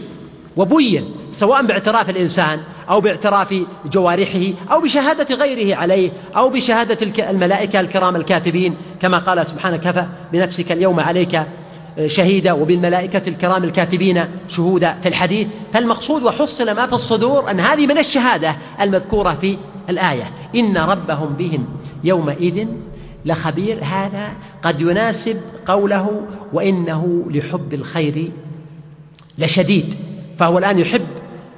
وبين 0.58 1.14
سواء 1.30 1.66
باعتراف 1.66 2.10
الإنسان 2.10 2.60
أو 2.90 3.00
باعتراف 3.00 3.54
جوارحه 3.92 4.72
أو 4.72 4.80
بشهادة 4.80 5.34
غيره 5.34 5.76
عليه 5.76 6.10
أو 6.36 6.50
بشهادة 6.50 7.30
الملائكة 7.30 7.80
الكرام 7.80 8.16
الكاتبين 8.16 8.76
كما 9.00 9.18
قال 9.18 9.46
سبحانه 9.46 9.76
كفى 9.76 10.06
بنفسك 10.32 10.72
اليوم 10.72 11.00
عليك 11.00 11.42
شهيدا 12.06 12.52
وبالملائكة 12.52 13.28
الكرام 13.28 13.64
الكاتبين 13.64 14.24
شهودا 14.48 14.98
في 15.02 15.08
الحديث. 15.08 15.48
فالمقصود 15.72 16.22
وحصل 16.22 16.70
ما 16.70 16.86
في 16.86 16.92
الصدور 16.92 17.50
أن 17.50 17.60
هذه 17.60 17.86
من 17.86 17.98
الشهادة 17.98 18.56
المذكورة 18.80 19.34
في 19.40 19.56
الآية. 19.88 20.30
إن 20.56 20.76
ربهم 20.76 21.28
بهم 21.28 21.64
يومئذ 22.04 22.68
لخبير 23.24 23.78
هذا 23.82 24.28
قد 24.62 24.80
يناسب 24.80 25.40
قوله 25.66 26.22
وإنه 26.52 27.24
لحب 27.30 27.74
الخير 27.74 28.30
لشديد. 29.38 30.07
فهو 30.38 30.58
الآن 30.58 30.78
يحب 30.78 31.06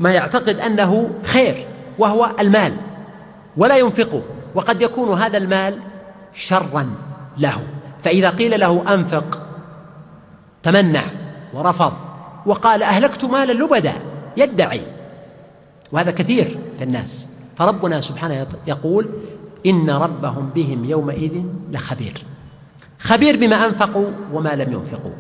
ما 0.01 0.13
يعتقد 0.13 0.57
أنه 0.61 1.11
خير 1.25 1.67
وهو 1.99 2.31
المال 2.41 2.73
ولا 3.57 3.77
ينفقه 3.77 4.23
وقد 4.55 4.83
يكون 4.83 5.19
هذا 5.19 5.39
المال 5.39 5.79
شرا 6.35 6.91
له. 7.39 7.67
فإذا 8.03 8.31
قيل 8.31 8.61
له 8.61 8.95
أنفق 8.95 9.47
تمنع 10.63 11.03
ورفض 11.55 11.93
وقال 12.47 12.83
أهلكت 12.83 13.25
مالا 13.25 13.53
لبدا 13.53 13.93
يدعي. 14.37 14.83
وهذا 15.93 16.11
كثير 16.11 16.59
في 16.79 16.85
الناس. 16.85 17.31
فربنا 17.57 18.01
سبحانه 18.01 18.47
يقول 18.67 19.09
إن 19.67 19.91
ربهم 19.91 20.51
بهم 20.55 20.85
يومئذ 20.85 21.43
لخبير. 21.71 22.23
خبير 22.99 23.37
بما 23.37 23.67
أنفقوا 23.67 24.11
وما 24.33 24.55
لم 24.55 24.73
ينفقوا. 24.73 25.13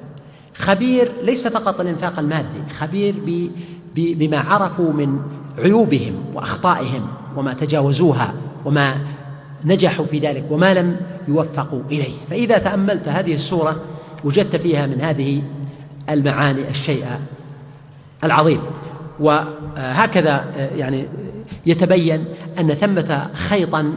خبير 0.54 1.12
ليس 1.22 1.48
فقط 1.48 1.80
الإنفاق 1.80 2.18
المادي 2.18 2.62
خبير 2.78 3.14
بما 3.94 4.38
عرفوا 4.38 4.92
من 4.92 5.20
عيوبهم 5.58 6.14
وأخطائهم 6.34 7.06
وما 7.36 7.54
تجاوزوها 7.54 8.34
وما 8.64 8.96
نجحوا 9.64 10.04
في 10.04 10.18
ذلك 10.18 10.44
وما 10.50 10.74
لم 10.74 10.96
يوفقوا 11.28 11.82
إليه. 11.90 12.12
فإذا 12.30 12.58
تأملت 12.58 13.08
هذه 13.08 13.34
السورة 13.34 13.76
وجدت 14.24 14.56
فيها 14.56 14.86
من 14.86 15.00
هذه 15.00 15.42
المعاني 16.10 16.68
الشيء 16.68 17.06
العظيم. 18.24 18.60
وهكذا 19.20 20.44
يعني 20.76 21.06
يتبين 21.66 22.24
أن 22.58 22.74
ثمة 22.74 23.30
خيطا 23.34 23.92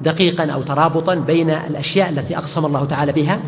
دقيقا 0.00 0.44
أو 0.44 0.62
ترابطا 0.62 1.14
بين 1.14 1.50
الأشياء 1.50 2.08
التي 2.08 2.36
أقسم 2.36 2.66
الله 2.66 2.84
تعالى 2.84 3.12
بها 3.12 3.40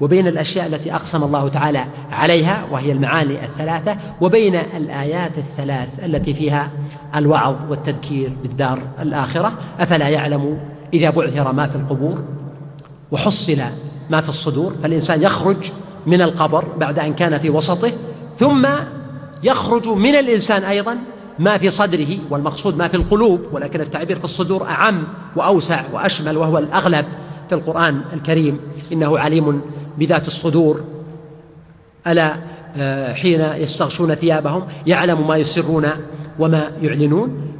وبين 0.00 0.26
الأشياء 0.26 0.66
التي 0.66 0.94
أقسم 0.94 1.24
الله 1.24 1.48
تعالى 1.48 1.84
عليها 2.12 2.64
وهي 2.70 2.92
المعاني 2.92 3.44
الثلاثة 3.44 3.96
وبين 4.20 4.54
الآيات 4.54 5.38
الثلاث 5.38 5.88
التي 6.04 6.34
فيها 6.34 6.70
الوعظ 7.16 7.56
والتذكير 7.70 8.32
بالدار 8.42 8.78
الآخرة 9.00 9.52
أفلا 9.80 10.08
يعلم 10.08 10.58
إذا 10.94 11.10
بعثر 11.10 11.52
ما 11.52 11.66
في 11.66 11.76
القبور 11.76 12.24
وحصل 13.12 13.56
ما 14.10 14.20
في 14.20 14.28
الصدور؟ 14.28 14.74
فالإنسان 14.82 15.22
يخرج 15.22 15.72
من 16.06 16.22
القبر 16.22 16.64
بعد 16.78 16.98
أن 16.98 17.14
كان 17.14 17.38
في 17.38 17.50
وسطه 17.50 17.92
ثم 18.38 18.66
يخرج 19.42 19.88
من 19.88 20.14
الإنسان 20.14 20.64
أيضا 20.64 20.98
ما 21.38 21.58
في 21.58 21.70
صدره 21.70 22.18
والمقصود 22.30 22.76
ما 22.76 22.88
في 22.88 22.96
القلوب 22.96 23.40
ولكن 23.52 23.80
التعبير 23.80 24.18
في 24.18 24.24
الصدور 24.24 24.66
أعم 24.66 25.04
وأوسع 25.36 25.82
وأشمل 25.92 26.36
وهو 26.36 26.58
الأغلب 26.58 27.06
في 27.52 27.58
القرآن 27.58 28.00
الكريم 28.12 28.58
إنه 28.92 29.18
عليم 29.18 29.60
بذات 29.98 30.26
الصدور. 30.26 30.84
ألا 32.06 32.36
آه، 32.76 33.12
حين 33.14 33.40
يستغشون 33.40 34.14
ثيابهم 34.14 34.62
يعلم 34.86 35.28
ما 35.28 35.36
يسرون 35.36 35.88
وما 36.38 36.70
يعلنون 36.82 37.52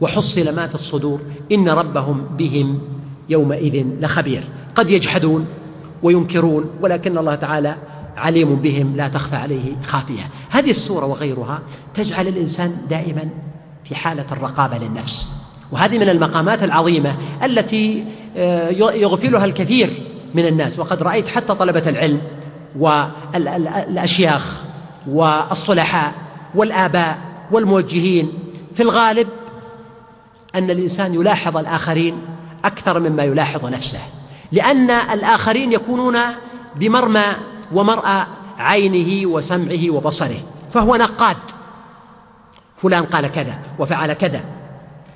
وحصل 0.00 0.54
ما 0.54 0.66
في 0.66 0.74
الصدور. 0.74 1.20
إن 1.52 1.68
ربهم 1.68 2.24
بهم 2.38 2.80
يومئذ 3.28 3.86
لخبير. 4.00 4.44
قد 4.74 4.90
يجحدون 4.90 5.46
وينكرون 6.02 6.64
ولكن 6.82 7.18
الله 7.18 7.34
تعالى 7.34 7.76
عليم 8.16 8.56
بهم 8.56 8.96
لا 8.96 9.08
تخفى 9.08 9.36
عليه 9.36 9.76
خافية. 9.82 10.30
هذه 10.50 10.70
السورة 10.70 11.06
وغيرها 11.06 11.62
تجعل 11.94 12.28
الإنسان 12.28 12.76
دائما 12.90 13.28
في 13.84 13.94
حالة 13.94 14.26
الرقابة 14.32 14.78
للنفس. 14.78 15.35
وهذه 15.72 15.98
من 15.98 16.08
المقامات 16.08 16.62
العظيمة 16.62 17.16
التي 17.44 18.04
آه، 18.36 18.70
يغفلها 18.70 19.44
الكثير 19.44 19.90
من 20.34 20.46
الناس. 20.46 20.78
وقد 20.78 21.02
رأيت 21.02 21.28
حتى 21.28 21.54
طلبة 21.54 21.82
العلم 21.86 22.20
والأشياخ 22.78 24.62
والصلحاء 25.08 26.14
والآباء 26.54 27.18
والموجهين. 27.50 28.32
في 28.74 28.82
الغالب 28.82 29.28
أن 30.54 30.70
الإنسان 30.70 31.14
يلاحظ 31.14 31.56
الآخرين 31.56 32.18
أكثر 32.64 33.00
مما 33.00 33.24
يلاحظ 33.24 33.64
نفسه 33.64 34.00
لأن 34.52 34.90
الآخرين 34.90 35.72
يكونون 35.72 36.18
بمرمى 36.76 37.24
ومرأى 37.72 38.26
عينه 38.58 39.26
وسمعه 39.26 39.90
وبصره. 39.90 40.38
فهو 40.74 40.96
نقاد. 40.96 41.36
فلان 42.76 43.04
قال 43.04 43.26
كذا 43.32 43.58
وفعل 43.78 44.12
كذا. 44.12 44.55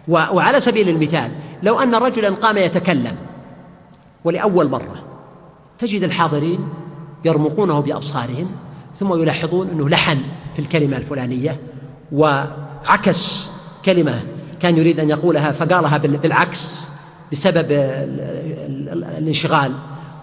وعلى 0.09 0.61
سبيل 0.61 0.89
المثال 0.89 1.31
لو 1.63 1.81
أن 1.81 1.95
رجلا 1.95 2.31
قام 2.31 2.57
يتكلم 2.57 3.17
ولأول 4.25 4.71
مرة 4.71 5.05
تجد 5.79 6.03
الحاضرين 6.03 6.69
يرمقونه 7.25 7.81
بأبصارهم 7.81 8.51
ثم 9.01 9.23
يلاحظون 9.23 9.69
أنه 9.69 9.89
لحن 9.89 10.19
في 10.53 10.59
الكلمة 10.59 10.97
الفلانية 10.97 11.57
وعكس 12.13 13.51
كلمة 13.85 14.23
كان 14.61 14.77
يريد 14.77 15.01
أن 15.01 15.11
يقولها 15.11 15.53
فقالها 15.53 15.99
بالعكس 15.99 16.89
بسبب 17.33 17.67
الانشغال 19.19 19.73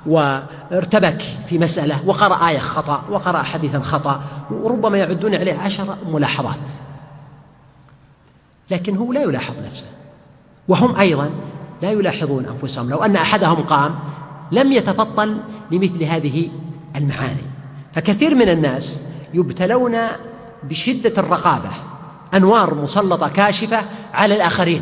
وارتبك 0.06 1.22
في 1.48 1.58
مسألة 1.58 2.08
وقرأ 2.08 2.50
آية 2.50 2.60
خطأ 2.60 3.04
وقرأ 3.12 3.44
حديثا 3.44 3.80
خطأ 3.80 4.22
وربما 4.52 4.98
يعدون 4.98 5.36
عليه 5.36 5.54
عشر 5.54 5.96
ملاحظات. 6.12 6.72
لكن 8.72 8.98
هو 8.98 9.14
لا 9.14 9.22
يلاحظ 9.22 9.54
نفسه. 9.66 9.86
وهم 10.68 10.96
أيضا 10.96 11.30
لا 11.82 11.92
يلاحظون 11.92 12.46
أنفسهم. 12.46 12.90
لو 12.90 12.98
أن 12.98 13.16
أحدهم 13.16 13.56
قام 13.56 13.96
لم 14.52 14.72
يتفطن 14.72 15.38
لمثل 15.72 16.04
هذه 16.04 16.50
المعاني. 16.96 17.42
فكثير 17.94 18.36
من 18.36 18.50
الناس 18.50 19.02
يبتلون 19.34 19.98
بشدة 20.64 21.14
الرقابة 21.18 21.70
أنوار 22.34 22.76
مسلطة 22.76 23.28
كاشفة 23.28 23.80
على 24.14 24.36
الآخرين. 24.36 24.82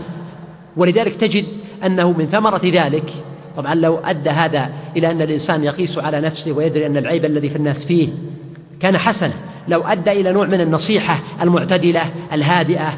ولذلك 0.78 1.16
تجد 1.16 1.46
أنه 1.86 2.12
من 2.12 2.26
ثمرة 2.26 2.62
ذلك 2.64 3.14
طبعا 3.58 3.76
لو 3.76 3.98
أدى 3.98 4.30
هذا 4.30 4.70
إلى 4.98 5.12
أن 5.12 5.22
الإنسان 5.22 5.64
يقيس 5.64 5.98
على 5.98 6.22
نفسه 6.22 6.52
ويدري 6.52 6.86
أن 6.86 6.98
العيب 6.98 7.26
الذي 7.26 7.50
في 7.50 7.56
الناس 7.56 7.86
فيه 7.86 8.10
كان 8.80 8.98
حسنا. 8.98 9.34
لو 9.68 9.82
أدى 9.82 10.12
إلى 10.12 10.32
نوع 10.32 10.46
من 10.46 10.62
النصيحة 10.62 11.20
المعتدلة 11.42 12.02
الهادئة 12.34 12.98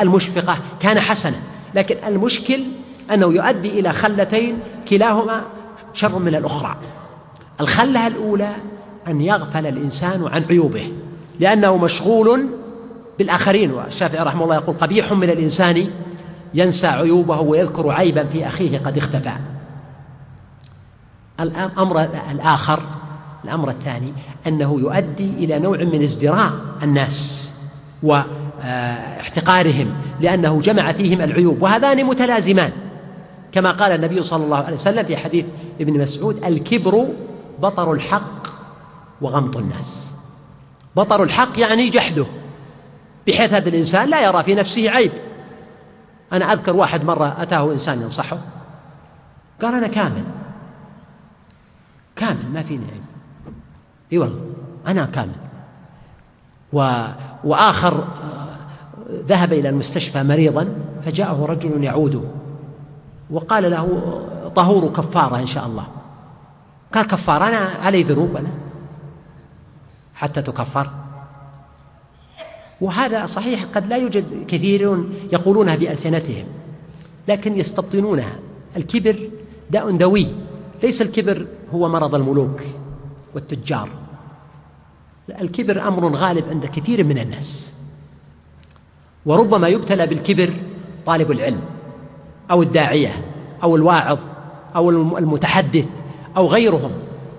المشفقة 0.00 0.56
كان 0.80 1.00
حسنا 1.00 1.36
لكن 1.74 1.96
المشكل 2.06 2.64
أنه 3.14 3.26
يؤدي 3.26 3.80
إلى 3.80 3.92
خلتين 3.92 4.58
كلاهما 4.88 5.42
شر 5.92 6.18
من 6.18 6.34
الأخرى. 6.34 6.76
الخلة 7.60 8.06
الأولى 8.06 8.52
أن 9.08 9.20
يغفل 9.20 9.66
الإنسان 9.66 10.28
عن 10.28 10.44
عيوبه 10.44 10.92
لأنه 11.40 11.76
مشغول 11.76 12.48
بالآخرين 13.18 13.70
والشافعي 13.70 14.22
رحمه 14.24 14.44
الله 14.44 14.54
يقول 14.54 14.76
قبيح 14.76 15.12
من 15.12 15.30
الإنسان 15.30 15.90
ينسى 16.54 16.86
عيوبه 16.86 17.40
ويذكر 17.40 17.90
عيبا 17.90 18.24
في 18.24 18.46
أخيه 18.46 18.78
قد 18.78 18.98
اختفى. 18.98 19.32
الأمر 21.40 22.08
الآخر 22.30 22.82
الأمر 23.44 23.70
الثاني 23.70 24.12
أنه 24.46 24.80
يؤدي 24.80 25.30
إلى 25.30 25.58
نوع 25.58 25.78
من 25.78 26.02
ازدراء 26.02 26.52
الناس 26.82 27.54
واحتقارهم 28.58 29.94
لأنه 30.20 30.60
جمع 30.60 30.92
فيهم 30.92 31.20
العيوب 31.20 31.62
وهذان 31.62 32.04
متلازمان. 32.04 32.72
كما 33.52 33.70
قال 33.70 33.92
النبي 33.92 34.22
صلى 34.22 34.44
الله 34.44 34.56
عليه 34.56 34.76
وسلم 34.76 35.04
في 35.04 35.16
حديث 35.16 35.46
ابن 35.80 36.00
مسعود 36.00 36.44
الكبر 36.44 37.08
بطر 37.58 37.92
الحق 37.92 38.48
وغمط 39.20 39.56
الناس. 39.56 40.06
بطر 40.96 41.22
الحق 41.22 41.58
يعني 41.58 41.88
جحده 41.88 42.26
بحيث 43.26 43.52
هذا 43.52 43.68
الإنسان 43.68 44.08
لا 44.08 44.24
يرى 44.24 44.42
في 44.42 44.54
نفسه 44.54 44.90
عيب. 44.90 45.12
أنا 46.32 46.52
أذكر 46.52 46.76
واحد 46.76 47.04
مرة 47.04 47.36
أتاه 47.42 47.72
إنسان 47.72 48.02
ينصحه 48.02 48.38
قال 49.62 49.74
أنا 49.74 49.86
كامل 49.86 50.24
كامل 52.16 52.52
ما 52.54 52.62
فيني 52.62 52.84
عيب. 52.84 53.02
إي 54.12 54.18
والله 54.18 54.40
أنا 54.86 55.06
كامل. 55.06 55.32
و... 56.72 57.02
وآخر 57.44 58.04
ذهب 59.10 59.52
إلى 59.52 59.68
المستشفى 59.68 60.22
مريضا 60.22 60.68
فجاءه 61.04 61.46
رجل 61.46 61.84
يعوده. 61.84 62.20
وقال 63.30 63.70
له 63.70 63.86
طهور 64.56 64.88
كفارة 64.88 65.38
إن 65.38 65.46
شاء 65.46 65.66
الله. 65.66 65.86
قال 66.92 67.06
كفارة 67.06 67.48
أنا 67.48 67.58
علي 67.58 68.02
ذنوب 68.02 68.36
أنا. 68.36 68.50
حتى 70.14 70.42
تكفر. 70.42 70.90
وهذا 72.80 73.26
صحيح 73.26 73.64
قد 73.64 73.86
لا 73.86 73.96
يوجد 73.96 74.46
كثيرون 74.48 75.14
يقولونها 75.32 75.76
بألسنتهم 75.76 76.44
لكن 77.28 77.58
يستبطنونها. 77.58 78.38
الكبر 78.76 79.30
داء 79.70 79.90
دوي 79.90 80.26
ليس 80.82 81.02
الكبر 81.02 81.46
هو 81.74 81.88
مرض 81.88 82.14
الملوك 82.14 82.60
والتجار. 83.34 83.88
الكبر 85.40 85.88
أمر 85.88 86.08
غالب 86.08 86.44
عند 86.50 86.66
كثير 86.66 87.04
من 87.04 87.18
الناس. 87.18 87.77
وربما 89.26 89.68
يبتلى 89.68 90.06
بالكبر 90.06 90.52
طالب 91.06 91.30
العلم 91.30 91.60
أو 92.50 92.62
الداعية 92.62 93.24
أو 93.62 93.76
الواعظ 93.76 94.18
أو 94.76 94.90
المتحدث 94.90 95.88
أو 96.36 96.46
غيرهم 96.46 96.90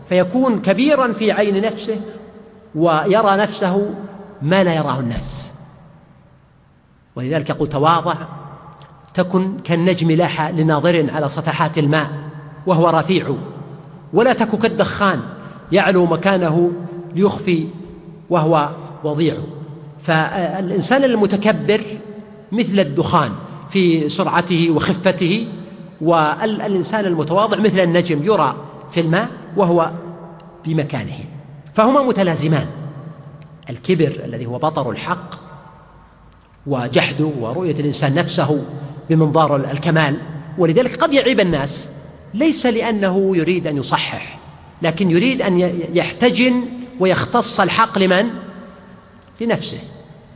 فيكون 0.10 0.62
كبيرا 0.62 1.14
في 1.14 1.32
عين 1.32 1.62
نفسه 1.62 2.02
ويرى 2.76 3.38
نفسه 3.38 3.94
ما 4.42 4.64
لا 4.64 4.76
يراه 4.76 5.00
الناس. 5.00 5.54
ولذلك 7.16 7.50
يقول 7.50 7.70
تواضع 7.70 8.16
تكن 9.14 9.60
كالنجم 9.64 10.12
لاح 10.12 10.42
لناظر 10.50 11.12
على 11.12 11.30
صفحات 11.30 11.78
الماء 11.78 12.10
وهو 12.68 12.90
رفيع. 12.90 13.36
ولا 14.14 14.34
تك 14.34 14.60
كالدخان 14.60 15.20
يعلو 15.72 16.06
مكانه 16.06 16.72
ليخفي 17.16 17.68
وهو 18.30 18.70
وضيع. 19.04 19.38
فالإنسان 20.02 21.04
المتكبر 21.04 21.82
مثل 22.52 22.80
الدخان 22.80 23.32
في 23.70 24.10
سرعته 24.10 24.72
وخفته 24.72 25.47
والإنسان 26.02 27.06
المتواضع 27.06 27.58
مثل 27.58 27.80
النجم 27.80 28.24
يرى 28.24 28.56
في 28.91 29.00
الماء 29.00 29.30
وهو 29.58 29.91
بمكانه 30.66 31.20
فهما 31.74 32.02
متلازمان 32.02 32.68
الكبر 33.70 34.22
الذي 34.26 34.45
هو 34.45 34.58
بطر 34.58 34.91
الحق 34.91 35.36
وجحده 36.68 37.32
ورؤية 37.39 37.72
الإنسان 37.80 38.16
نفسه 38.16 38.64
بمنظار 39.10 39.56
الكمال 39.56 40.18
ولذلك 40.58 40.95
قد 40.95 41.14
يعيب 41.14 41.39
الناس 41.39 41.89
ليس 42.34 42.66
لأنه 42.66 43.38
يريد 43.38 43.68
أن 43.68 43.78
يصحح 43.78 44.39
لكن 44.82 45.12
يريد 45.12 45.41
أن 45.41 45.60
يحتجن 45.93 46.64
ويختص 47.00 47.60
الحق 47.60 48.00
لمن؟ 48.00 48.30
لنفسه. 49.42 49.80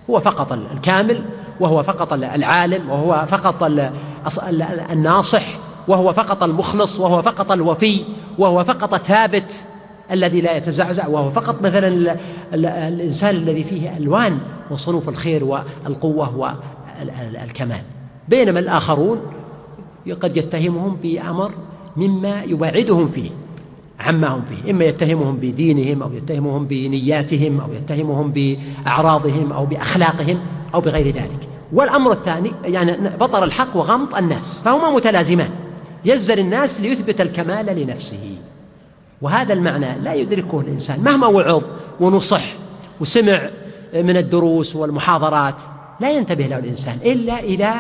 هو 0.10 0.20
فقط 0.20 0.51
الكامل 0.54 1.24
وهو 1.60 1.84
فقط 1.84 2.14
العالم 2.14 2.89
وهو 2.89 3.26
فقط 3.28 3.64
الناصح 4.91 5.43
وهو 5.88 6.14
فقط 6.14 6.43
المخلص 6.43 6.99
وهو 6.99 7.22
فقط 7.22 7.51
الوفي 7.51 8.06
وهو 8.38 8.64
فقط 8.64 8.93
الثابت 8.93 9.66
الذي 10.12 10.41
لا 10.41 10.58
يتزعزع 10.58 11.08
وهو 11.08 11.32
فقط 11.32 11.62
مثلا 11.62 12.18
الإنسان 12.54 13.36
الذي 13.36 13.64
فيه 13.64 13.97
ألوان 13.97 14.39
وصنوف 14.72 15.10
الخير 15.10 15.43
والقوة 15.43 16.58
والكمال. 17.34 17.82
بينما 18.28 18.60
الآخرون 18.60 19.22
قد 20.22 20.38
يتهمهم 20.38 20.97
بأمر 21.04 21.51
مما 21.95 22.43
يبعدهم 22.43 23.08
فيه. 23.08 23.30
عما 24.00 24.28
هم 24.28 24.41
فيه 24.46 24.72
إما 24.72 24.86
يتهمهم 24.86 25.38
بدينهم 25.38 26.04
أو 26.04 26.14
يتهمهم 26.14 26.66
بنياتهم 26.68 27.60
أو 27.60 27.74
يتهمهم 27.74 28.32
بأعراضهم 28.32 29.52
أو 29.52 29.66
بأخلاقهم 29.66 30.39
أو 30.74 30.82
بغير 30.82 31.06
ذلك. 31.06 31.50
والأمر 31.74 32.12
الثاني 32.12 32.52
يعني 32.66 33.10
بطر 33.20 33.44
الحق 33.44 33.78
وغمط 33.78 34.16
الناس 34.16 34.62
فهما 34.62 34.91
متلازمان. 34.91 35.50
يزر 36.06 36.38
الناس 36.38 36.82
ليثبت 36.82 37.22
الكمال 37.22 37.66
لنفسه. 37.66 38.36
وهذا 39.22 39.54
المعنى 39.54 40.00
لا 40.00 40.14
يدركه 40.14 40.60
الإنسان. 40.60 41.00
مهما 41.00 41.28
وعظ 41.28 41.64
ونصح 42.00 42.44
وسمع 43.02 43.50
من 43.94 44.18
الدروس 44.18 44.76
والمحاضرات 44.76 45.62
لا 46.00 46.12
ينتبه 46.12 46.48
له 46.48 46.60
الإنسان 46.60 46.98
إلا 47.06 47.39
إذا 47.39 47.74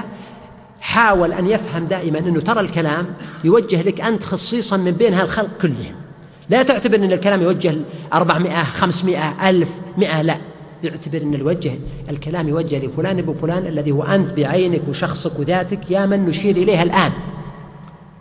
حاول 0.81 1.33
أن 1.33 1.47
يفهم 1.47 1.85
دائما. 1.85 2.19
أنه 2.19 2.39
ترى 2.39 2.59
الكلام 2.59 3.05
يوجه 3.43 3.81
لك 3.81 4.01
أنت 4.01 4.23
خصيصا 4.23 4.77
من 4.77 4.91
بين 4.91 5.13
هالخلق 5.13 5.49
كلهم. 5.61 6.02
لا 6.49 6.63
تعتبر 6.63 6.95
أن 6.95 7.11
الكلام 7.11 7.41
يوجه 7.41 7.75
أربعمائة 8.13 8.63
خمسمائة 8.63 9.49
ألف 9.49 9.69
مئة 9.97 10.21
لا. 10.21 10.37
يعتبر 10.83 11.21
أن 11.21 11.33
الوجه 11.33 11.73
الكلام 12.09 12.47
يوجه 12.47 12.85
لفلان 12.85 13.19
ابن 13.19 13.33
فلان 13.33 13.67
الذي 13.67 13.91
هو 13.91 14.03
أنت 14.03 14.33
بعينك 14.33 14.81
وشخصك 14.89 15.39
وذاتك 15.39 15.91
يا 15.91 16.05
من 16.05 16.25
نشير 16.25 16.55
إليها 16.55 16.83
الآن. 16.83 17.11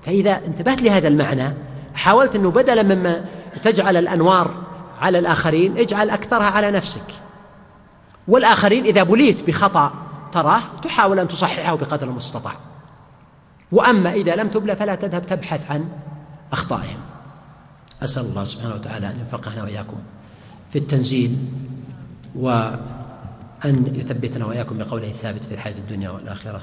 فإذا 0.03 0.41
انتبهت 0.47 0.83
لهذا 0.83 1.09
المعنى 1.09 1.55
حاولت 1.95 2.37
أنه 2.37 2.51
بدلا 2.51 2.83
مما 2.83 3.25
تجعل 3.65 3.97
الأنوار 3.97 4.55
على 5.01 5.19
الآخرين 5.19 5.79
اجعل 5.79 6.11
أكثرها 6.11 6.47
على 6.47 6.71
نفسك. 6.71 7.07
والآخرين 8.29 8.85
إذا 8.85 9.03
بليت 9.03 9.47
بخطأ 9.47 9.93
تراه 10.33 10.61
تحاول 10.83 11.19
أن 11.19 11.29
تصححه 11.29 11.75
بقدر 11.75 12.07
المستطاع. 12.07 12.55
وأما 13.73 14.13
إذا 14.13 14.37
لم 14.37 14.49
تبلى 14.49 14.77
فلا 14.77 14.95
تذهب 14.95 15.27
تبحث 15.27 15.71
عن 15.71 15.89
أخطائهم. 16.53 17.12
أسأل 18.05 18.25
الله 18.27 18.45
سبحانه 18.45 18.75
وتعالى 18.75 19.07
أن 19.11 19.21
يفقهنا 19.21 19.63
وإياكم 19.63 19.97
في 20.71 20.79
التنزيل 20.79 21.39
وأن 22.35 23.93
يثبتنا 23.95 24.45
وإياكم 24.47 24.79
بقوله 24.79 25.11
الثابت 25.11 25.45
في 25.45 25.55
الحياة 25.55 25.79
الدنيا 25.79 26.11
والآخرة. 26.11 26.63